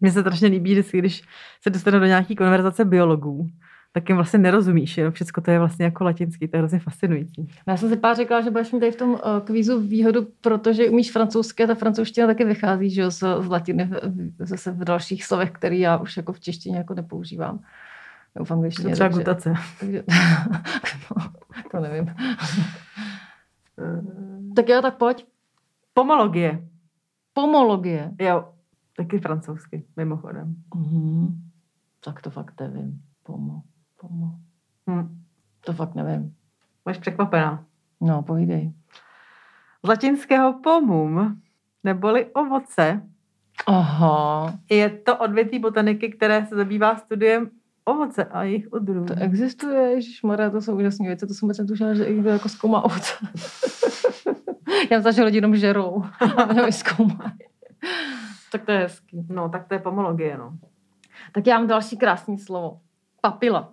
Mně 0.00 0.12
se 0.12 0.20
strašně 0.20 0.48
líbí, 0.48 0.72
vždycky, 0.72 0.98
když 0.98 1.22
se 1.62 1.70
dostane 1.70 2.00
do 2.00 2.06
nějaký 2.06 2.37
konverzace 2.37 2.84
biologů, 2.84 3.50
tak 3.92 4.08
jim 4.08 4.16
vlastně 4.16 4.38
nerozumíš, 4.38 4.98
jenom 4.98 5.12
všechno 5.12 5.42
to 5.42 5.50
je 5.50 5.58
vlastně 5.58 5.84
jako 5.84 6.04
latinský, 6.04 6.48
to 6.48 6.56
je 6.56 6.58
hrozně 6.58 6.78
fascinující. 6.78 7.48
Já 7.66 7.76
jsem 7.76 7.88
si 7.88 7.96
pár 7.96 8.16
říkala, 8.16 8.40
že 8.40 8.50
budeš 8.50 8.72
mít 8.72 8.80
tady 8.80 8.92
v 8.92 8.96
tom 8.96 9.11
uh, 9.11 9.18
kvízu 9.44 9.80
výhodu, 9.80 10.26
protože 10.40 10.90
umíš 10.90 11.12
francouzské, 11.12 11.66
ta 11.66 11.74
francouzština 11.74 12.26
taky 12.26 12.44
vychází 12.44 12.90
že, 12.90 13.11
z, 13.11 13.18
z 13.18 13.46
latiny 13.46 13.90
zase 14.38 14.72
v 14.72 14.84
dalších 14.84 15.24
slovech, 15.24 15.50
který 15.50 15.80
já 15.80 15.96
už 15.96 16.16
jako 16.16 16.32
v 16.32 16.40
češtině 16.40 16.76
jako 16.76 16.94
nepoužívám 16.94 17.61
v 18.44 18.50
angličtině. 18.50 18.92
Třeba 18.92 19.08
takže, 19.08 19.18
gutace. 19.18 19.54
Takže, 19.80 20.04
no, 21.16 21.32
to 21.70 21.80
nevím. 21.80 22.14
tak 24.56 24.68
jo, 24.68 24.82
tak 24.82 24.96
pojď. 24.96 25.26
Pomologie. 25.94 26.68
Pomologie. 27.32 28.11
Jo, 28.20 28.44
taky 28.98 29.18
francouzsky, 29.18 29.84
mimochodem. 29.96 30.56
Mm-hmm. 30.74 31.28
Tak 32.04 32.22
to 32.22 32.30
fakt 32.30 32.61
nevím. 32.61 33.02
Pomo, 33.22 33.62
pomo. 34.00 34.34
Hm. 34.90 35.22
To 35.61 35.72
fakt 35.72 35.94
nevím. 35.94 36.34
Máš 36.84 36.98
překvapená. 36.98 37.64
No, 38.00 38.22
povídej. 38.22 38.72
Z 39.84 39.88
latinského 39.88 40.61
pomum, 40.62 41.40
neboli 41.84 42.26
ovoce, 42.26 43.02
Aha. 43.66 44.58
Je 44.70 44.90
to 44.90 45.16
odvětví 45.16 45.58
botaniky, 45.58 46.08
které 46.08 46.46
se 46.46 46.56
zabývá 46.56 46.96
studiem 46.96 47.50
ovoce 47.84 48.24
a 48.24 48.42
jejich 48.42 48.72
odrůd. 48.72 49.08
To 49.08 49.14
existuje, 49.18 49.90
Ježíš 49.90 50.22
Maria, 50.22 50.50
to 50.50 50.61
jsou 50.61 50.76
úžasné 50.76 51.06
věci, 51.06 51.26
to 51.26 51.34
jsem 51.34 51.46
vůbec 51.46 51.58
netušila, 51.58 51.94
že 51.94 52.11
někdo 52.11 52.30
jako 52.30 52.48
zkoumá 52.48 52.84
ovoce. 52.84 53.14
Já 54.90 55.02
jsem 55.02 55.12
že 55.12 55.22
lidi 55.22 55.37
jenom 55.37 55.56
žerou 55.56 56.04
a 56.66 56.72
zkoumají. 56.72 57.38
Tak 58.52 58.64
to 58.64 58.72
je 58.72 58.78
hezký. 58.78 59.26
No, 59.28 59.48
tak 59.48 59.68
to 59.68 59.74
je 59.74 59.80
pomologie, 59.80 60.38
no. 60.38 60.58
Tak 61.32 61.46
já 61.46 61.58
mám 61.58 61.68
další 61.68 61.96
krásný 61.96 62.38
slovo. 62.38 62.80
Papila. 63.20 63.72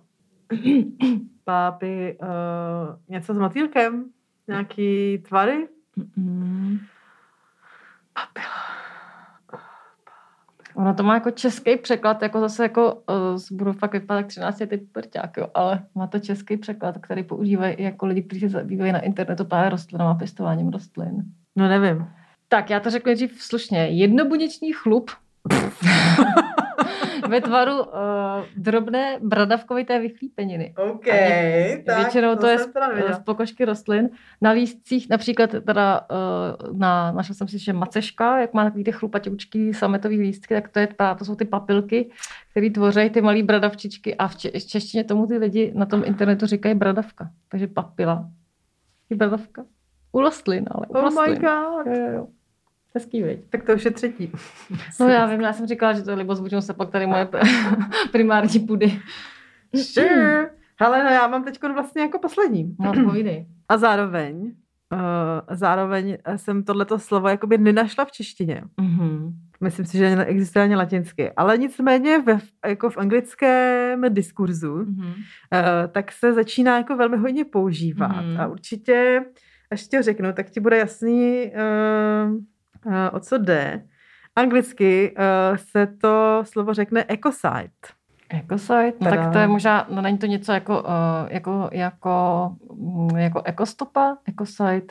Pápy, 1.44 2.18
uh, 2.22 2.96
něco 3.08 3.34
s 3.34 3.38
motýlkem? 3.38 4.04
Nějaký 4.48 5.18
tvary? 5.18 5.68
Mm-mm. 5.98 6.78
Papila. 8.12 8.66
Ono 10.74 10.94
to 10.94 11.02
má 11.02 11.14
jako 11.14 11.30
český 11.30 11.76
překlad, 11.76 12.22
jako 12.22 12.40
zase 12.40 12.62
jako, 12.62 12.94
uh, 12.94 13.56
budu 13.58 13.72
fakt 13.72 13.92
vypadat 13.92 14.18
jak 14.18 14.26
13 14.26 14.58
typ 14.68 14.92
prťák, 14.92 15.36
jo, 15.36 15.46
ale 15.54 15.86
má 15.94 16.06
to 16.06 16.18
český 16.18 16.56
překlad, 16.56 16.98
který 17.00 17.22
používají 17.22 17.76
jako 17.78 18.06
lidi, 18.06 18.22
kteří 18.22 18.40
se 18.40 18.48
zabývají 18.48 18.92
na 18.92 19.00
internetu 19.00 19.44
právě 19.44 19.70
rostlinama 19.70 20.10
a 20.10 20.14
pěstováním 20.14 20.68
rostlin. 20.68 21.24
No 21.56 21.68
nevím. 21.68 22.06
Tak, 22.48 22.70
já 22.70 22.80
to 22.80 22.90
řeknu 22.90 23.08
nejdřív 23.08 23.42
slušně. 23.42 23.78
Jednobuněčný 23.78 24.72
chlup 24.72 25.10
ve 27.28 27.40
tvaru 27.40 27.78
uh, 27.78 27.84
drobné 28.56 29.18
bradavkovité 29.22 29.98
vychlípeniny. 30.00 30.74
OK, 30.76 31.04
tak, 31.86 31.98
Většinou 31.98 32.34
to, 32.34 32.40
to 32.40 32.46
je 32.46 32.58
z, 32.58 32.68
z 33.12 33.18
pokožky 33.24 33.64
rostlin. 33.64 34.10
Na 34.40 34.50
lístcích 34.50 35.08
například 35.08 35.50
teda 35.50 36.00
uh, 36.10 36.78
na, 36.78 37.12
našel 37.12 37.34
jsem 37.34 37.48
si, 37.48 37.58
že 37.58 37.72
maceška, 37.72 38.40
jak 38.40 38.54
má 38.54 38.64
takový 38.64 38.84
ty 38.84 38.92
chlupatoučký 38.92 39.74
sametový 39.74 40.20
lístky, 40.20 40.54
tak 40.54 40.68
to, 40.68 40.78
je, 40.78 40.88
to 41.18 41.24
jsou 41.24 41.34
ty 41.34 41.44
papilky, 41.44 42.10
které 42.50 42.70
tvoří 42.70 43.10
ty 43.10 43.20
malé 43.20 43.42
bradavčičky 43.42 44.14
a 44.14 44.28
v 44.28 44.36
češtině 44.66 45.04
tomu 45.04 45.26
ty 45.26 45.38
lidi 45.38 45.72
na 45.74 45.86
tom 45.86 46.02
internetu 46.06 46.46
říkají 46.46 46.74
bradavka. 46.74 47.30
Takže 47.48 47.66
papila. 47.66 48.28
Je 49.10 49.16
bradavka. 49.16 49.64
U 50.12 50.20
rostlin, 50.20 50.64
ale 50.70 50.86
u 50.86 50.92
oh 50.92 51.02
rostlin. 51.02 51.30
my 51.30 51.38
god. 51.38 51.86
Jo, 51.86 51.94
jo, 51.94 52.12
jo. 52.12 52.26
Hezký, 52.96 53.22
viď? 53.22 53.40
Tak 53.50 53.62
to 53.62 53.74
už 53.74 53.84
je 53.84 53.90
třetí. 53.90 54.32
No 55.00 55.08
já 55.08 55.26
vím, 55.26 55.40
já 55.40 55.52
jsem 55.52 55.66
říkala, 55.66 55.92
že 55.92 56.02
to 56.02 56.10
je 56.10 56.16
libozvučnost, 56.16 56.76
pak 56.76 56.90
tady 56.90 57.06
moje 57.06 57.28
primární 58.12 58.60
pudy. 58.60 59.00
Sure. 59.82 60.50
Hele, 60.80 61.04
no 61.04 61.10
já 61.10 61.26
mám 61.26 61.44
teď 61.44 61.58
vlastně 61.74 62.02
jako 62.02 62.18
poslední. 62.18 62.76
No, 62.80 62.92
povídej. 63.04 63.46
A 63.68 63.76
zároveň, 63.76 64.52
uh, 64.92 65.56
zároveň 65.56 66.18
jsem 66.36 66.64
tohleto 66.64 66.98
slovo 66.98 67.28
jakoby 67.28 67.58
nenašla 67.58 68.04
v 68.04 68.12
češtině. 68.12 68.62
Mm-hmm. 68.80 69.32
Myslím 69.60 69.86
si, 69.86 69.98
že 69.98 70.24
existuje 70.24 70.62
ani 70.62 70.76
latinsky. 70.76 71.30
Ale 71.32 71.58
nicméně 71.58 72.18
ve, 72.18 72.38
jako 72.66 72.90
v 72.90 72.98
anglickém 72.98 74.14
diskurzu, 74.14 74.76
mm-hmm. 74.76 75.12
uh, 75.12 75.92
tak 75.92 76.12
se 76.12 76.32
začíná 76.32 76.78
jako 76.78 76.96
velmi 76.96 77.16
hodně 77.16 77.44
používat. 77.44 78.10
Mm-hmm. 78.10 78.40
A 78.40 78.46
určitě, 78.46 79.24
až 79.70 79.86
ti 79.86 79.96
to 79.96 80.02
řeknu, 80.02 80.32
tak 80.32 80.50
ti 80.50 80.60
bude 80.60 80.76
jasný, 80.78 81.52
uh, 81.52 82.36
o 83.12 83.20
co 83.20 83.38
jde. 83.38 83.82
Anglicky 84.36 85.14
uh, 85.18 85.56
se 85.56 85.86
to 85.86 86.40
slovo 86.44 86.74
řekne 86.74 87.04
ecocide. 87.08 87.70
Ecocide? 88.28 88.92
No, 89.00 89.10
tak 89.10 89.32
to 89.32 89.38
je 89.38 89.46
možná, 89.46 89.86
no 89.90 90.02
není 90.02 90.18
to 90.18 90.26
něco 90.26 90.52
jako, 90.52 90.82
uh, 90.82 90.88
jako, 91.28 91.68
jako, 91.72 92.50
mm, 92.74 93.16
jako 93.16 93.42
ekostopa, 93.44 94.16
ecocide? 94.28 94.86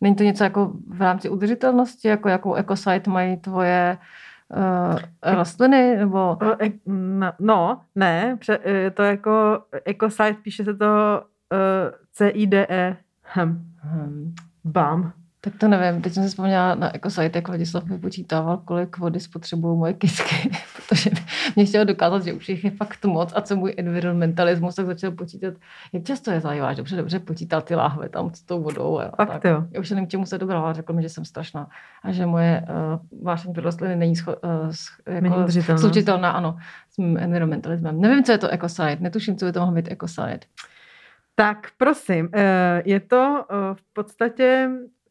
Není 0.00 0.16
to 0.16 0.22
něco 0.22 0.44
jako 0.44 0.72
v 0.88 1.02
rámci 1.02 1.28
udržitelnosti, 1.28 2.08
jako 2.08 2.28
jakou 2.28 2.54
ecosite 2.54 3.10
mají 3.10 3.36
tvoje 3.36 3.98
uh, 4.56 4.98
rostliny? 5.34 5.96
Nebo... 5.96 6.38
No, 7.40 7.80
ne, 7.94 8.38
to 8.94 9.02
jako 9.02 9.62
ecosite, 9.84 10.36
píše 10.42 10.64
se 10.64 10.74
to 10.74 11.22
uh, 11.52 11.58
C-I-D-E. 12.12 12.96
Hm. 13.36 13.72
Hmm. 13.76 14.34
Bam. 14.64 15.12
Tak 15.42 15.52
to 15.58 15.68
nevím, 15.68 16.02
teď 16.02 16.12
jsem 16.12 16.22
se 16.22 16.28
vzpomněla 16.28 16.74
na 16.74 16.96
EcoSite, 16.96 17.38
jak 17.38 17.48
Vladislav 17.48 17.84
mi 17.84 17.98
počítával, 17.98 18.56
kolik 18.56 18.98
vody 18.98 19.20
spotřebují 19.20 19.78
moje 19.78 19.94
kisky, 19.94 20.50
protože 20.76 21.10
mě 21.56 21.64
chtěl 21.64 21.84
dokázat, 21.84 22.24
že 22.24 22.32
už 22.32 22.48
jich 22.48 22.64
je 22.64 22.70
fakt 22.70 23.04
moc 23.04 23.32
a 23.36 23.40
co 23.40 23.56
můj 23.56 23.74
environmentalismus, 23.76 24.74
tak 24.74 24.86
začal 24.86 25.10
počítat, 25.10 25.54
jak 25.92 26.04
často 26.04 26.30
je 26.30 26.40
zajímáš, 26.40 26.76
dobře, 26.76 26.96
dobře 26.96 27.18
počítal 27.18 27.62
ty 27.62 27.74
láhve 27.74 28.08
tam 28.08 28.34
s 28.34 28.42
tou 28.42 28.62
vodou. 28.62 28.98
A 28.98 29.10
fakt 29.16 29.28
tak. 29.28 29.44
jo. 29.44 29.64
Já 29.70 29.80
už 29.80 29.90
nevím, 29.90 30.08
čemu 30.08 30.26
se 30.26 30.38
dobrala, 30.38 30.72
řekl 30.72 30.92
mi, 30.92 31.02
že 31.02 31.08
jsem 31.08 31.24
strašná 31.24 31.68
a 32.02 32.12
že 32.12 32.26
moje 32.26 32.66
uh, 32.68 33.22
vášeň 33.24 33.52
pro 33.52 33.62
rostliny 33.62 33.96
není 33.96 34.16
scho, 34.16 34.36
uh, 35.06 35.16
jako 35.26 35.78
slučitelná, 35.78 36.30
ano, 36.30 36.56
s 36.90 36.98
mým 36.98 37.16
environmentalismem. 37.16 38.00
Nevím, 38.00 38.24
co 38.24 38.32
je 38.32 38.38
to 38.38 38.48
EcoSite, 38.48 38.96
netuším, 39.00 39.36
co 39.36 39.44
by 39.46 39.52
to 39.52 39.60
mohlo 39.60 39.74
být 39.74 39.90
EcoSite. 39.90 40.40
Tak 41.34 41.68
prosím, 41.76 42.28
eh, 42.34 42.82
je 42.84 43.00
to 43.00 43.44
v 43.74 43.92
podstatě 43.92 44.70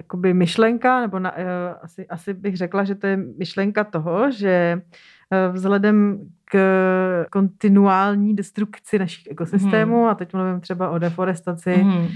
jakoby 0.09 0.33
myšlenka, 0.33 1.01
nebo 1.01 1.19
na, 1.19 1.31
uh, 1.31 1.43
asi, 1.81 2.07
asi 2.07 2.33
bych 2.33 2.57
řekla, 2.57 2.83
že 2.83 2.95
to 2.95 3.07
je 3.07 3.17
myšlenka 3.17 3.83
toho, 3.83 4.31
že 4.31 4.81
uh, 4.81 5.55
vzhledem 5.55 6.19
k 6.45 7.25
kontinuální 7.31 8.35
destrukci 8.35 8.99
našich 8.99 9.27
ekosystémů, 9.31 10.03
mm. 10.03 10.09
a 10.09 10.15
teď 10.15 10.33
mluvím 10.33 10.59
třeba 10.59 10.89
o 10.89 10.97
deforestaci, 10.97 11.83
mm. 11.83 12.07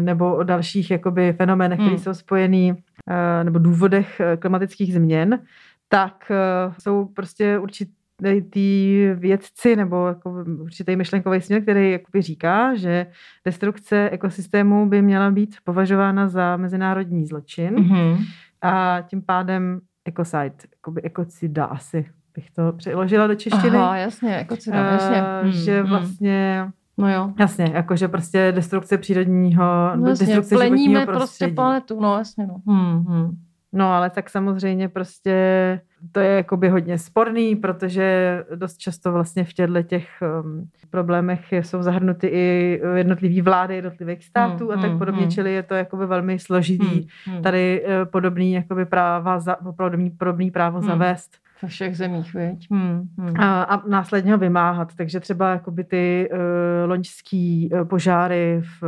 nebo 0.00 0.36
o 0.36 0.42
dalších 0.42 0.90
jakoby 0.90 1.32
fenoménech, 1.32 1.78
mm. 1.78 1.86
které 1.86 1.98
jsou 1.98 2.14
spojený, 2.14 2.74
nebo 3.42 3.58
důvodech 3.58 4.20
klimatických 4.38 4.94
změn, 4.94 5.38
tak 5.88 6.32
jsou 6.78 7.04
prostě 7.04 7.58
určitě 7.58 7.99
ty 8.50 9.10
vědci 9.14 9.76
nebo 9.76 10.06
jako 10.06 10.44
určitý 10.60 10.96
myšlenkový 10.96 11.40
směr, 11.40 11.62
který 11.62 11.92
jakoby 11.92 12.22
říká, 12.22 12.74
že 12.74 13.06
destrukce 13.44 14.10
ekosystému 14.10 14.86
by 14.86 15.02
měla 15.02 15.30
být 15.30 15.56
považována 15.64 16.28
za 16.28 16.56
mezinárodní 16.56 17.26
zločin 17.26 17.74
mm-hmm. 17.74 18.16
a 18.62 19.02
tím 19.08 19.22
pádem 19.22 19.80
ecocide, 20.04 20.56
jakoby 20.76 21.02
ekocida 21.02 21.64
asi 21.64 22.06
bych 22.34 22.50
to 22.50 22.72
přeložila 22.72 23.26
do 23.26 23.34
češtiny. 23.34 23.76
Aha, 23.76 23.96
jasně, 23.96 24.36
ekocida, 24.36 24.86
uh, 24.86 24.92
jasně. 24.92 25.22
Hmm, 25.42 25.52
že 25.52 25.80
hmm. 25.80 25.88
vlastně 25.88 26.66
No 26.98 27.12
jo. 27.12 27.32
Jasně, 27.38 27.70
jakože 27.74 28.08
prostě 28.08 28.52
destrukce 28.52 28.98
přírodního, 28.98 29.64
no 29.96 30.08
jasně, 30.08 30.26
destrukce 30.26 30.64
životního 30.64 30.94
prostě 30.94 31.12
prostředí. 31.12 31.48
prostě 31.48 31.54
planetu, 31.54 32.00
no 32.00 32.18
jasně. 32.18 32.46
No. 32.46 32.56
Hmm, 32.66 33.04
hmm. 33.04 33.30
No 33.72 33.92
ale 33.92 34.10
tak 34.10 34.30
samozřejmě 34.30 34.88
prostě 34.88 35.80
to 36.12 36.20
je 36.20 36.30
jakoby 36.30 36.68
hodně 36.68 36.98
sporný, 36.98 37.56
protože 37.56 38.38
dost 38.54 38.76
často 38.76 39.12
vlastně 39.12 39.44
v 39.44 39.52
těchto 39.52 39.82
těch 39.82 40.08
um, 40.42 40.68
problémech 40.90 41.52
jsou 41.52 41.82
zahrnuty 41.82 42.26
i 42.26 42.80
jednotlivé 42.94 43.42
vlády 43.42 43.74
jednotlivých 43.74 44.24
států 44.24 44.68
hmm, 44.68 44.78
a 44.78 44.80
tak 44.80 44.90
hmm, 44.90 44.98
podobně, 44.98 45.22
hmm. 45.22 45.30
čili 45.30 45.52
je 45.52 45.62
to 45.62 45.74
jakoby 45.74 46.06
velmi 46.06 46.38
složitý 46.38 47.06
hmm. 47.24 47.42
tady 47.42 47.84
uh, 47.84 48.10
podobný 48.10 48.52
jakoby 48.52 48.84
práva, 48.84 49.40
za, 49.40 49.56
podobný, 49.76 50.10
podobný 50.10 50.50
právo 50.50 50.78
hmm. 50.78 50.88
zavést 50.88 51.30
ve 51.62 51.68
všech 51.68 51.96
zemích, 51.96 52.34
viď? 52.34 52.70
Hmm, 52.70 53.08
hmm. 53.18 53.40
A, 53.40 53.62
a 53.62 53.88
následně 53.88 54.32
ho 54.32 54.38
vymáhat. 54.38 54.94
Takže 54.94 55.20
třeba 55.20 55.50
jakoby 55.50 55.84
ty 55.84 56.28
uh, 56.32 56.38
loňský 56.90 57.70
uh, 57.72 57.84
požáry 57.84 58.62
v, 58.62 58.82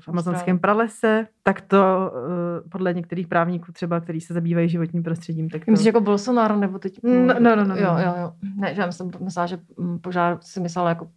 v 0.00 0.08
amazonském 0.08 0.58
pralese, 0.58 1.26
tak 1.42 1.60
to 1.60 2.12
uh, 2.14 2.70
podle 2.70 2.94
některých 2.94 3.28
právníků 3.28 3.72
třeba, 3.72 4.00
kteří 4.00 4.20
se 4.20 4.34
zabývají 4.34 4.68
životním 4.68 5.02
prostředím. 5.02 5.48
Tak 5.48 5.64
to... 5.64 5.70
Myslíš 5.70 5.86
jako 5.86 6.00
Bolsonaro 6.00 6.56
nebo 6.56 6.78
teď? 6.78 6.98
No, 7.02 7.34
no, 7.40 7.56
no, 7.56 7.64
no. 7.64 7.76
Jo, 7.76 7.96
jo, 7.98 8.14
jo. 8.20 8.32
Ne, 8.56 8.74
že 8.74 8.80
já 8.80 8.86
myslím, 8.86 9.10
myslela, 9.20 9.46
že 9.46 9.58
požár 10.00 10.38
si 10.40 10.60
myslel 10.60 10.88
jako, 10.88 11.08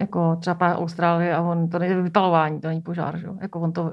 jako 0.00 0.36
třeba 0.36 0.76
Austrálie 0.78 1.34
a 1.34 1.42
on, 1.42 1.68
to 1.68 1.78
není 1.78 2.02
vypalování, 2.02 2.60
to 2.60 2.68
není 2.68 2.80
požár, 2.80 3.18
že? 3.18 3.26
Jako 3.40 3.60
on 3.60 3.72
to... 3.72 3.92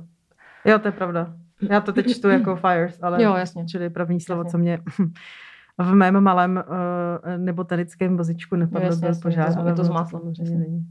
Jo, 0.66 0.80
to 0.80 0.88
je 0.88 0.92
pravda. 0.92 1.34
Já 1.70 1.82
to 1.82 1.94
teď 1.94 2.12
čtu 2.12 2.30
jako 2.30 2.56
fires, 2.68 3.00
ale 3.04 3.24
jo, 3.24 3.36
jasně. 3.36 3.66
čili 3.66 3.90
první 3.90 4.20
slovo, 4.20 4.40
jasně. 4.40 4.52
co 4.52 4.58
mě 4.58 4.80
v 5.78 5.96
mém 5.96 6.22
malém 6.22 6.64
uh, 6.68 7.38
nebotanickém 7.38 8.18
vozičku 8.18 8.56
nepadlo 8.56 8.90
no, 8.90 9.08
jasně, 9.08 9.22
požár. 9.22 9.54
To, 9.56 9.76
to 9.76 9.84
zmátlo. 9.84 10.20
Samozřejmě 10.20 10.58
není. 10.58 10.86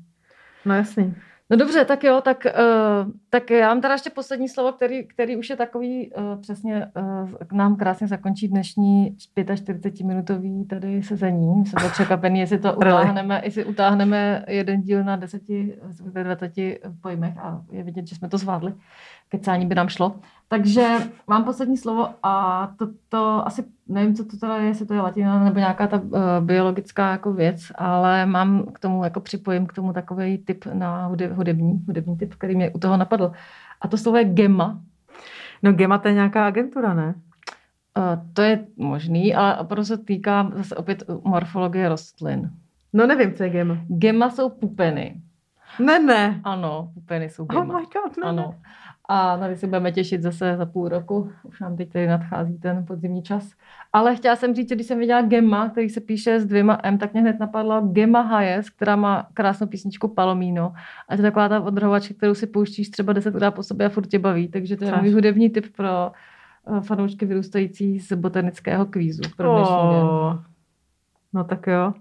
No 0.65 0.75
jasný. 0.75 1.15
No 1.51 1.57
dobře, 1.57 1.85
tak 1.85 2.05
jo, 2.05 2.21
tak, 2.25 2.47
uh, 2.47 3.13
tak 3.31 3.51
já 3.51 3.69
mám 3.69 3.81
teda 3.81 3.95
ještě 3.95 4.11
poslední 4.11 4.49
slovo, 4.49 4.73
který, 4.73 5.09
který 5.09 5.37
už 5.37 5.51
je 5.51 5.57
takový 5.57 6.13
uh, 6.13 6.41
přesně 6.41 6.87
uh, 6.97 7.31
k 7.47 7.53
nám 7.53 7.77
krásně 7.77 8.09
zakončí 8.09 8.49
dnešní 8.49 9.17
45-minutový 9.37 10.67
tady 10.67 11.03
sezení. 11.03 11.67
Jsem 11.67 11.91
překvapený, 11.91 12.41
jestli 12.41 12.59
to 12.59 12.75
utáhneme, 12.77 13.41
jestli 13.45 13.65
utáhneme 13.65 14.45
jeden 14.49 14.83
díl 14.83 15.05
na 15.05 15.17
deseti, 15.17 15.79
20 16.23 16.53
pojmech 17.01 17.39
a 17.39 17.63
je 17.71 17.83
vidět, 17.83 18.07
že 18.07 18.17
jsme 18.17 18.29
to 18.29 18.39
zvládli. 18.39 18.75
Kecání 19.29 19.67
by 19.67 19.75
nám 19.75 19.89
šlo. 19.89 20.17
Takže 20.49 20.97
mám 21.27 21.45
poslední 21.45 21.77
slovo 21.77 22.09
a 22.23 22.67
to, 22.79 22.89
to 23.09 23.47
asi 23.47 23.65
nevím, 23.89 24.15
co 24.15 24.25
to 24.25 24.37
teda 24.37 24.57
je, 24.57 24.67
jestli 24.67 24.87
to 24.87 24.95
je 24.95 25.01
latina 25.01 25.45
nebo 25.45 25.59
nějaká 25.59 25.87
ta 25.87 26.01
uh, 26.01 26.11
biologická 26.41 27.11
jako 27.11 27.33
věc, 27.33 27.63
ale 27.75 28.27
mám 28.27 28.67
k 28.73 28.79
tomu, 28.79 29.05
jako 29.05 29.21
připojím 29.21 29.67
k 29.67 29.73
tomu 29.73 29.93
takový 29.93 30.39
typ 30.39 30.65
na 30.73 31.07
hudeb, 31.07 31.33
hudební, 31.33 31.85
hudební 31.87 32.17
typ, 32.17 32.35
který 32.35 32.57
mě 32.57 32.71
u 32.71 32.79
toho 32.79 32.97
napadl. 32.97 33.33
A 33.81 33.89
to 33.89 33.99
slovo 33.99 34.19
je 34.19 34.25
Gemma. 34.25 34.81
No 35.63 35.73
Gemma 35.73 35.99
to 35.99 36.09
je 36.09 36.15
nějaká 36.15 36.47
agentura, 36.47 36.95
ne? 36.95 37.15
Uh, 37.97 38.03
to 38.33 38.43
je 38.43 38.67
možný, 38.77 39.35
ale 39.35 39.59
opravdu 39.59 39.85
se 39.85 39.99
týká 39.99 40.51
zase 40.55 40.77
opět 40.77 41.03
morfologie 41.25 41.89
rostlin. 41.89 42.51
No 42.93 43.07
nevím, 43.07 43.35
co 43.35 43.43
je 43.43 43.51
Gemma. 43.51 43.77
Gemma 43.89 44.31
jsou 44.31 44.51
pupeny. 44.51 45.21
Ne, 45.81 45.99
ne. 45.99 46.41
Ano, 46.45 46.91
pupeny 46.95 47.29
jsou 47.29 47.45
Gemma. 47.45 47.75
Oh 47.75 47.81
my 47.81 47.87
god, 47.87 48.17
ne, 48.17 48.29
ano. 48.29 48.43
Ne. 48.51 48.71
A 49.09 49.39
tady 49.39 49.57
si 49.57 49.67
budeme 49.67 49.93
těšit 49.93 50.23
zase 50.23 50.57
za 50.57 50.67
půl 50.67 50.89
roku. 50.89 51.31
Už 51.43 51.61
nám 51.61 51.77
teď 51.77 51.93
tady 51.93 52.07
nadchází 52.07 52.59
ten 52.59 52.85
podzimní 52.87 53.23
čas. 53.23 53.53
Ale 53.93 54.17
chtěla 54.17 54.37
jsem 54.37 54.55
říct, 54.55 54.69
že 54.69 54.75
když 54.75 54.87
jsem 54.87 54.99
viděla 54.99 55.23
Gemma, 55.23 55.69
který 55.69 55.89
se 55.89 56.01
píše 56.01 56.41
s 56.41 56.47
dvěma 56.47 56.79
M, 56.83 56.99
tak 56.99 57.13
mě 57.13 57.23
hned 57.23 57.41
napadla 57.41 57.81
Gemma 57.81 58.21
Hayes, 58.21 58.71
která 58.71 58.97
má 58.97 59.29
krásnou 59.35 59.67
písničku 59.67 60.09
Palomino. 60.09 60.73
A 61.09 61.15
je 61.15 61.17
to 61.17 61.23
taková 61.23 61.49
ta 61.49 61.61
odrhovačka, 61.61 62.15
kterou 62.15 62.35
si 62.35 62.47
pouštíš 62.47 62.89
třeba 62.89 63.13
desetkrát 63.13 63.55
po 63.55 63.63
sobě 63.63 63.87
a 63.87 63.91
furt 63.91 64.07
tě 64.07 64.19
baví. 64.19 64.49
Takže 64.49 64.77
to 64.77 64.85
je 64.85 64.97
můj 64.97 65.11
hudební 65.11 65.51
tip 65.51 65.77
pro 65.77 66.13
eh, 66.77 66.81
fanoušky 66.81 67.27
vyrůstající 67.27 68.01
z 68.01 68.13
botanického 68.13 68.87
kvízu 68.87 69.23
pro 69.37 69.57
dnešní 69.57 69.77
oh. 69.77 69.93
den. 70.33 70.45
No 71.33 71.45
tak 71.45 71.67
jo. 71.67 71.93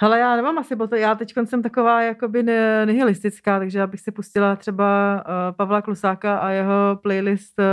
Hele, 0.00 0.18
já 0.18 0.36
nemám 0.36 0.58
asi, 0.58 0.76
bo 0.76 0.88
já 0.96 1.14
teď 1.14 1.34
jsem 1.44 1.62
taková 1.62 2.02
jakoby 2.02 2.42
nihilistická, 2.84 3.58
takže 3.58 3.78
já 3.78 3.86
bych 3.86 4.00
si 4.00 4.10
pustila 4.10 4.56
třeba 4.56 5.16
uh, 5.26 5.56
Pavla 5.56 5.82
Klusáka 5.82 6.38
a 6.38 6.50
jeho 6.50 6.98
playlist 7.02 7.58
uh, 7.58 7.64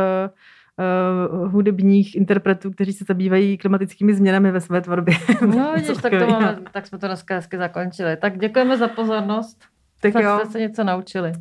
uh, 1.41 1.51
hudebních 1.51 2.15
interpretů, 2.15 2.71
kteří 2.71 2.93
se 2.93 3.05
zabývají 3.07 3.57
klimatickými 3.57 4.13
změnami 4.13 4.51
ve 4.51 4.61
své 4.61 4.81
tvorbě. 4.81 5.15
No 5.55 5.73
vidíš, 5.75 5.97
tak, 5.97 6.13
to 6.19 6.27
máme, 6.27 6.57
tak 6.71 6.87
jsme 6.87 6.97
to 6.97 7.07
dneska 7.07 7.35
hezky 7.35 7.57
zakončili. 7.57 8.17
Tak 8.17 8.37
děkujeme 8.37 8.77
za 8.77 8.87
pozornost. 8.87 9.63
Tak 10.01 10.13
jo. 10.23 10.39
jste 10.39 10.51
se 10.51 10.59
něco 10.59 10.83
naučili. 10.83 11.33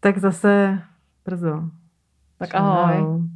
Tak 0.00 0.18
zase 0.18 0.78
brzo. 1.24 1.62
Tak 2.38 2.54
ahoj. 2.54 2.96
Čau. 2.96 3.35